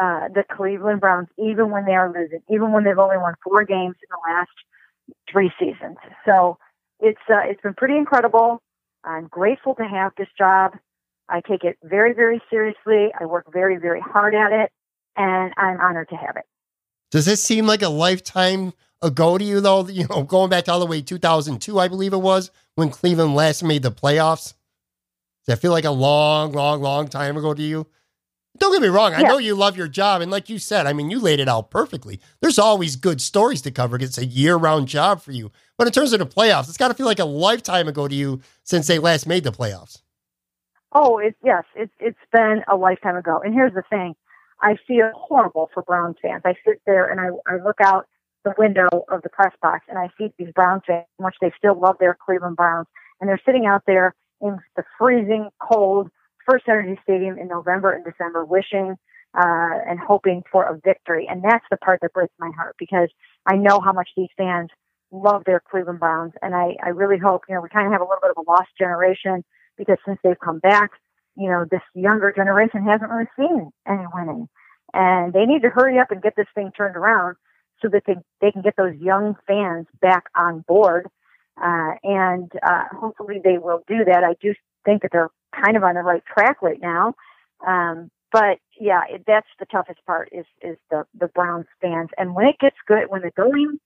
uh, 0.00 0.28
the 0.28 0.44
Cleveland 0.50 1.00
Browns, 1.00 1.28
even 1.38 1.70
when 1.70 1.84
they 1.84 1.94
are 1.94 2.12
losing, 2.12 2.40
even 2.48 2.72
when 2.72 2.84
they've 2.84 2.98
only 2.98 3.16
won 3.18 3.34
four 3.42 3.64
games 3.64 3.96
in 4.02 4.08
the 4.10 4.32
last 4.32 4.50
three 5.30 5.50
seasons. 5.58 5.96
So 6.24 6.58
it's 7.00 7.20
uh, 7.28 7.40
it's 7.44 7.60
been 7.60 7.74
pretty 7.74 7.96
incredible. 7.96 8.62
I'm 9.04 9.26
grateful 9.26 9.74
to 9.76 9.84
have 9.84 10.12
this 10.16 10.28
job. 10.38 10.72
I 11.30 11.40
take 11.40 11.64
it 11.64 11.78
very, 11.82 12.12
very 12.12 12.42
seriously. 12.50 13.08
I 13.18 13.26
work 13.26 13.52
very, 13.52 13.76
very 13.78 14.00
hard 14.00 14.34
at 14.34 14.52
it, 14.52 14.70
and 15.16 15.52
I'm 15.56 15.80
honored 15.80 16.08
to 16.10 16.16
have 16.16 16.36
it. 16.36 16.44
Does 17.10 17.26
this 17.26 17.42
seem 17.42 17.66
like 17.66 17.82
a 17.82 17.88
lifetime 17.88 18.72
ago 19.02 19.38
to 19.38 19.44
you, 19.44 19.60
though? 19.60 19.86
You 19.88 20.06
know, 20.08 20.22
going 20.22 20.50
back 20.50 20.68
all 20.68 20.80
the 20.80 20.86
way 20.86 21.02
2002, 21.02 21.78
I 21.78 21.88
believe 21.88 22.12
it 22.12 22.18
was 22.18 22.50
when 22.74 22.90
Cleveland 22.90 23.34
last 23.34 23.62
made 23.62 23.82
the 23.82 23.92
playoffs. 23.92 24.54
Does 25.46 25.56
that 25.56 25.60
feel 25.60 25.72
like 25.72 25.84
a 25.84 25.90
long, 25.90 26.52
long, 26.52 26.82
long 26.82 27.08
time 27.08 27.36
ago 27.36 27.54
to 27.54 27.62
you? 27.62 27.86
Don't 28.58 28.72
get 28.72 28.82
me 28.82 28.88
wrong. 28.88 29.14
I 29.14 29.20
yeah. 29.20 29.28
know 29.28 29.38
you 29.38 29.54
love 29.54 29.76
your 29.76 29.88
job. 29.88 30.20
And 30.20 30.30
like 30.30 30.50
you 30.50 30.58
said, 30.58 30.86
I 30.86 30.92
mean, 30.92 31.08
you 31.08 31.20
laid 31.20 31.40
it 31.40 31.48
out 31.48 31.70
perfectly. 31.70 32.20
There's 32.40 32.58
always 32.58 32.96
good 32.96 33.20
stories 33.20 33.62
to 33.62 33.70
cover. 33.70 33.96
It's 33.96 34.18
a 34.18 34.26
year 34.26 34.56
round 34.56 34.88
job 34.88 35.22
for 35.22 35.32
you. 35.32 35.52
But 35.78 35.86
in 35.86 35.92
terms 35.92 36.12
of 36.12 36.18
the 36.18 36.26
playoffs, 36.26 36.68
it's 36.68 36.76
got 36.76 36.88
to 36.88 36.94
feel 36.94 37.06
like 37.06 37.20
a 37.20 37.24
lifetime 37.24 37.88
ago 37.88 38.08
to 38.08 38.14
you 38.14 38.40
since 38.64 38.86
they 38.86 38.98
last 38.98 39.26
made 39.26 39.44
the 39.44 39.52
playoffs. 39.52 40.02
Oh, 40.92 41.18
it's 41.18 41.36
yes, 41.44 41.64
it's 41.74 41.92
it's 42.00 42.18
been 42.32 42.62
a 42.68 42.76
lifetime 42.76 43.16
ago. 43.16 43.40
And 43.44 43.54
here's 43.54 43.74
the 43.74 43.84
thing. 43.88 44.14
I 44.60 44.76
feel 44.86 45.10
horrible 45.14 45.70
for 45.72 45.82
Browns 45.82 46.16
fans. 46.20 46.42
I 46.44 46.54
sit 46.66 46.82
there 46.84 47.06
and 47.10 47.20
I, 47.20 47.28
I 47.50 47.62
look 47.64 47.80
out 47.80 48.06
the 48.44 48.54
window 48.58 48.88
of 49.08 49.22
the 49.22 49.28
press 49.28 49.52
box 49.62 49.84
and 49.88 49.98
I 49.98 50.08
see 50.18 50.32
these 50.38 50.52
Browns 50.54 50.82
fans, 50.86 51.06
much 51.18 51.36
they 51.40 51.52
still 51.56 51.78
love 51.78 51.96
their 51.98 52.16
Cleveland 52.24 52.56
Browns. 52.56 52.86
And 53.20 53.28
they're 53.28 53.40
sitting 53.44 53.66
out 53.66 53.82
there 53.86 54.14
in 54.40 54.58
the 54.76 54.84
freezing 54.98 55.50
cold 55.60 56.10
First 56.48 56.64
Energy 56.68 56.98
Stadium 57.02 57.38
in 57.38 57.48
November 57.48 57.92
and 57.92 58.04
December, 58.04 58.44
wishing 58.44 58.96
uh, 59.34 59.78
and 59.88 59.98
hoping 59.98 60.42
for 60.50 60.64
a 60.64 60.78
victory. 60.84 61.26
And 61.30 61.42
that's 61.44 61.64
the 61.70 61.76
part 61.76 62.00
that 62.02 62.12
breaks 62.12 62.34
my 62.38 62.50
heart 62.56 62.76
because 62.78 63.08
I 63.46 63.56
know 63.56 63.80
how 63.80 63.92
much 63.92 64.08
these 64.16 64.30
fans 64.36 64.70
love 65.12 65.42
their 65.44 65.62
Cleveland 65.70 66.00
Browns. 66.00 66.32
And 66.42 66.54
I, 66.54 66.76
I 66.82 66.88
really 66.90 67.18
hope, 67.18 67.42
you 67.48 67.54
know, 67.54 67.60
we 67.60 67.68
kind 67.68 67.86
of 67.86 67.92
have 67.92 68.00
a 68.00 68.04
little 68.04 68.20
bit 68.22 68.32
of 68.36 68.44
a 68.44 68.50
lost 68.50 68.70
generation 68.78 69.44
because 69.80 69.96
since 70.06 70.18
they've 70.22 70.38
come 70.38 70.58
back, 70.58 70.90
you 71.36 71.48
know, 71.48 71.64
this 71.70 71.80
younger 71.94 72.32
generation 72.36 72.84
hasn't 72.84 73.10
really 73.10 73.28
seen 73.34 73.70
any 73.88 74.04
winning. 74.12 74.46
And 74.92 75.32
they 75.32 75.46
need 75.46 75.62
to 75.62 75.70
hurry 75.70 75.98
up 75.98 76.10
and 76.10 76.20
get 76.20 76.36
this 76.36 76.46
thing 76.54 76.70
turned 76.76 76.96
around 76.96 77.36
so 77.80 77.88
that 77.88 78.02
they, 78.06 78.16
they 78.42 78.52
can 78.52 78.60
get 78.60 78.76
those 78.76 78.94
young 79.00 79.36
fans 79.46 79.86
back 80.02 80.24
on 80.36 80.64
board. 80.68 81.08
Uh, 81.56 81.92
and 82.04 82.52
uh, 82.62 82.84
hopefully 82.92 83.40
they 83.42 83.56
will 83.56 83.82
do 83.88 84.04
that. 84.04 84.22
I 84.22 84.34
do 84.42 84.54
think 84.84 85.00
that 85.00 85.12
they're 85.12 85.30
kind 85.64 85.78
of 85.78 85.82
on 85.82 85.94
the 85.94 86.02
right 86.02 86.22
track 86.26 86.60
right 86.60 86.80
now. 86.80 87.14
Um, 87.66 88.10
but 88.32 88.58
yeah, 88.78 89.02
it, 89.08 89.24
that's 89.26 89.48
the 89.58 89.66
toughest 89.66 90.04
part 90.06 90.28
is 90.32 90.46
is 90.62 90.76
the 90.90 91.04
the 91.18 91.26
Browns 91.26 91.66
fans. 91.80 92.10
And 92.16 92.34
when 92.34 92.46
it 92.46 92.58
gets 92.60 92.76
good, 92.86 93.04
when 93.08 93.22
the 93.22 93.32
going 93.36 93.78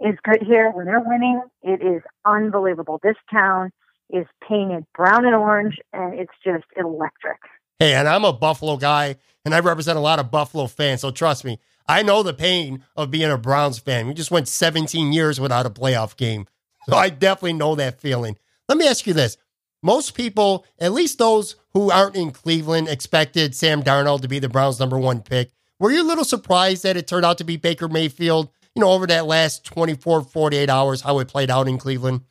is 0.00 0.16
good 0.24 0.42
here, 0.42 0.70
when 0.70 0.86
they're 0.86 1.04
winning, 1.04 1.42
it 1.62 1.82
is 1.82 2.02
unbelievable. 2.24 2.98
This 3.02 3.16
town 3.30 3.70
is 4.12 4.26
painted 4.46 4.84
brown 4.94 5.24
and 5.24 5.34
orange, 5.34 5.78
and 5.92 6.18
it's 6.18 6.32
just 6.44 6.64
electric. 6.76 7.38
Hey, 7.78 7.94
and 7.94 8.06
I'm 8.06 8.24
a 8.24 8.32
Buffalo 8.32 8.76
guy, 8.76 9.16
and 9.44 9.54
I 9.54 9.60
represent 9.60 9.98
a 9.98 10.02
lot 10.02 10.18
of 10.18 10.30
Buffalo 10.30 10.66
fans. 10.66 11.00
So 11.00 11.10
trust 11.10 11.44
me, 11.44 11.58
I 11.88 12.02
know 12.02 12.22
the 12.22 12.34
pain 12.34 12.84
of 12.96 13.10
being 13.10 13.30
a 13.30 13.38
Browns 13.38 13.78
fan. 13.78 14.06
We 14.06 14.14
just 14.14 14.30
went 14.30 14.48
17 14.48 15.12
years 15.12 15.40
without 15.40 15.66
a 15.66 15.70
playoff 15.70 16.16
game. 16.16 16.46
So 16.88 16.96
I 16.96 17.10
definitely 17.10 17.52
know 17.52 17.74
that 17.74 18.00
feeling. 18.00 18.38
Let 18.66 18.78
me 18.78 18.88
ask 18.88 19.06
you 19.06 19.12
this. 19.12 19.36
Most 19.82 20.14
people, 20.14 20.64
at 20.78 20.92
least 20.92 21.18
those 21.18 21.56
who 21.74 21.90
aren't 21.90 22.16
in 22.16 22.30
Cleveland, 22.30 22.88
expected 22.88 23.54
Sam 23.54 23.82
Darnold 23.82 24.22
to 24.22 24.28
be 24.28 24.38
the 24.38 24.48
Browns' 24.48 24.80
number 24.80 24.98
one 24.98 25.20
pick. 25.20 25.50
Were 25.78 25.90
you 25.90 26.02
a 26.02 26.08
little 26.08 26.24
surprised 26.24 26.82
that 26.82 26.96
it 26.96 27.06
turned 27.06 27.26
out 27.26 27.38
to 27.38 27.44
be 27.44 27.58
Baker 27.58 27.86
Mayfield, 27.86 28.50
you 28.74 28.80
know, 28.80 28.90
over 28.90 29.06
that 29.06 29.26
last 29.26 29.64
24, 29.64 30.22
48 30.22 30.70
hours, 30.70 31.02
how 31.02 31.18
it 31.18 31.28
played 31.28 31.50
out 31.50 31.68
in 31.68 31.76
Cleveland? 31.76 32.22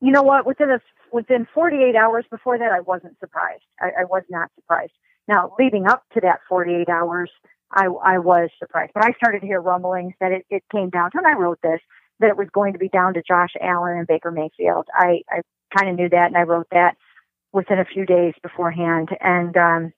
You 0.00 0.12
know 0.12 0.22
what? 0.22 0.46
Within 0.46 0.70
a 0.70 0.80
within 1.12 1.46
48 1.54 1.96
hours 1.96 2.24
before 2.30 2.58
that, 2.58 2.72
I 2.72 2.80
wasn't 2.80 3.18
surprised. 3.18 3.64
I, 3.80 4.02
I 4.02 4.04
was 4.04 4.22
not 4.28 4.50
surprised. 4.54 4.92
Now, 5.28 5.54
leading 5.58 5.86
up 5.86 6.04
to 6.14 6.20
that 6.20 6.40
48 6.48 6.88
hours, 6.88 7.30
I, 7.72 7.86
I 7.86 8.18
was 8.18 8.50
surprised. 8.58 8.92
But 8.94 9.04
I 9.04 9.12
started 9.12 9.40
to 9.40 9.46
hear 9.46 9.60
rumblings 9.60 10.14
that 10.20 10.32
it, 10.32 10.46
it 10.50 10.62
came 10.70 10.90
down 10.90 11.10
to, 11.12 11.18
and 11.18 11.26
I 11.26 11.38
wrote 11.38 11.58
this, 11.62 11.80
that 12.20 12.30
it 12.30 12.36
was 12.36 12.48
going 12.52 12.72
to 12.74 12.78
be 12.78 12.88
down 12.88 13.14
to 13.14 13.22
Josh 13.26 13.52
Allen 13.60 13.98
and 13.98 14.06
Baker 14.06 14.30
Mayfield. 14.30 14.86
I, 14.94 15.22
I 15.30 15.40
kind 15.76 15.90
of 15.90 15.96
knew 15.96 16.08
that, 16.10 16.26
and 16.26 16.36
I 16.36 16.42
wrote 16.42 16.68
that 16.70 16.96
within 17.52 17.78
a 17.78 17.84
few 17.84 18.06
days 18.06 18.34
beforehand. 18.42 19.08
And 19.20 19.56
um, 19.56 19.92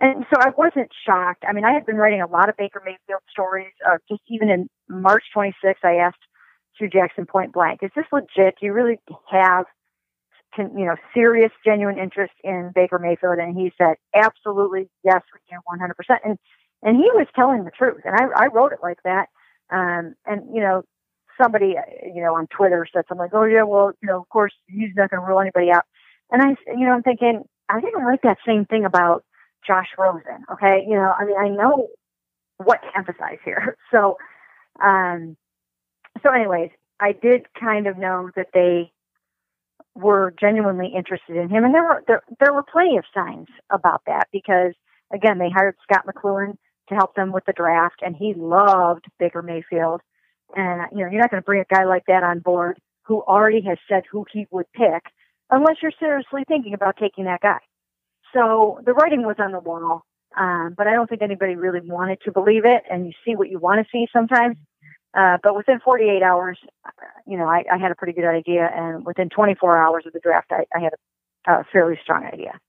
and 0.00 0.24
so 0.32 0.40
I 0.40 0.50
wasn't 0.56 0.90
shocked. 1.06 1.44
I 1.46 1.52
mean, 1.52 1.64
I 1.64 1.72
had 1.72 1.84
been 1.84 1.96
writing 1.96 2.22
a 2.22 2.26
lot 2.28 2.48
of 2.48 2.56
Baker 2.56 2.80
Mayfield 2.84 3.20
stories. 3.30 3.72
Uh, 3.86 3.98
just 4.08 4.22
even 4.28 4.48
in 4.48 4.68
March 4.88 5.24
26th, 5.36 5.82
I 5.82 5.96
asked 5.96 6.18
Hue 6.78 6.88
Jackson 6.88 7.26
point 7.26 7.52
blank, 7.52 7.80
"Is 7.82 7.90
this 7.94 8.06
legit? 8.12 8.56
Do 8.60 8.66
you 8.66 8.72
really 8.72 8.98
have 9.30 9.66
you 10.56 10.86
know, 10.86 10.96
serious, 11.14 11.52
genuine 11.64 11.98
interest 11.98 12.32
in 12.42 12.72
Baker 12.74 12.98
Mayfield? 12.98 13.38
And 13.38 13.56
he 13.56 13.70
said, 13.78 13.94
absolutely, 14.14 14.88
yes, 15.04 15.22
we 15.32 15.40
do 15.50 15.60
100%. 15.70 16.18
And, 16.24 16.38
and 16.82 16.96
he 16.96 17.10
was 17.12 17.26
telling 17.36 17.64
the 17.64 17.70
truth. 17.70 18.00
And 18.04 18.14
I, 18.16 18.44
I 18.44 18.46
wrote 18.46 18.72
it 18.72 18.78
like 18.82 18.98
that. 19.04 19.28
Um, 19.70 20.14
and 20.26 20.54
you 20.54 20.60
know, 20.60 20.82
somebody 21.40 21.74
you 22.02 22.22
know 22.22 22.34
on 22.36 22.46
Twitter 22.48 22.86
said 22.92 23.04
something 23.08 23.22
like, 23.24 23.34
"Oh 23.34 23.44
yeah, 23.44 23.62
well, 23.62 23.92
you 24.02 24.08
know, 24.08 24.20
of 24.20 24.28
course 24.28 24.52
he's 24.66 24.90
not 24.96 25.10
going 25.10 25.20
to 25.20 25.26
rule 25.26 25.40
anybody 25.40 25.70
out." 25.70 25.84
And 26.30 26.42
I, 26.42 26.56
you 26.72 26.86
know, 26.86 26.92
I'm 26.92 27.02
thinking 27.02 27.42
I 27.68 27.80
didn't 27.80 28.04
like 28.04 28.22
that 28.22 28.38
same 28.46 28.64
thing 28.64 28.84
about 28.84 29.24
Josh 29.66 29.88
Rosen. 29.98 30.44
Okay, 30.52 30.84
you 30.86 30.94
know, 30.94 31.12
I 31.18 31.24
mean, 31.24 31.36
I 31.38 31.48
know 31.48 31.88
what 32.56 32.80
to 32.82 32.88
emphasize 32.96 33.38
here. 33.44 33.76
So, 33.90 34.16
um, 34.82 35.36
so 36.22 36.30
anyways, 36.30 36.70
I 37.00 37.12
did 37.12 37.46
kind 37.58 37.86
of 37.86 37.96
know 37.98 38.30
that 38.36 38.48
they 38.52 38.92
were 39.94 40.34
genuinely 40.38 40.92
interested 40.94 41.36
in 41.36 41.48
him, 41.48 41.64
and 41.64 41.74
there 41.74 41.82
were 41.82 42.04
there, 42.06 42.22
there 42.40 42.52
were 42.52 42.62
plenty 42.62 42.96
of 42.96 43.04
signs 43.14 43.48
about 43.70 44.02
that 44.06 44.28
because 44.32 44.74
again, 45.12 45.38
they 45.38 45.50
hired 45.50 45.76
Scot 45.82 46.06
McCloughan 46.06 46.56
to 46.88 46.94
help 46.94 47.14
them 47.14 47.32
with 47.32 47.44
the 47.46 47.52
draft, 47.52 48.00
and 48.02 48.16
he 48.16 48.34
loved 48.34 49.06
Baker 49.18 49.42
Mayfield. 49.42 50.00
And 50.56 50.82
you 50.92 51.04
know, 51.04 51.10
you're 51.10 51.20
not 51.20 51.30
going 51.30 51.42
to 51.42 51.46
bring 51.46 51.60
a 51.60 51.74
guy 51.74 51.84
like 51.84 52.04
that 52.08 52.22
on 52.22 52.40
board 52.40 52.78
who 53.04 53.22
already 53.22 53.62
has 53.62 53.78
said 53.88 54.04
who 54.10 54.24
he 54.32 54.46
would 54.50 54.66
pick, 54.72 55.02
unless 55.50 55.76
you're 55.82 55.92
seriously 55.98 56.44
thinking 56.46 56.74
about 56.74 56.96
taking 56.98 57.24
that 57.24 57.40
guy. 57.40 57.58
So 58.34 58.80
the 58.84 58.92
writing 58.92 59.22
was 59.22 59.36
on 59.38 59.52
the 59.52 59.60
wall, 59.60 60.04
um, 60.36 60.74
but 60.76 60.86
I 60.86 60.92
don't 60.92 61.08
think 61.08 61.22
anybody 61.22 61.56
really 61.56 61.80
wanted 61.82 62.20
to 62.24 62.32
believe 62.32 62.64
it. 62.64 62.82
And 62.90 63.06
you 63.06 63.12
see 63.24 63.34
what 63.34 63.48
you 63.48 63.58
want 63.58 63.84
to 63.84 63.90
see 63.90 64.06
sometimes. 64.12 64.56
Uh, 65.18 65.36
but 65.42 65.56
within 65.56 65.80
48 65.80 66.22
hours, 66.22 66.58
you 67.26 67.36
know, 67.36 67.46
I, 67.46 67.64
I, 67.72 67.76
had 67.76 67.90
a 67.90 67.96
pretty 67.96 68.12
good 68.12 68.24
idea, 68.24 68.70
and 68.72 69.04
within 69.04 69.28
24 69.28 69.76
hours 69.76 70.04
of 70.06 70.12
the 70.12 70.20
draft, 70.20 70.52
I, 70.52 70.64
I 70.72 70.78
had 70.78 70.92
a, 70.92 71.52
a, 71.52 71.64
fairly 71.72 71.98
strong 72.00 72.24
idea. 72.24 72.60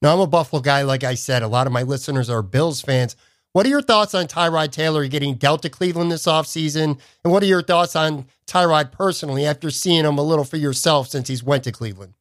Now, 0.00 0.14
I'm 0.14 0.20
a 0.20 0.26
Buffalo 0.26 0.62
guy, 0.62 0.82
like 0.82 1.04
I 1.04 1.12
said. 1.12 1.42
A 1.42 1.48
lot 1.48 1.66
of 1.66 1.72
my 1.72 1.82
listeners 1.82 2.30
are 2.30 2.40
Bills 2.40 2.80
fans. 2.80 3.14
What 3.52 3.66
are 3.66 3.68
your 3.68 3.82
thoughts 3.82 4.14
on 4.14 4.26
Tyrod 4.26 4.70
Taylor 4.70 5.06
getting 5.06 5.34
dealt 5.34 5.60
to 5.62 5.68
Cleveland 5.68 6.10
this 6.10 6.24
offseason? 6.24 6.98
And 7.24 7.32
what 7.32 7.42
are 7.42 7.46
your 7.46 7.62
thoughts 7.62 7.94
on 7.94 8.24
Tyrod 8.46 8.90
personally 8.90 9.44
after 9.44 9.68
seeing 9.68 10.06
him 10.06 10.16
a 10.16 10.22
little 10.22 10.44
for 10.44 10.56
yourself 10.56 11.08
since 11.08 11.28
he's 11.28 11.42
went 11.42 11.64
to 11.64 11.72
Cleveland? 11.72 12.14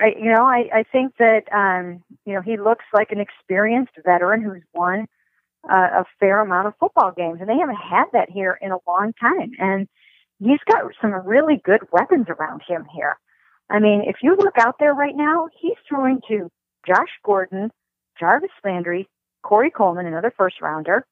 I, 0.00 0.14
you 0.16 0.32
know, 0.32 0.44
I, 0.44 0.68
I 0.72 0.82
think 0.92 1.16
that 1.18 1.52
um, 1.52 2.04
you 2.24 2.34
know 2.34 2.40
he 2.40 2.56
looks 2.56 2.84
like 2.92 3.10
an 3.10 3.18
experienced 3.18 3.94
veteran 4.04 4.42
who's 4.42 4.62
won 4.74 5.08
uh, 5.64 6.02
a 6.02 6.04
fair 6.20 6.40
amount 6.40 6.68
of 6.68 6.74
football 6.78 7.12
games, 7.16 7.38
and 7.40 7.48
they 7.48 7.58
haven't 7.58 7.76
had 7.76 8.06
that 8.12 8.30
here 8.30 8.58
in 8.60 8.70
a 8.70 8.78
long 8.86 9.12
time. 9.20 9.52
And 9.58 9.88
he's 10.38 10.60
got 10.70 10.84
some 11.00 11.12
really 11.26 11.60
good 11.64 11.80
weapons 11.92 12.26
around 12.28 12.62
him 12.66 12.86
here. 12.94 13.16
I 13.70 13.80
mean, 13.80 14.02
if 14.06 14.16
you 14.22 14.36
look 14.36 14.56
out 14.58 14.76
there 14.78 14.94
right 14.94 15.16
now, 15.16 15.48
he's 15.60 15.76
throwing 15.88 16.20
to 16.28 16.50
Josh 16.86 17.10
Gordon, 17.24 17.70
Jarvis 18.18 18.50
Landry, 18.64 19.08
Corey 19.42 19.70
Coleman, 19.70 20.06
another 20.06 20.32
first 20.36 20.60
rounder, 20.60 21.06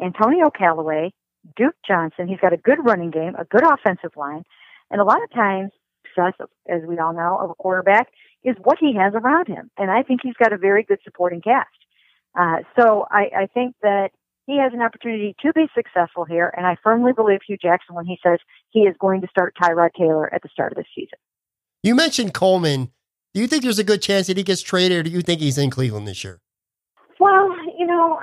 Antonio 0.00 0.50
Callaway, 0.50 1.12
Duke 1.56 1.76
Johnson. 1.86 2.28
He's 2.28 2.40
got 2.40 2.52
a 2.52 2.56
good 2.56 2.78
running 2.82 3.10
game, 3.10 3.34
a 3.38 3.44
good 3.44 3.64
offensive 3.64 4.16
line, 4.16 4.44
and 4.90 5.00
a 5.00 5.04
lot 5.04 5.22
of 5.22 5.30
times, 5.32 5.70
success, 6.14 6.34
as 6.68 6.82
we 6.86 6.98
all 6.98 7.12
know, 7.12 7.38
of 7.38 7.50
a 7.50 7.54
quarterback 7.54 8.08
is 8.44 8.56
what 8.62 8.78
he 8.80 8.94
has 8.94 9.12
around 9.14 9.48
him. 9.48 9.70
And 9.76 9.90
I 9.90 10.02
think 10.02 10.20
he's 10.22 10.34
got 10.34 10.52
a 10.52 10.58
very 10.58 10.82
good 10.82 10.98
supporting 11.04 11.40
cast. 11.40 11.68
Uh, 12.38 12.58
so 12.78 13.06
I, 13.10 13.30
I 13.36 13.46
think 13.52 13.74
that 13.82 14.10
he 14.46 14.58
has 14.58 14.72
an 14.72 14.80
opportunity 14.80 15.34
to 15.44 15.52
be 15.52 15.66
successful 15.74 16.24
here, 16.24 16.54
and 16.56 16.66
I 16.66 16.76
firmly 16.82 17.12
believe 17.12 17.40
Hue 17.46 17.56
Jackson 17.60 17.96
when 17.96 18.06
he 18.06 18.18
says 18.24 18.38
he 18.70 18.80
is 18.80 18.94
going 18.98 19.20
to 19.22 19.26
start 19.28 19.56
Tyrod 19.60 19.90
Taylor 19.98 20.32
at 20.32 20.42
the 20.42 20.48
start 20.48 20.72
of 20.72 20.76
the 20.76 20.84
season. 20.94 21.18
You 21.82 21.94
mentioned 21.94 22.32
Coleman. 22.32 22.92
Do 23.34 23.40
you 23.40 23.46
think 23.46 23.62
there's 23.62 23.78
a 23.78 23.84
good 23.84 24.00
chance 24.00 24.28
that 24.28 24.36
he 24.36 24.42
gets 24.44 24.62
traded, 24.62 24.98
or 24.98 25.02
do 25.02 25.10
you 25.10 25.20
think 25.20 25.40
he's 25.40 25.58
in 25.58 25.68
Cleveland 25.68 26.06
this 26.06 26.24
year? 26.24 26.40
Well, 27.20 27.50
you 27.76 27.86
know, 27.86 28.20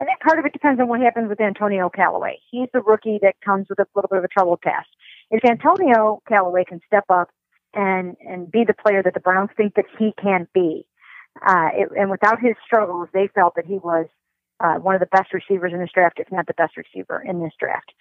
I 0.00 0.04
think 0.04 0.20
part 0.20 0.38
of 0.38 0.44
it 0.44 0.52
depends 0.52 0.80
on 0.80 0.88
what 0.88 1.00
happens 1.00 1.28
with 1.28 1.40
Antonio 1.40 1.88
Callaway. 1.88 2.38
He's 2.50 2.68
the 2.74 2.80
rookie 2.80 3.18
that 3.22 3.36
comes 3.44 3.66
with 3.70 3.78
a 3.78 3.86
little 3.94 4.08
bit 4.08 4.18
of 4.18 4.24
a 4.24 4.28
troubled 4.28 4.60
past. 4.60 4.88
If 5.30 5.44
Antonio 5.48 6.20
Callaway 6.28 6.64
can 6.64 6.80
step 6.86 7.04
up 7.08 7.30
and 7.72 8.16
and 8.20 8.50
be 8.50 8.64
the 8.64 8.74
player 8.74 9.02
that 9.02 9.14
the 9.14 9.20
Browns 9.20 9.50
think 9.56 9.74
that 9.76 9.86
he 9.98 10.12
can 10.20 10.48
be, 10.52 10.86
uh, 11.42 11.68
it, 11.74 11.88
and 11.96 12.10
without 12.10 12.40
his 12.40 12.54
struggles, 12.64 13.08
they 13.12 13.28
felt 13.34 13.54
that 13.56 13.66
he 13.66 13.78
was 13.78 14.06
uh, 14.60 14.74
one 14.74 14.94
of 14.94 15.00
the 15.00 15.06
best 15.06 15.32
receivers 15.32 15.72
in 15.72 15.80
this 15.80 15.90
draft, 15.92 16.18
if 16.18 16.30
not 16.30 16.46
the 16.46 16.54
best 16.54 16.76
receiver 16.76 17.22
in 17.26 17.42
this 17.42 17.52
draft. 17.58 17.92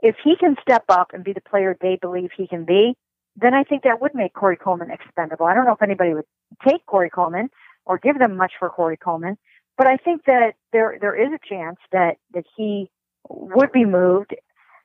If 0.00 0.16
he 0.22 0.36
can 0.36 0.56
step 0.62 0.84
up 0.88 1.10
and 1.12 1.24
be 1.24 1.32
the 1.32 1.40
player 1.40 1.76
they 1.80 1.98
believe 2.00 2.30
he 2.36 2.46
can 2.46 2.64
be, 2.64 2.96
then 3.36 3.54
I 3.54 3.64
think 3.64 3.82
that 3.82 4.00
would 4.00 4.14
make 4.14 4.32
Corey 4.32 4.56
Coleman 4.56 4.90
expendable. 4.90 5.46
I 5.46 5.54
don't 5.54 5.64
know 5.64 5.72
if 5.72 5.82
anybody 5.82 6.14
would 6.14 6.24
take 6.66 6.84
Corey 6.86 7.10
Coleman 7.10 7.50
or 7.84 7.98
give 7.98 8.18
them 8.18 8.36
much 8.36 8.52
for 8.58 8.68
Corey 8.68 8.96
Coleman, 8.96 9.36
but 9.76 9.86
I 9.86 9.96
think 9.96 10.24
that 10.26 10.54
there 10.72 10.98
there 11.00 11.14
is 11.14 11.32
a 11.32 11.48
chance 11.48 11.78
that 11.92 12.16
that 12.34 12.44
he 12.56 12.90
would 13.28 13.72
be 13.72 13.84
moved. 13.84 14.34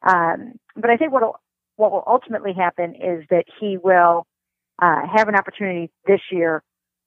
Um, 0.01 0.54
but 0.76 0.89
I 0.89 0.97
think 0.97 1.12
what 1.12 1.24
what 1.78 1.91
will 1.91 2.04
ultimately 2.06 2.54
happen 2.54 2.95
is 2.95 3.26
that 3.30 3.45
he 3.60 3.78
will 3.78 4.28
uh, 4.82 5.01
have 5.16 5.28
an 5.28 5.36
opportunity 5.36 5.91
this 6.06 6.22
year 6.32 6.64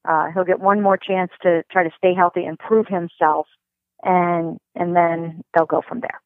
uh, 0.09 0.27
he'll 0.33 0.45
get 0.45 0.61
one 0.61 0.83
more 0.83 0.97
chance 0.97 1.31
to 1.43 1.63
try 1.71 1.83
to 1.85 1.91
stay 1.97 2.15
healthy 2.15 2.45
and 2.45 2.59
prove 2.59 2.87
himself, 2.89 3.47
and 4.03 4.59
and 4.75 4.95
then 4.95 5.43
they'll 5.55 5.67
go 5.67 5.83
from 5.87 6.01
there. 6.01 6.21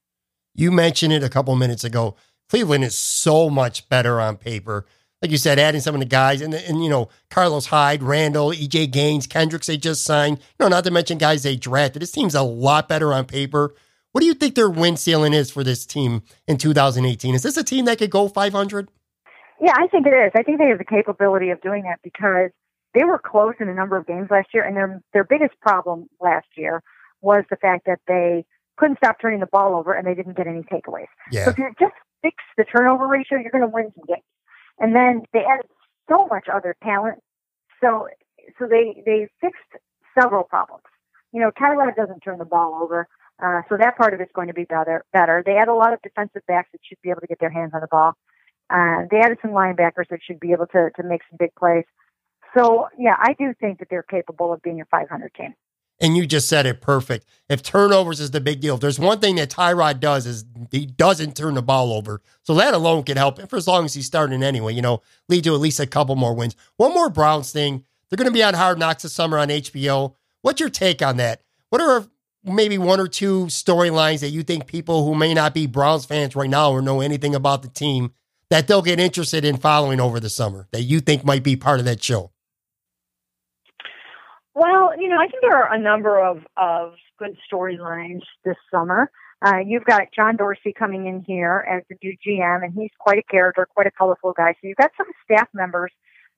You 0.54 0.70
mentioned 0.70 1.12
it 1.12 1.22
a 1.22 1.28
couple 1.28 1.54
minutes 1.56 1.84
ago. 1.84 2.16
Cleveland 2.48 2.84
is 2.84 2.98
so 2.98 3.48
much 3.48 3.88
better 3.88 4.20
on 4.20 4.36
paper. 4.36 4.86
Like 5.22 5.30
you 5.30 5.38
said, 5.38 5.58
adding 5.58 5.80
some 5.80 5.94
of 5.94 6.00
the 6.00 6.06
guys 6.06 6.40
and, 6.40 6.54
and 6.54 6.82
you 6.82 6.88
know, 6.88 7.08
Carlos 7.30 7.66
Hyde, 7.66 8.02
Randall, 8.02 8.50
EJ 8.50 8.90
Gaines, 8.90 9.26
Kendricks 9.26 9.66
they 9.66 9.76
just 9.76 10.02
signed. 10.02 10.38
You 10.38 10.64
know, 10.64 10.68
not 10.68 10.84
to 10.84 10.90
mention 10.90 11.18
guys 11.18 11.42
they 11.42 11.56
drafted. 11.56 12.02
This 12.02 12.10
team's 12.10 12.34
a 12.34 12.42
lot 12.42 12.88
better 12.88 13.12
on 13.12 13.26
paper. 13.26 13.74
What 14.12 14.22
do 14.22 14.26
you 14.26 14.34
think 14.34 14.54
their 14.54 14.70
win 14.70 14.96
ceiling 14.96 15.32
is 15.34 15.50
for 15.50 15.62
this 15.62 15.86
team 15.86 16.22
in 16.48 16.56
2018? 16.56 17.34
Is 17.34 17.42
this 17.42 17.56
a 17.56 17.62
team 17.62 17.84
that 17.84 17.98
could 17.98 18.10
go 18.10 18.28
500? 18.28 18.88
Yeah, 19.60 19.74
I 19.76 19.86
think 19.88 20.06
it 20.06 20.10
is. 20.10 20.32
I 20.34 20.42
think 20.42 20.58
they 20.58 20.68
have 20.68 20.78
the 20.78 20.84
capability 20.84 21.50
of 21.50 21.60
doing 21.60 21.82
that 21.82 22.00
because 22.02 22.50
they 22.94 23.04
were 23.04 23.18
close 23.18 23.54
in 23.60 23.68
a 23.68 23.74
number 23.74 23.96
of 23.96 24.06
games 24.06 24.28
last 24.30 24.48
year, 24.52 24.64
and 24.64 24.76
their 24.76 25.02
their 25.12 25.24
biggest 25.24 25.58
problem 25.60 26.08
last 26.20 26.46
year 26.56 26.82
was 27.20 27.44
the 27.50 27.56
fact 27.56 27.86
that 27.86 28.00
they 28.06 28.44
couldn't 28.76 28.96
stop 28.96 29.20
turning 29.20 29.40
the 29.40 29.46
ball 29.46 29.76
over 29.76 29.92
and 29.92 30.06
they 30.06 30.14
didn't 30.14 30.36
get 30.36 30.46
any 30.46 30.62
takeaways. 30.62 31.06
Yeah. 31.30 31.44
So 31.44 31.50
if 31.50 31.58
you 31.58 31.70
just 31.78 31.94
fix 32.22 32.36
the 32.56 32.64
turnover 32.64 33.06
ratio, 33.06 33.38
you're 33.38 33.50
going 33.50 33.62
to 33.62 33.68
win 33.68 33.92
some 33.94 34.04
games. 34.06 34.24
And 34.78 34.96
then 34.96 35.22
they 35.34 35.40
added 35.40 35.66
so 36.08 36.26
much 36.30 36.46
other 36.52 36.74
talent, 36.82 37.18
so 37.80 38.08
so 38.58 38.66
they 38.66 39.02
they 39.04 39.28
fixed 39.40 39.82
several 40.18 40.44
problems. 40.44 40.84
You 41.32 41.40
know, 41.40 41.50
Tyrod 41.50 41.94
doesn't 41.94 42.20
turn 42.20 42.38
the 42.38 42.44
ball 42.44 42.80
over, 42.82 43.06
uh, 43.44 43.60
so 43.68 43.76
that 43.76 43.96
part 43.96 44.14
of 44.14 44.20
it's 44.20 44.32
going 44.32 44.48
to 44.48 44.54
be 44.54 44.64
better. 44.64 45.04
Better. 45.12 45.42
They 45.44 45.56
add 45.56 45.68
a 45.68 45.74
lot 45.74 45.92
of 45.92 46.00
defensive 46.02 46.42
backs 46.48 46.70
that 46.72 46.80
should 46.82 46.98
be 47.02 47.10
able 47.10 47.20
to 47.20 47.26
get 47.26 47.38
their 47.38 47.50
hands 47.50 47.72
on 47.74 47.82
the 47.82 47.88
ball. 47.88 48.14
Uh, 48.70 49.04
they 49.10 49.18
added 49.18 49.38
some 49.42 49.50
linebackers 49.50 50.08
that 50.10 50.20
should 50.22 50.40
be 50.40 50.52
able 50.52 50.66
to 50.68 50.90
to 50.96 51.02
make 51.02 51.20
some 51.28 51.36
big 51.38 51.54
plays. 51.54 51.84
So, 52.54 52.88
yeah, 52.98 53.16
I 53.18 53.34
do 53.34 53.54
think 53.60 53.78
that 53.78 53.88
they're 53.90 54.02
capable 54.02 54.52
of 54.52 54.62
being 54.62 54.80
a 54.80 54.84
500 54.86 55.32
team. 55.34 55.54
And 56.00 56.16
you 56.16 56.26
just 56.26 56.48
said 56.48 56.64
it 56.64 56.80
perfect. 56.80 57.26
If 57.50 57.62
turnovers 57.62 58.20
is 58.20 58.30
the 58.30 58.40
big 58.40 58.60
deal, 58.60 58.76
if 58.76 58.80
there's 58.80 58.98
one 58.98 59.20
thing 59.20 59.36
that 59.36 59.50
Tyrod 59.50 60.00
does 60.00 60.26
is 60.26 60.46
he 60.70 60.86
doesn't 60.86 61.36
turn 61.36 61.54
the 61.54 61.62
ball 61.62 61.92
over. 61.92 62.22
So 62.42 62.54
that 62.54 62.72
alone 62.72 63.02
can 63.02 63.18
help. 63.18 63.38
And 63.38 63.50
for 63.50 63.56
as 63.56 63.68
long 63.68 63.84
as 63.84 63.92
he's 63.92 64.06
starting 64.06 64.42
anyway, 64.42 64.72
you 64.72 64.80
know, 64.80 65.02
lead 65.28 65.44
to 65.44 65.54
at 65.54 65.60
least 65.60 65.78
a 65.78 65.86
couple 65.86 66.16
more 66.16 66.34
wins. 66.34 66.56
One 66.76 66.94
more 66.94 67.10
Browns 67.10 67.52
thing. 67.52 67.84
They're 68.08 68.16
going 68.16 68.28
to 68.28 68.32
be 68.32 68.42
on 68.42 68.54
Hard 68.54 68.78
Knocks 68.78 69.02
this 69.02 69.12
summer 69.12 69.38
on 69.38 69.48
HBO. 69.48 70.14
What's 70.40 70.58
your 70.58 70.70
take 70.70 71.02
on 71.02 71.18
that? 71.18 71.42
What 71.68 71.82
are 71.82 72.06
maybe 72.44 72.78
one 72.78 72.98
or 72.98 73.06
two 73.06 73.44
storylines 73.46 74.20
that 74.20 74.30
you 74.30 74.42
think 74.42 74.66
people 74.66 75.04
who 75.04 75.14
may 75.14 75.34
not 75.34 75.52
be 75.52 75.66
Browns 75.66 76.06
fans 76.06 76.34
right 76.34 76.48
now 76.48 76.70
or 76.70 76.80
know 76.80 77.02
anything 77.02 77.34
about 77.34 77.60
the 77.60 77.68
team 77.68 78.14
that 78.48 78.66
they'll 78.66 78.82
get 78.82 78.98
interested 78.98 79.44
in 79.44 79.58
following 79.58 80.00
over 80.00 80.18
the 80.18 80.30
summer 80.30 80.66
that 80.72 80.82
you 80.82 81.00
think 81.00 81.24
might 81.24 81.42
be 81.42 81.56
part 81.56 81.78
of 81.78 81.84
that 81.84 82.02
show? 82.02 82.32
Well, 84.60 84.92
you 85.00 85.08
know, 85.08 85.16
I 85.16 85.26
think 85.26 85.40
there 85.40 85.56
are 85.56 85.72
a 85.72 85.80
number 85.80 86.22
of, 86.22 86.42
of 86.58 86.92
good 87.18 87.34
storylines 87.50 88.20
this 88.44 88.58
summer. 88.70 89.10
Uh, 89.40 89.60
you've 89.66 89.86
got 89.86 90.08
John 90.14 90.36
Dorsey 90.36 90.74
coming 90.78 91.06
in 91.06 91.24
here 91.26 91.64
as 91.66 91.82
the 91.88 91.96
new 92.02 92.14
GM, 92.14 92.62
and 92.62 92.74
he's 92.74 92.90
quite 92.98 93.16
a 93.16 93.22
character, 93.22 93.66
quite 93.74 93.86
a 93.86 93.90
colorful 93.90 94.34
guy. 94.36 94.52
So 94.52 94.68
you've 94.68 94.76
got 94.76 94.90
some 94.98 95.06
staff 95.24 95.48
members 95.54 95.90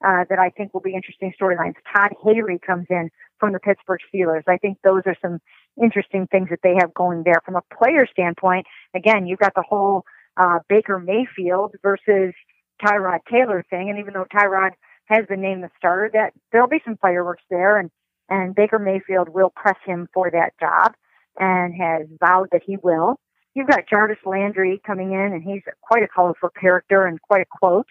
uh, 0.06 0.22
that 0.30 0.38
I 0.38 0.50
think 0.50 0.72
will 0.72 0.82
be 0.82 0.94
interesting 0.94 1.32
storylines. 1.34 1.74
Todd 1.92 2.12
Haley 2.22 2.60
comes 2.64 2.86
in 2.90 3.10
from 3.40 3.54
the 3.54 3.58
Pittsburgh 3.58 3.98
Steelers. 4.14 4.44
I 4.46 4.56
think 4.56 4.78
those 4.84 5.02
are 5.06 5.16
some 5.20 5.40
interesting 5.82 6.28
things 6.28 6.48
that 6.50 6.60
they 6.62 6.76
have 6.78 6.94
going 6.94 7.24
there. 7.24 7.42
From 7.44 7.56
a 7.56 7.76
player 7.76 8.06
standpoint, 8.06 8.66
again, 8.94 9.26
you've 9.26 9.40
got 9.40 9.56
the 9.56 9.64
whole 9.68 10.04
uh, 10.36 10.60
Baker 10.68 11.00
Mayfield 11.00 11.74
versus 11.82 12.34
Tyrod 12.80 13.18
Taylor 13.28 13.64
thing, 13.68 13.90
and 13.90 13.98
even 13.98 14.14
though 14.14 14.26
Tyrod 14.32 14.74
has 15.06 15.26
been 15.26 15.40
named 15.40 15.64
the 15.64 15.70
starter, 15.76 16.08
that 16.12 16.34
there'll 16.52 16.68
be 16.68 16.80
some 16.84 16.96
fireworks 16.98 17.42
there, 17.50 17.78
and 17.78 17.90
and 18.28 18.54
Baker 18.54 18.78
Mayfield 18.78 19.28
will 19.28 19.50
press 19.50 19.78
him 19.84 20.08
for 20.14 20.30
that 20.30 20.52
job 20.60 20.94
and 21.38 21.74
has 21.74 22.06
vowed 22.20 22.48
that 22.52 22.62
he 22.64 22.76
will. 22.82 23.18
You've 23.54 23.68
got 23.68 23.88
Jarvis 23.88 24.18
Landry 24.24 24.80
coming 24.86 25.12
in, 25.12 25.32
and 25.32 25.42
he's 25.42 25.62
quite 25.82 26.02
a 26.02 26.08
colorful 26.08 26.48
character 26.58 27.06
and 27.06 27.20
quite 27.20 27.42
a 27.42 27.58
quote. 27.58 27.86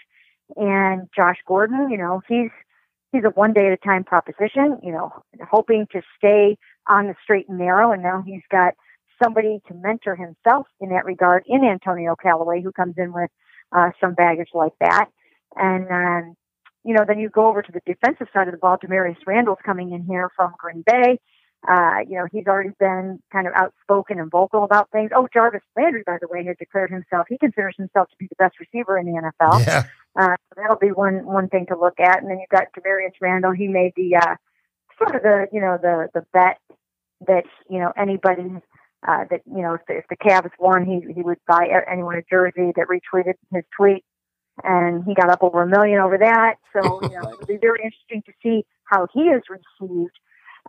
And 0.55 1.07
Josh 1.15 1.38
Gordon, 1.47 1.89
you 1.89 1.97
know, 1.97 2.21
he's 2.27 2.49
he's 3.11 3.23
a 3.23 3.29
one 3.29 3.53
day 3.53 3.67
at 3.67 3.73
a 3.73 3.77
time 3.77 4.03
proposition, 4.03 4.79
you 4.84 4.91
know, 4.91 5.11
hoping 5.49 5.86
to 5.91 6.01
stay 6.17 6.57
on 6.88 7.07
the 7.07 7.15
straight 7.23 7.47
and 7.47 7.59
narrow. 7.59 7.91
And 7.91 8.01
now 8.01 8.23
he's 8.25 8.41
got 8.49 8.73
somebody 9.21 9.61
to 9.67 9.73
mentor 9.75 10.15
himself 10.15 10.67
in 10.79 10.89
that 10.89 11.05
regard 11.05 11.43
in 11.45 11.63
Antonio 11.63 12.15
Callaway, 12.15 12.61
who 12.61 12.71
comes 12.71 12.95
in 12.97 13.13
with 13.13 13.29
uh, 13.71 13.91
some 13.99 14.13
baggage 14.13 14.49
like 14.53 14.73
that. 14.79 15.09
And, 15.55 15.88
um, 15.91 16.36
you 16.84 16.93
know, 16.93 17.05
then 17.07 17.19
you 17.19 17.29
go 17.29 17.47
over 17.47 17.61
to 17.61 17.71
the 17.71 17.82
defensive 17.86 18.27
side 18.34 18.47
of 18.47 18.53
the 18.53 18.57
ball. 18.57 18.77
Damarious 18.77 19.17
Randall's 19.25 19.59
coming 19.65 19.91
in 19.91 20.03
here 20.03 20.29
from 20.36 20.53
Green 20.57 20.84
Bay. 20.86 21.19
Uh, 21.67 21.99
you 22.07 22.17
know, 22.17 22.25
he's 22.32 22.47
already 22.47 22.71
been 22.79 23.19
kind 23.32 23.45
of 23.45 23.53
outspoken 23.55 24.19
and 24.19 24.32
vocal 24.32 24.63
about 24.63 24.89
things. 24.91 25.11
Oh, 25.15 25.27
Jarvis 25.32 25.61
Landry, 25.77 26.01
by 26.05 26.17
the 26.19 26.27
way, 26.27 26.43
has 26.45 26.57
declared 26.57 26.89
himself, 26.89 27.27
he 27.29 27.38
considers 27.38 27.75
himself 27.77 28.09
to 28.09 28.15
be 28.17 28.27
the 28.27 28.36
best 28.36 28.59
receiver 28.59 28.97
in 28.97 29.05
the 29.05 29.11
NFL. 29.11 29.65
Yeah. 29.65 29.84
Uh, 30.19 30.36
so 30.49 30.55
that'll 30.57 30.79
be 30.79 30.91
one, 30.91 31.23
one 31.25 31.49
thing 31.49 31.67
to 31.67 31.77
look 31.77 31.99
at. 31.99 32.21
And 32.21 32.29
then 32.29 32.39
you've 32.39 32.49
got 32.49 32.67
Damarious 32.75 33.13
Randall. 33.21 33.51
He 33.51 33.67
made 33.67 33.93
the, 33.95 34.15
uh, 34.15 34.36
sort 34.97 35.15
of 35.15 35.21
the, 35.21 35.47
you 35.53 35.61
know, 35.61 35.77
the, 35.79 36.09
the 36.15 36.25
bet 36.34 36.57
that, 37.27 37.43
you 37.69 37.79
know, 37.79 37.93
anybody, 37.95 38.43
uh, 39.07 39.25
that, 39.29 39.41
you 39.45 39.61
know, 39.61 39.75
if 39.75 39.82
the, 39.88 39.97
if 39.97 40.05
the 40.09 40.17
Cavs 40.17 40.51
won, 40.59 40.86
he, 40.86 41.13
he 41.13 41.21
would 41.21 41.38
buy 41.47 41.67
anyone 41.89 42.15
a 42.15 42.23
jersey 42.27 42.73
that 42.75 42.88
retweeted 42.88 43.36
his 43.53 43.63
tweet. 43.77 44.03
And 44.63 45.03
he 45.05 45.13
got 45.13 45.29
up 45.29 45.43
over 45.43 45.63
a 45.63 45.67
million 45.67 45.99
over 45.99 46.17
that. 46.17 46.55
So, 46.73 46.99
you 47.01 47.09
know, 47.09 47.31
it'll 47.31 47.45
be 47.45 47.57
very 47.57 47.79
interesting 47.83 48.21
to 48.25 48.33
see 48.43 48.65
how 48.83 49.07
he 49.13 49.21
is 49.21 49.41
received 49.49 50.11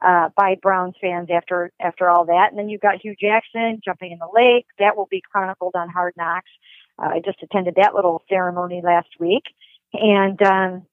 uh, 0.01 0.31
by 0.37 0.57
Browns 0.61 0.95
fans 1.01 1.29
after 1.35 1.73
after 1.81 2.09
all 2.09 2.25
that. 2.27 2.49
And 2.51 2.59
then 2.59 2.69
you've 2.69 2.81
got 2.81 3.01
Hue 3.01 3.15
Jackson 3.21 3.81
jumping 3.85 4.13
in 4.13 4.19
the 4.19 4.29
lake. 4.33 4.67
That 4.79 4.97
will 4.97 5.09
be 5.11 5.23
chronicled 5.31 5.75
on 5.75 5.89
Hard 5.89 6.15
Knocks. 6.17 6.51
Uh, 6.99 7.09
I 7.09 7.23
just 7.25 7.43
attended 7.43 7.75
that 7.77 7.95
little 7.95 8.23
ceremony 8.29 8.81
last 8.85 9.09
week, 9.19 9.45
and 9.93 10.41
um, 10.43 10.87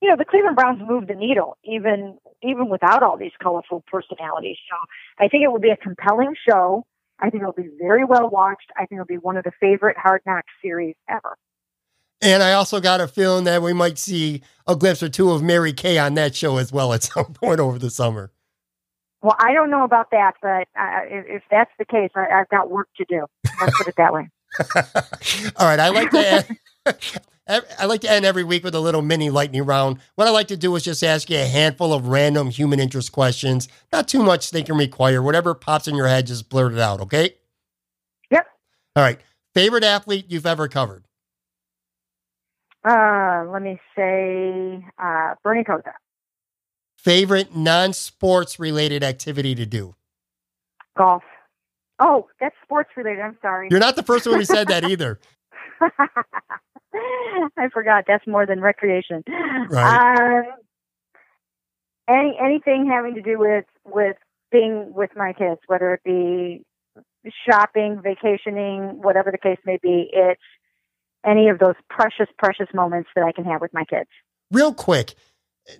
you 0.00 0.08
know 0.08 0.16
the 0.16 0.24
Cleveland 0.24 0.56
Browns 0.56 0.82
moved 0.86 1.08
the 1.08 1.14
needle 1.14 1.56
even 1.64 2.18
even 2.42 2.68
without 2.68 3.02
all 3.02 3.16
these 3.16 3.32
colorful 3.42 3.82
personalities. 3.90 4.58
So 4.70 4.76
I 5.18 5.28
think 5.28 5.44
it 5.44 5.48
will 5.48 5.60
be 5.60 5.70
a 5.70 5.76
compelling 5.76 6.34
show. 6.48 6.84
I 7.18 7.30
think 7.30 7.42
it'll 7.42 7.52
be 7.52 7.70
very 7.80 8.04
well 8.04 8.28
watched. 8.28 8.70
I 8.76 8.80
think 8.80 9.00
it'll 9.00 9.06
be 9.06 9.18
one 9.18 9.36
of 9.36 9.44
the 9.44 9.52
favorite 9.60 9.96
Hard 9.96 10.20
Knocks 10.26 10.52
series 10.62 10.96
ever. 11.08 11.36
And 12.22 12.42
I 12.42 12.52
also 12.52 12.80
got 12.80 13.00
a 13.00 13.08
feeling 13.08 13.44
that 13.44 13.62
we 13.62 13.72
might 13.72 13.98
see 13.98 14.42
a 14.66 14.74
glimpse 14.74 15.02
or 15.02 15.08
two 15.08 15.30
of 15.30 15.42
Mary 15.42 15.72
Kay 15.72 15.98
on 15.98 16.14
that 16.14 16.34
show 16.34 16.56
as 16.56 16.72
well 16.72 16.92
at 16.92 17.02
some 17.04 17.26
point 17.26 17.60
over 17.60 17.78
the 17.78 17.90
summer. 17.90 18.32
Well, 19.22 19.36
I 19.38 19.54
don't 19.54 19.70
know 19.70 19.82
about 19.82 20.10
that, 20.12 20.34
but 20.40 20.68
uh, 20.78 21.00
if, 21.08 21.26
if, 21.26 21.42
that's 21.50 21.70
the 21.78 21.84
case, 21.84 22.10
I, 22.14 22.26
have 22.30 22.48
got 22.48 22.70
work 22.70 22.88
to 22.98 23.04
do. 23.08 23.26
Let's 23.60 23.76
put 23.76 23.88
it 23.88 23.94
that 23.96 24.12
way. 24.12 24.28
All 25.56 25.66
right, 25.66 25.80
I 25.80 25.88
like 25.88 26.10
to 26.10 26.32
end, 26.32 26.58
I 27.78 27.86
like 27.86 28.02
to 28.02 28.10
end 28.10 28.24
every 28.24 28.44
week 28.44 28.62
with 28.62 28.74
a 28.74 28.80
little 28.80 29.02
mini 29.02 29.30
lightning 29.30 29.64
round. 29.64 29.98
What 30.14 30.28
I 30.28 30.30
like 30.30 30.48
to 30.48 30.56
do 30.56 30.74
is 30.76 30.84
just 30.84 31.02
ask 31.02 31.30
you 31.30 31.38
a 31.38 31.44
handful 31.44 31.92
of 31.92 32.08
random 32.08 32.50
human 32.50 32.78
interest 32.78 33.10
questions. 33.12 33.68
Not 33.92 34.06
too 34.06 34.22
much 34.22 34.50
thinking 34.50 34.76
required. 34.76 35.22
Whatever 35.22 35.54
pops 35.54 35.88
in 35.88 35.96
your 35.96 36.08
head, 36.08 36.26
just 36.26 36.48
blurt 36.48 36.72
it 36.72 36.78
out. 36.78 37.00
Okay? 37.00 37.34
Yep. 38.30 38.46
All 38.94 39.02
right. 39.02 39.20
Favorite 39.54 39.84
athlete 39.84 40.26
you've 40.28 40.46
ever 40.46 40.68
covered? 40.68 41.05
Uh, 42.88 43.44
let 43.50 43.62
me 43.62 43.80
say 43.96 44.84
uh, 44.98 45.34
Bernie 45.42 45.64
Kosar 45.64 45.94
favorite 47.06 47.54
non 47.54 47.92
sports 47.92 48.58
related 48.58 49.04
activity 49.04 49.54
to 49.54 49.64
do? 49.64 49.94
Golf. 50.98 51.22
Oh, 52.00 52.26
that's 52.40 52.56
sports 52.64 52.90
related. 52.96 53.20
I'm 53.20 53.38
sorry. 53.40 53.68
You're 53.70 53.78
not 53.78 53.94
the 53.94 54.02
first 54.02 54.26
one 54.26 54.40
who 54.40 54.44
said 54.44 54.66
that 54.68 54.82
either. 54.84 55.20
I 55.80 57.68
forgot. 57.72 58.04
That's 58.08 58.26
more 58.26 58.44
than 58.44 58.60
recreation. 58.60 59.22
Right. 59.70 60.18
Um, 60.18 60.44
any 62.08 62.36
anything 62.42 62.90
having 62.90 63.14
to 63.14 63.22
do 63.22 63.38
with 63.38 63.66
with 63.84 64.16
being 64.50 64.92
with 64.92 65.10
my 65.14 65.32
kids, 65.32 65.60
whether 65.68 65.94
it 65.94 66.00
be 66.04 66.64
shopping, 67.48 68.00
vacationing, 68.02 69.00
whatever 69.00 69.30
the 69.30 69.38
case 69.38 69.58
may 69.64 69.78
be, 69.80 70.10
it's 70.12 70.40
any 71.26 71.48
of 71.48 71.58
those 71.58 71.74
precious, 71.90 72.28
precious 72.38 72.68
moments 72.72 73.08
that 73.14 73.24
I 73.24 73.32
can 73.32 73.44
have 73.44 73.60
with 73.60 73.74
my 73.74 73.84
kids. 73.84 74.08
Real 74.50 74.72
quick, 74.72 75.14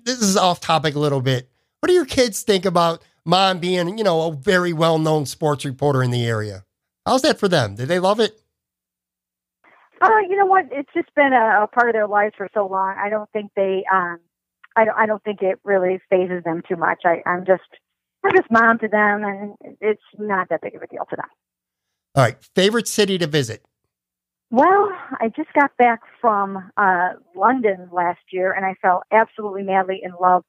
this 0.04 0.20
is 0.20 0.36
off 0.36 0.60
topic 0.60 0.94
a 0.94 0.98
little 0.98 1.20
bit. 1.20 1.48
What 1.80 1.88
do 1.88 1.94
your 1.94 2.06
kids 2.06 2.42
think 2.42 2.64
about 2.64 3.02
mom 3.24 3.60
being, 3.60 3.96
you 3.98 4.04
know, 4.04 4.28
a 4.28 4.32
very 4.32 4.72
well 4.72 4.98
known 4.98 5.26
sports 5.26 5.64
reporter 5.64 6.02
in 6.02 6.10
the 6.10 6.26
area? 6.26 6.64
How's 7.04 7.22
that 7.22 7.38
for 7.38 7.48
them? 7.48 7.76
Did 7.76 7.88
they 7.88 8.00
love 8.00 8.18
it? 8.18 8.40
Uh, 10.00 10.18
you 10.28 10.36
know 10.36 10.46
what? 10.46 10.66
It's 10.72 10.90
just 10.92 11.14
been 11.14 11.32
a, 11.32 11.62
a 11.62 11.66
part 11.68 11.88
of 11.88 11.94
their 11.94 12.08
lives 12.08 12.34
for 12.36 12.48
so 12.52 12.66
long. 12.66 12.96
I 12.98 13.08
don't 13.08 13.30
think 13.32 13.52
they, 13.54 13.84
um, 13.92 14.18
I 14.74 14.84
don't, 14.84 14.98
I 14.98 15.06
don't 15.06 15.22
think 15.22 15.40
it 15.42 15.58
really 15.64 16.00
phases 16.10 16.42
them 16.44 16.62
too 16.68 16.76
much. 16.76 17.02
I, 17.04 17.22
I'm 17.24 17.46
just, 17.46 17.62
I'm 18.24 18.34
just 18.34 18.50
mom 18.50 18.78
to 18.80 18.88
them, 18.88 19.24
and 19.24 19.54
it's 19.80 20.02
not 20.18 20.48
that 20.50 20.60
big 20.60 20.74
of 20.74 20.82
a 20.82 20.86
deal 20.86 21.06
to 21.08 21.16
them. 21.16 21.28
All 22.14 22.24
right, 22.24 22.36
favorite 22.54 22.88
city 22.88 23.16
to 23.18 23.26
visit? 23.26 23.64
Well, 24.50 24.90
I 25.20 25.28
just 25.34 25.52
got 25.54 25.76
back 25.76 26.00
from 26.20 26.70
uh, 26.76 27.10
London 27.34 27.88
last 27.92 28.20
year, 28.30 28.52
and 28.52 28.64
I 28.64 28.74
fell 28.80 29.02
absolutely 29.10 29.62
madly 29.62 30.00
in 30.02 30.12
love 30.20 30.44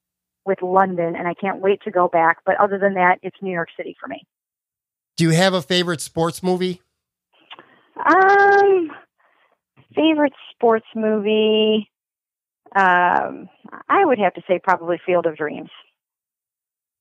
with 0.45 0.61
London, 0.61 1.15
and 1.15 1.27
I 1.27 1.33
can't 1.33 1.59
wait 1.61 1.81
to 1.83 1.91
go 1.91 2.07
back. 2.07 2.37
But 2.45 2.59
other 2.59 2.77
than 2.77 2.93
that, 2.93 3.19
it's 3.23 3.35
New 3.41 3.51
York 3.51 3.69
City 3.75 3.95
for 3.99 4.07
me. 4.07 4.23
Do 5.17 5.23
you 5.23 5.31
have 5.31 5.53
a 5.53 5.61
favorite 5.61 6.01
sports 6.01 6.43
movie? 6.43 6.81
Um, 7.97 8.91
favorite 9.95 10.33
sports 10.53 10.85
movie. 10.95 11.89
Um, 12.75 13.49
I 13.89 14.05
would 14.05 14.19
have 14.19 14.35
to 14.35 14.41
say 14.47 14.59
probably 14.63 14.99
Field 15.05 15.25
of 15.25 15.35
Dreams. 15.35 15.69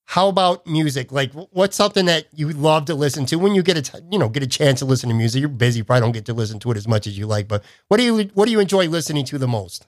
How 0.07 0.29
about 0.29 0.65
music? 0.65 1.11
Like, 1.11 1.33
what's 1.51 1.75
something 1.75 2.05
that 2.05 2.27
you 2.33 2.49
love 2.49 2.85
to 2.85 2.95
listen 2.95 3.25
to 3.25 3.35
when 3.35 3.53
you 3.53 3.61
get 3.61 3.75
a 3.75 3.81
t- 3.81 3.99
you 4.09 4.17
know 4.17 4.29
get 4.29 4.41
a 4.41 4.47
chance 4.47 4.79
to 4.79 4.85
listen 4.85 5.09
to 5.09 5.15
music? 5.15 5.41
You're 5.41 5.49
busy, 5.49 5.83
probably 5.83 6.01
don't 6.01 6.13
get 6.13 6.25
to 6.27 6.33
listen 6.33 6.59
to 6.59 6.71
it 6.71 6.77
as 6.77 6.87
much 6.87 7.07
as 7.07 7.17
you 7.17 7.27
like. 7.27 7.49
But 7.49 7.61
what 7.89 7.97
do 7.97 8.03
you 8.03 8.29
what 8.33 8.45
do 8.45 8.51
you 8.51 8.61
enjoy 8.61 8.87
listening 8.87 9.25
to 9.25 9.37
the 9.37 9.49
most? 9.49 9.85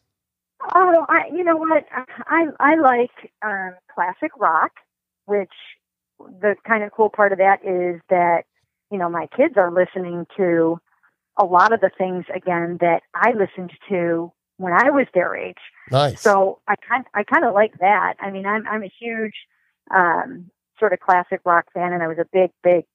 Oh, 0.76 1.06
I, 1.08 1.30
you 1.34 1.46
know 1.46 1.56
what? 1.56 1.86
I 2.28 2.48
I 2.60 2.76
like 2.76 3.32
um, 3.42 3.76
classic 3.96 4.32
rock, 4.38 4.72
which 5.26 5.54
the 6.20 6.56
kind 6.68 6.84
of 6.84 6.92
cool 6.92 7.10
part 7.10 7.32
of 7.32 7.38
that 7.38 7.64
is 7.64 8.02
that 8.10 8.42
you 8.92 8.98
know 8.98 9.10
my 9.10 9.28
kids 9.38 9.54
are 9.56 9.72
listening 9.72 10.26
to 10.36 10.80
a 11.38 11.46
lot 11.46 11.72
of 11.72 11.80
the 11.80 11.92
things 11.98 12.26
again 12.36 12.78
that 12.82 13.04
I 13.16 13.32
listened 13.32 13.72
to 13.88 14.34
when 14.58 14.74
I 14.74 14.90
was 14.90 15.08
their 15.14 15.34
age. 15.34 15.56
Nice. 15.90 16.20
So 16.20 16.60
I 16.68 16.76
kind 16.76 17.06
I 17.14 17.24
kind 17.24 17.46
of 17.46 17.54
like 17.54 17.80
that. 17.80 18.16
I 18.20 18.32
mean, 18.32 18.46
I'm 18.46 18.68
I'm 18.68 18.84
a 18.84 18.92
huge 19.00 19.34
um, 19.94 20.50
sort 20.80 20.94
of 20.94 21.00
classic 21.00 21.42
rock 21.46 21.66
fan, 21.74 21.94
and 21.94 22.04
I 22.04 22.08
was 22.08 22.18
a 22.20 22.26
big, 22.32 22.52
big, 22.64 22.86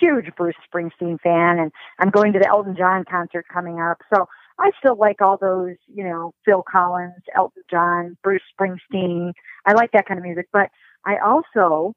huge 0.00 0.26
Bruce 0.36 0.54
Springsteen 0.72 1.20
fan. 1.20 1.58
And 1.58 1.72
I'm 1.98 2.10
going 2.10 2.32
to 2.32 2.38
the 2.38 2.48
Elton 2.48 2.76
John 2.76 3.04
concert 3.08 3.46
coming 3.52 3.80
up, 3.80 3.98
so 4.14 4.26
I 4.58 4.70
still 4.78 4.96
like 4.96 5.20
all 5.20 5.36
those, 5.40 5.76
you 5.86 6.04
know, 6.04 6.32
Phil 6.44 6.62
Collins, 6.70 7.22
Elton 7.34 7.62
John, 7.70 8.16
Bruce 8.22 8.42
Springsteen. 8.58 9.32
I 9.66 9.72
like 9.72 9.90
that 9.92 10.06
kind 10.06 10.18
of 10.18 10.24
music, 10.24 10.46
but 10.52 10.68
I 11.04 11.16
also 11.18 11.94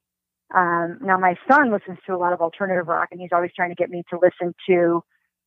um, 0.54 1.00
now 1.02 1.18
my 1.18 1.36
son 1.50 1.72
listens 1.72 1.98
to 2.06 2.16
a 2.16 2.18
lot 2.18 2.34
of 2.34 2.42
alternative 2.42 2.88
rock, 2.88 3.10
and 3.12 3.20
he's 3.20 3.32
always 3.34 3.52
trying 3.56 3.70
to 3.70 3.76
get 3.76 3.90
me 3.90 4.04
to 4.10 4.20
listen 4.20 4.54
to 4.70 5.04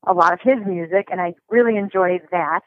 a 0.07 0.13
lot 0.13 0.33
of 0.33 0.41
his 0.43 0.59
music, 0.67 1.09
and 1.11 1.21
I 1.21 1.35
really 1.49 1.77
enjoy 1.77 2.21
that. 2.31 2.61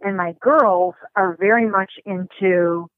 And 0.00 0.16
my 0.16 0.34
girls 0.40 0.94
are 1.16 1.36
very 1.38 1.68
much 1.68 1.92
into 2.06 2.88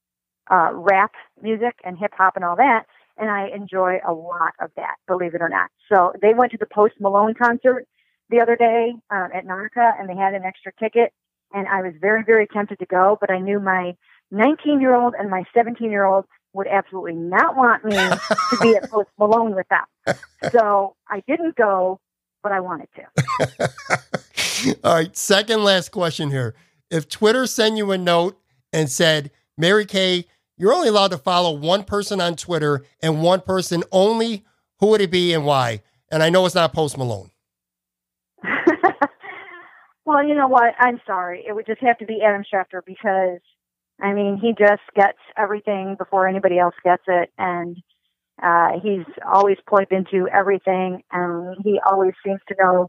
uh, 0.53 0.70
rap 0.74 1.12
music 1.40 1.74
and 1.82 1.98
hip 1.98 2.12
hop 2.16 2.36
and 2.36 2.44
all 2.44 2.57
that. 2.57 2.84
And 3.16 3.30
I 3.30 3.48
enjoy 3.55 3.98
a 4.07 4.12
lot 4.12 4.53
of 4.61 4.70
that, 4.76 4.96
believe 5.07 5.34
it 5.34 5.42
or 5.42 5.48
not. 5.48 5.70
So 5.92 6.12
they 6.20 6.34
went 6.34 6.53
to 6.53 6.59
the 6.59 6.66
Post 6.66 6.94
Malone 7.00 7.34
concert 7.34 7.86
the 8.30 8.40
other 8.40 8.57
day 8.57 8.92
um, 9.11 9.28
at 9.34 9.46
Narca 9.46 9.98
and 9.98 10.09
they 10.09 10.16
had 10.16 10.34
an 10.34 10.44
extra 10.44 10.72
ticket. 10.78 11.12
And 11.53 11.66
I 11.68 11.82
was 11.82 11.92
very, 12.00 12.22
very 12.24 12.46
tempted 12.46 12.78
to 12.78 12.86
go, 12.86 13.18
but 13.20 13.30
I 13.30 13.38
knew 13.38 13.61
my 13.61 13.94
19 14.30 14.80
year 14.80 14.94
old 14.94 15.14
and 15.18 15.30
my 15.30 15.44
17 15.55 15.90
year 15.90 16.05
old 16.05 16.24
would 16.55 16.66
absolutely 16.66 17.14
not 17.14 17.57
want 17.57 17.84
me 17.84 17.94
to 17.94 18.57
be 18.61 18.76
at 18.76 18.90
Post 18.90 19.09
Malone 19.18 19.55
with 19.55 19.66
them. 19.68 20.16
So 20.50 20.96
I 21.09 21.22
didn't 21.26 21.57
go, 21.57 22.00
but 22.42 22.53
I 22.53 22.61
wanted 22.61 22.88
to. 22.96 24.76
All 24.84 24.94
right. 24.94 25.16
Second 25.16 25.64
last 25.64 25.90
question 25.90 26.30
here. 26.30 26.55
If 26.90 27.09
Twitter 27.09 27.46
sent 27.46 27.76
you 27.76 27.90
a 27.92 27.98
note 27.98 28.38
and 28.72 28.90
said, 28.90 29.30
Mary 29.57 29.84
Kay, 29.86 30.26
you're 30.62 30.72
only 30.72 30.86
allowed 30.86 31.10
to 31.10 31.18
follow 31.18 31.56
one 31.56 31.82
person 31.82 32.20
on 32.20 32.36
Twitter 32.36 32.84
and 33.02 33.20
one 33.20 33.40
person 33.40 33.82
only. 33.90 34.44
Who 34.78 34.86
would 34.90 35.00
it 35.00 35.10
be 35.10 35.32
and 35.32 35.44
why? 35.44 35.82
And 36.08 36.22
I 36.22 36.30
know 36.30 36.46
it's 36.46 36.54
not 36.54 36.72
Post 36.72 36.96
Malone. 36.96 37.32
well, 40.04 40.24
you 40.24 40.36
know 40.36 40.46
what? 40.46 40.74
I'm 40.78 41.00
sorry. 41.04 41.44
It 41.44 41.52
would 41.52 41.66
just 41.66 41.80
have 41.80 41.98
to 41.98 42.06
be 42.06 42.20
Adam 42.24 42.44
Schefter 42.44 42.80
because, 42.86 43.40
I 44.00 44.12
mean, 44.12 44.38
he 44.40 44.50
just 44.56 44.82
gets 44.94 45.18
everything 45.36 45.96
before 45.98 46.28
anybody 46.28 46.60
else 46.60 46.76
gets 46.84 47.02
it. 47.08 47.32
And 47.38 47.76
uh, 48.40 48.78
he's 48.80 49.04
always 49.26 49.56
plugged 49.68 49.90
into 49.90 50.28
everything. 50.32 51.02
And 51.10 51.56
he 51.64 51.80
always 51.84 52.12
seems 52.24 52.38
to 52.46 52.54
know 52.56 52.88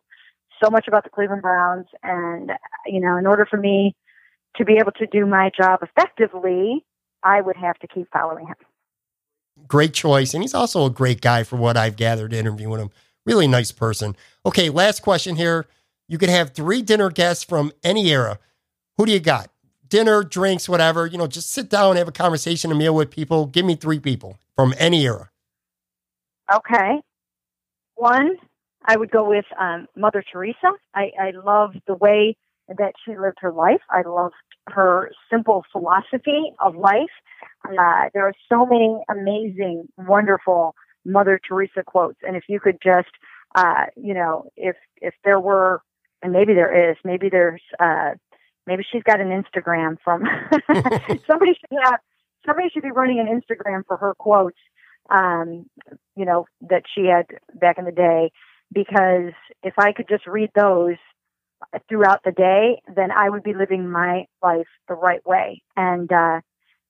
so 0.64 0.70
much 0.70 0.88
about 0.88 1.06
the 1.06 1.10
Cleveland 1.10 1.42
Browns. 1.42 1.88
And, 2.04 2.52
you 2.86 3.02
know, 3.02 3.18
in 3.18 3.26
order 3.26 3.48
for 3.50 3.58
me 3.58 3.96
to 4.58 4.64
be 4.64 4.74
able 4.80 4.92
to 4.92 5.08
do 5.08 5.26
my 5.26 5.50
job 5.60 5.80
effectively, 5.82 6.86
I 7.24 7.42
would 7.42 7.56
have 7.56 7.78
to 7.80 7.88
keep 7.88 8.08
following 8.12 8.48
him. 8.48 8.56
Great 9.68 9.94
choice. 9.94 10.34
And 10.34 10.44
he's 10.44 10.54
also 10.54 10.86
a 10.86 10.90
great 10.90 11.22
guy 11.22 11.44
for 11.44 11.56
what 11.56 11.78
I've 11.78 11.96
gathered 11.96 12.34
interviewing 12.34 12.80
him. 12.80 12.92
Really 13.26 13.48
nice 13.48 13.72
person. 13.72 14.16
Okay, 14.46 14.70
last 14.70 15.02
question 15.02 15.36
here. 15.36 15.68
You 16.08 16.18
could 16.18 16.30
have 16.30 16.52
three 16.52 16.82
dinner 16.82 17.10
guests 17.10 17.44
from 17.44 17.72
any 17.84 18.12
era. 18.12 18.40
Who 18.98 19.06
do 19.06 19.12
you 19.12 19.20
got? 19.20 19.50
Dinner, 19.88 20.24
drinks, 20.24 20.68
whatever. 20.68 21.06
You 21.06 21.18
know, 21.18 21.28
just 21.28 21.52
sit 21.52 21.70
down, 21.70 21.92
and 21.92 21.98
have 22.00 22.08
a 22.08 22.12
conversation, 22.12 22.72
a 22.72 22.76
meal 22.76 22.96
with 22.96 23.12
people. 23.12 23.46
Give 23.46 23.66
me 23.66 23.76
three 23.76 24.00
people 24.00 24.38
from 24.56 24.74
any 24.78 25.06
era. 25.06 25.30
Okay. 26.54 27.00
One, 27.96 28.36
I 28.84 28.98
would 28.98 29.12
go 29.12 29.28
with 29.28 29.46
um, 29.58 29.88
Mother 29.96 30.24
Teresa. 30.30 30.74
I, 30.94 31.12
I 31.20 31.32
love 31.32 31.74
the 31.88 31.96
way 31.96 32.36
that 32.68 32.94
she 33.04 33.18
lived 33.18 33.38
her 33.40 33.52
life. 33.52 33.82
I 33.90 34.02
loved 34.02 34.36
her 34.70 35.12
simple 35.30 35.64
philosophy 35.72 36.54
of 36.60 36.76
life. 36.76 37.12
Uh, 37.68 38.10
there 38.14 38.28
are 38.28 38.34
so 38.50 38.66
many 38.66 38.98
amazing, 39.10 39.88
wonderful 39.98 40.76
Mother 41.06 41.40
Teresa 41.46 41.84
quotes, 41.86 42.20
and 42.24 42.36
if 42.36 42.44
you 42.48 42.60
could 42.60 42.78
just, 42.82 43.10
uh, 43.56 43.86
you 43.98 44.14
know, 44.14 44.50
if 44.56 44.76
if 45.02 45.14
there 45.26 45.40
were, 45.40 45.82
and 46.22 46.32
maybe 46.32 46.54
there 46.54 46.92
is, 46.92 46.98
maybe 47.04 47.28
there's, 47.30 47.62
uh, 47.80 48.12
maybe 48.66 48.86
she's 48.90 49.04
got 49.04 49.20
an 49.20 49.28
Instagram 49.28 49.98
from 50.02 50.24
somebody 51.28 51.54
should 51.60 51.78
have 51.84 52.00
somebody 52.46 52.70
should 52.70 52.84
be 52.84 52.92
running 52.92 53.20
an 53.20 53.28
Instagram 53.28 53.84
for 53.88 53.98
her 53.98 54.14
quotes, 54.18 54.58
um, 55.10 55.66
you 56.16 56.26
know, 56.26 56.46
that 56.62 56.84
she 56.94 57.06
had 57.06 57.26
back 57.54 57.78
in 57.78 57.86
the 57.86 57.92
day. 57.92 58.32
Because 58.74 59.34
if 59.62 59.74
I 59.78 59.92
could 59.92 60.08
just 60.10 60.26
read 60.26 60.50
those 60.56 60.96
throughout 61.90 62.22
the 62.24 62.32
day, 62.32 62.82
then 62.96 63.12
I 63.12 63.30
would 63.30 63.44
be 63.44 63.54
living 63.54 63.90
my 63.90 64.26
life 64.42 64.68
the 64.88 64.96
right 64.96 65.26
way. 65.26 65.62
And, 65.76 66.12
uh, 66.12 66.42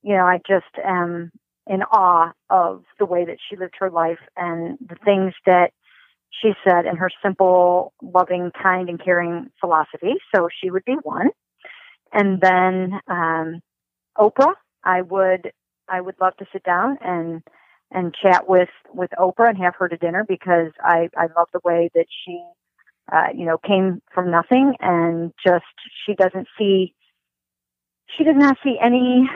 you 0.02 0.16
know, 0.16 0.26
I 0.26 0.40
just 0.48 0.66
am 0.84 1.32
in 1.68 1.82
awe 1.84 2.32
of 2.50 2.84
the 3.00 3.06
way 3.06 3.26
that 3.26 3.38
she 3.50 3.56
lived 3.56 3.76
her 3.80 3.90
life 3.90 4.20
and 4.36 4.78
the 4.80 4.98
things 5.06 5.34
that 5.46 5.72
she 6.42 6.52
said 6.68 6.86
in 6.86 6.98
her 6.98 7.10
simple, 7.24 7.94
loving, 8.02 8.52
kind, 8.62 8.90
and 8.90 9.04
caring 9.04 9.48
philosophy. 9.60 10.16
So 10.36 10.50
she 10.62 10.72
would 10.72 10.86
be 10.86 10.96
one. 11.04 11.30
And 12.12 12.42
then 12.42 13.00
um, 13.08 13.62
Oprah, 14.18 14.54
I 14.84 15.02
would 15.02 15.52
I 15.90 16.02
would 16.02 16.16
love 16.20 16.36
to 16.38 16.46
sit 16.52 16.64
down 16.64 16.98
and 17.02 17.42
and 17.92 18.14
chat 18.22 18.48
with 18.48 18.70
with 18.94 19.12
Oprah 19.18 19.50
and 19.50 19.58
have 19.58 19.76
her 19.80 19.88
to 19.88 19.98
dinner 19.98 20.26
because 20.28 20.72
I 20.82 21.10
I 21.16 21.28
love 21.38 21.48
the 21.54 21.62
way 21.64 21.90
that 21.96 22.06
she 22.26 22.44
uh, 23.12 23.28
you 23.36 23.46
know, 23.46 23.58
came 23.58 24.02
from 24.14 24.32
nothing 24.32 24.76
and 24.80 25.34
just 25.46 25.66
she 26.06 26.16
doesn't 26.16 26.48
see 26.58 26.94
she 28.18 28.24
does 28.24 28.36
not 28.38 28.58
see 28.64 28.78
any 28.82 29.28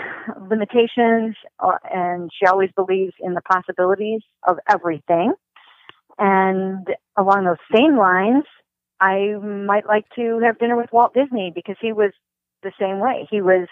limitations 0.49 1.35
or, 1.59 1.79
and 1.91 2.29
she 2.37 2.45
always 2.45 2.69
believes 2.75 3.13
in 3.19 3.33
the 3.33 3.41
possibilities 3.41 4.21
of 4.47 4.57
everything. 4.69 5.33
And 6.19 6.87
along 7.17 7.45
those 7.45 7.57
same 7.73 7.97
lines, 7.97 8.43
I 8.99 9.35
might 9.41 9.87
like 9.87 10.05
to 10.15 10.39
have 10.43 10.59
dinner 10.59 10.75
with 10.75 10.91
Walt 10.91 11.13
Disney 11.13 11.51
because 11.53 11.75
he 11.81 11.91
was 11.93 12.11
the 12.63 12.71
same 12.79 12.99
way. 12.99 13.27
He 13.29 13.41
was 13.41 13.67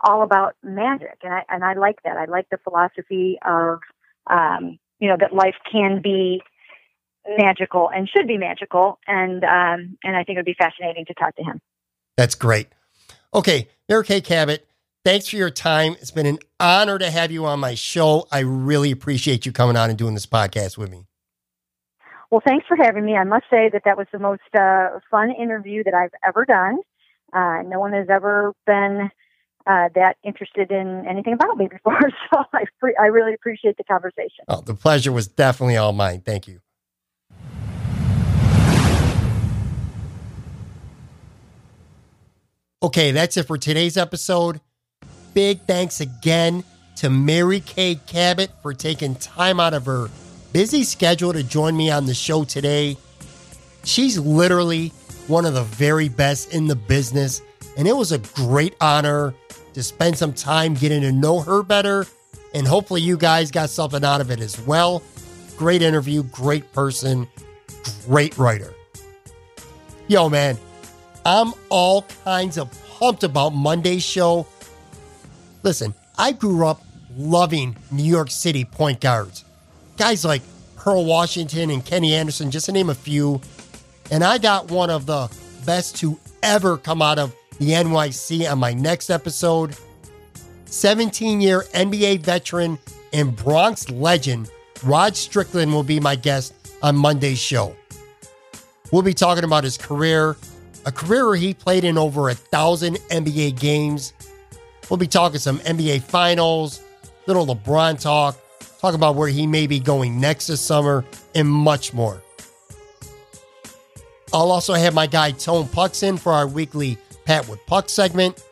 all 0.00 0.22
about 0.22 0.54
magic, 0.62 1.18
and 1.22 1.32
I 1.32 1.42
and 1.48 1.64
I 1.64 1.74
like 1.74 1.96
that. 2.04 2.16
I 2.16 2.26
like 2.26 2.48
the 2.50 2.58
philosophy 2.58 3.38
of 3.46 3.78
um, 4.28 4.78
you 4.98 5.08
know 5.08 5.16
that 5.18 5.32
life 5.32 5.54
can 5.70 6.02
be 6.02 6.42
magical 7.38 7.90
and 7.94 8.08
should 8.08 8.26
be 8.26 8.38
magical. 8.38 8.98
And 9.06 9.44
um, 9.44 9.98
and 10.02 10.16
I 10.16 10.24
think 10.24 10.36
it 10.36 10.38
would 10.38 10.44
be 10.44 10.56
fascinating 10.58 11.04
to 11.06 11.14
talk 11.14 11.34
to 11.36 11.42
him. 11.42 11.60
That's 12.16 12.34
great. 12.34 12.68
Okay, 13.34 13.68
Mary 13.88 14.04
Kay 14.04 14.20
Cabot, 14.20 14.66
thanks 15.04 15.28
for 15.28 15.36
your 15.36 15.50
time. 15.50 15.96
It's 16.00 16.10
been 16.10 16.26
an 16.26 16.38
honor 16.58 16.98
to 16.98 17.10
have 17.10 17.30
you 17.30 17.44
on 17.44 17.60
my 17.60 17.74
show. 17.74 18.26
I 18.32 18.40
really 18.40 18.90
appreciate 18.90 19.44
you 19.44 19.52
coming 19.52 19.76
on 19.76 19.90
and 19.90 19.98
doing 19.98 20.14
this 20.14 20.26
podcast 20.26 20.78
with 20.78 20.90
me. 20.90 21.06
Well, 22.30 22.42
thanks 22.44 22.66
for 22.66 22.76
having 22.76 23.04
me. 23.04 23.14
I 23.14 23.24
must 23.24 23.44
say 23.50 23.68
that 23.72 23.82
that 23.84 23.96
was 23.96 24.06
the 24.12 24.18
most 24.18 24.42
uh, 24.58 24.98
fun 25.10 25.30
interview 25.30 25.84
that 25.84 25.94
I've 25.94 26.10
ever 26.26 26.44
done. 26.44 26.78
Uh, 27.32 27.62
no 27.66 27.78
one 27.78 27.92
has 27.92 28.08
ever 28.10 28.52
been 28.66 29.10
uh, 29.66 29.88
that 29.94 30.16
interested 30.24 30.70
in 30.70 31.04
anything 31.08 31.34
about 31.34 31.56
me 31.56 31.68
before, 31.70 32.00
so 32.30 32.42
I, 32.52 32.64
pre- 32.80 32.96
I 33.00 33.06
really 33.06 33.34
appreciate 33.34 33.76
the 33.76 33.84
conversation. 33.84 34.44
Oh, 34.48 34.60
the 34.60 34.74
pleasure 34.74 35.12
was 35.12 35.28
definitely 35.28 35.76
all 35.76 35.92
mine. 35.92 36.22
Thank 36.22 36.48
you. 36.48 36.60
Okay, 42.82 43.10
that's 43.10 43.38
it 43.38 43.44
for 43.46 43.56
today's 43.56 43.96
episode. 43.96 44.60
Big 45.32 45.62
thanks 45.62 46.02
again 46.02 46.62
to 46.96 47.08
Mary 47.08 47.60
Kay 47.60 47.94
Cabot 47.94 48.50
for 48.60 48.74
taking 48.74 49.14
time 49.14 49.58
out 49.58 49.72
of 49.72 49.86
her 49.86 50.08
busy 50.52 50.84
schedule 50.84 51.32
to 51.32 51.42
join 51.42 51.74
me 51.74 51.90
on 51.90 52.04
the 52.04 52.12
show 52.12 52.44
today. 52.44 52.98
She's 53.84 54.18
literally 54.18 54.88
one 55.26 55.46
of 55.46 55.54
the 55.54 55.62
very 55.62 56.10
best 56.10 56.52
in 56.52 56.66
the 56.66 56.76
business, 56.76 57.40
and 57.78 57.88
it 57.88 57.96
was 57.96 58.12
a 58.12 58.18
great 58.18 58.76
honor 58.78 59.32
to 59.72 59.82
spend 59.82 60.18
some 60.18 60.34
time 60.34 60.74
getting 60.74 61.00
to 61.00 61.12
know 61.12 61.40
her 61.40 61.62
better. 61.62 62.06
And 62.54 62.66
hopefully, 62.66 63.00
you 63.00 63.16
guys 63.16 63.50
got 63.50 63.70
something 63.70 64.04
out 64.04 64.20
of 64.20 64.30
it 64.30 64.40
as 64.40 64.60
well. 64.60 65.02
Great 65.56 65.80
interview, 65.80 66.24
great 66.24 66.70
person, 66.74 67.26
great 68.06 68.36
writer. 68.36 68.74
Yo, 70.08 70.28
man, 70.28 70.58
I'm 71.26 71.54
all 71.70 72.02
kinds 72.24 72.56
of 72.56 72.70
pumped 72.88 73.24
about 73.24 73.50
Monday's 73.50 74.04
show. 74.04 74.46
Listen, 75.64 75.92
I 76.16 76.30
grew 76.30 76.64
up 76.64 76.80
loving 77.16 77.76
New 77.90 78.04
York 78.04 78.30
City 78.30 78.64
point 78.64 79.00
guards. 79.00 79.44
Guys 79.96 80.24
like 80.24 80.42
Pearl 80.76 81.04
Washington 81.04 81.70
and 81.70 81.84
Kenny 81.84 82.14
Anderson, 82.14 82.52
just 82.52 82.66
to 82.66 82.72
name 82.72 82.90
a 82.90 82.94
few. 82.94 83.40
And 84.12 84.22
I 84.22 84.38
got 84.38 84.70
one 84.70 84.88
of 84.88 85.06
the 85.06 85.28
best 85.64 85.96
to 85.96 86.16
ever 86.44 86.76
come 86.76 87.02
out 87.02 87.18
of 87.18 87.34
the 87.58 87.70
NYC 87.70 88.48
on 88.48 88.60
my 88.60 88.72
next 88.72 89.10
episode. 89.10 89.76
17 90.66 91.40
year 91.40 91.62
NBA 91.74 92.20
veteran 92.20 92.78
and 93.12 93.34
Bronx 93.34 93.90
legend 93.90 94.48
Rod 94.84 95.16
Strickland 95.16 95.72
will 95.72 95.82
be 95.82 95.98
my 95.98 96.14
guest 96.14 96.54
on 96.84 96.94
Monday's 96.94 97.40
show. 97.40 97.74
We'll 98.92 99.02
be 99.02 99.14
talking 99.14 99.42
about 99.42 99.64
his 99.64 99.76
career, 99.76 100.36
a 100.86 100.92
career 100.92 101.26
where 101.26 101.36
he 101.36 101.52
played 101.52 101.84
in 101.84 101.98
over 101.98 102.30
a 102.30 102.34
thousand 102.34 102.96
NBA 103.10 103.58
games. 103.58 104.14
We'll 104.88 104.96
be 104.96 105.08
talking 105.08 105.40
some 105.40 105.58
NBA 105.58 106.02
finals, 106.02 106.80
little 107.26 107.44
LeBron 107.44 108.00
talk, 108.00 108.38
talk 108.80 108.94
about 108.94 109.16
where 109.16 109.28
he 109.28 109.46
may 109.46 109.66
be 109.66 109.80
going 109.80 110.20
next 110.20 110.46
this 110.46 110.60
summer, 110.60 111.04
and 111.34 111.48
much 111.48 111.92
more. 111.92 112.22
I'll 114.32 114.52
also 114.52 114.74
have 114.74 114.94
my 114.94 115.08
guy 115.08 115.32
Tone 115.32 115.66
Pucks 115.68 116.04
in 116.04 116.16
for 116.16 116.32
our 116.32 116.46
weekly 116.46 116.98
Pat 117.24 117.48
with 117.48 117.64
Puck 117.66 117.88
segment. 117.88 118.42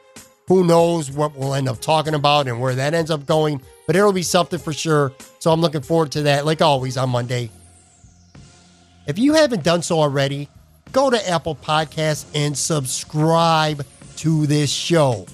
Who 0.49 0.65
knows 0.65 1.11
what 1.11 1.37
we'll 1.37 1.55
end 1.55 1.69
up 1.69 1.81
talking 1.81 2.15
about 2.15 2.49
and 2.49 2.61
where 2.61 2.75
that 2.75 2.95
ends 2.95 3.11
up 3.11 3.27
going, 3.27 3.63
but 3.87 3.95
it'll 3.95 4.13
be 4.13 4.23
something 4.23 4.59
for 4.59 4.73
sure. 4.73 5.13
So 5.39 5.53
I'm 5.53 5.61
looking 5.61 5.83
forward 5.83 6.11
to 6.13 6.23
that, 6.23 6.45
like 6.45 6.61
always, 6.61 6.97
on 6.97 7.11
Monday. 7.11 7.51
If 9.07 9.19
you 9.19 9.35
haven't 9.35 9.63
done 9.63 9.83
so 9.83 10.01
already, 10.01 10.49
go 10.95 11.11
to 11.11 11.29
Apple 11.29 11.57
Podcasts 11.57 12.25
and 12.35 12.57
subscribe 12.57 13.85
to 14.17 14.47
this 14.47 14.71
show. 14.71 15.27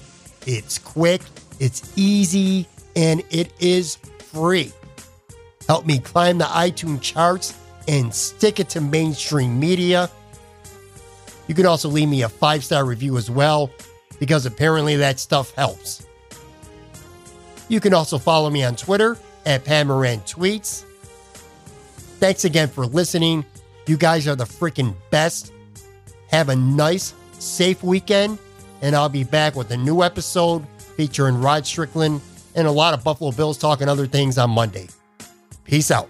It's 0.45 0.79
quick, 0.79 1.21
it's 1.59 1.93
easy, 1.95 2.67
and 2.95 3.23
it 3.29 3.53
is 3.59 3.95
free. 4.17 4.73
Help 5.67 5.85
me 5.85 5.99
climb 5.99 6.39
the 6.39 6.45
iTunes 6.45 7.01
charts 7.01 7.57
and 7.87 8.13
stick 8.13 8.59
it 8.59 8.69
to 8.69 8.81
mainstream 8.81 9.59
media. 9.59 10.09
You 11.47 11.53
can 11.53 11.67
also 11.67 11.89
leave 11.89 12.09
me 12.09 12.23
a 12.23 12.29
five 12.29 12.63
star 12.63 12.83
review 12.83 13.17
as 13.17 13.29
well, 13.29 13.69
because 14.19 14.47
apparently 14.47 14.95
that 14.97 15.19
stuff 15.19 15.53
helps. 15.53 16.07
You 17.69 17.79
can 17.79 17.93
also 17.93 18.17
follow 18.17 18.49
me 18.49 18.63
on 18.63 18.75
Twitter 18.75 19.15
at 19.45 19.63
Pat 19.63 19.85
Moran 19.85 20.21
Tweets. 20.21 20.83
Thanks 22.19 22.45
again 22.45 22.67
for 22.67 22.85
listening. 22.87 23.45
You 23.87 23.97
guys 23.97 24.27
are 24.27 24.35
the 24.35 24.45
freaking 24.45 24.93
best. 25.09 25.51
Have 26.29 26.49
a 26.49 26.55
nice, 26.55 27.13
safe 27.39 27.83
weekend, 27.83 28.37
and 28.81 28.95
I'll 28.95 29.09
be 29.09 29.23
back 29.23 29.55
with 29.55 29.71
a 29.71 29.77
new 29.77 30.03
episode 30.03 30.65
featuring 30.95 31.41
Rod 31.41 31.65
Strickland 31.65 32.21
and 32.55 32.67
a 32.67 32.71
lot 32.71 32.93
of 32.93 33.03
Buffalo 33.03 33.31
Bills 33.31 33.57
talk 33.57 33.81
and 33.81 33.89
other 33.89 34.07
things 34.07 34.37
on 34.37 34.49
Monday. 34.51 34.87
Peace 35.63 35.91
out. 35.91 36.09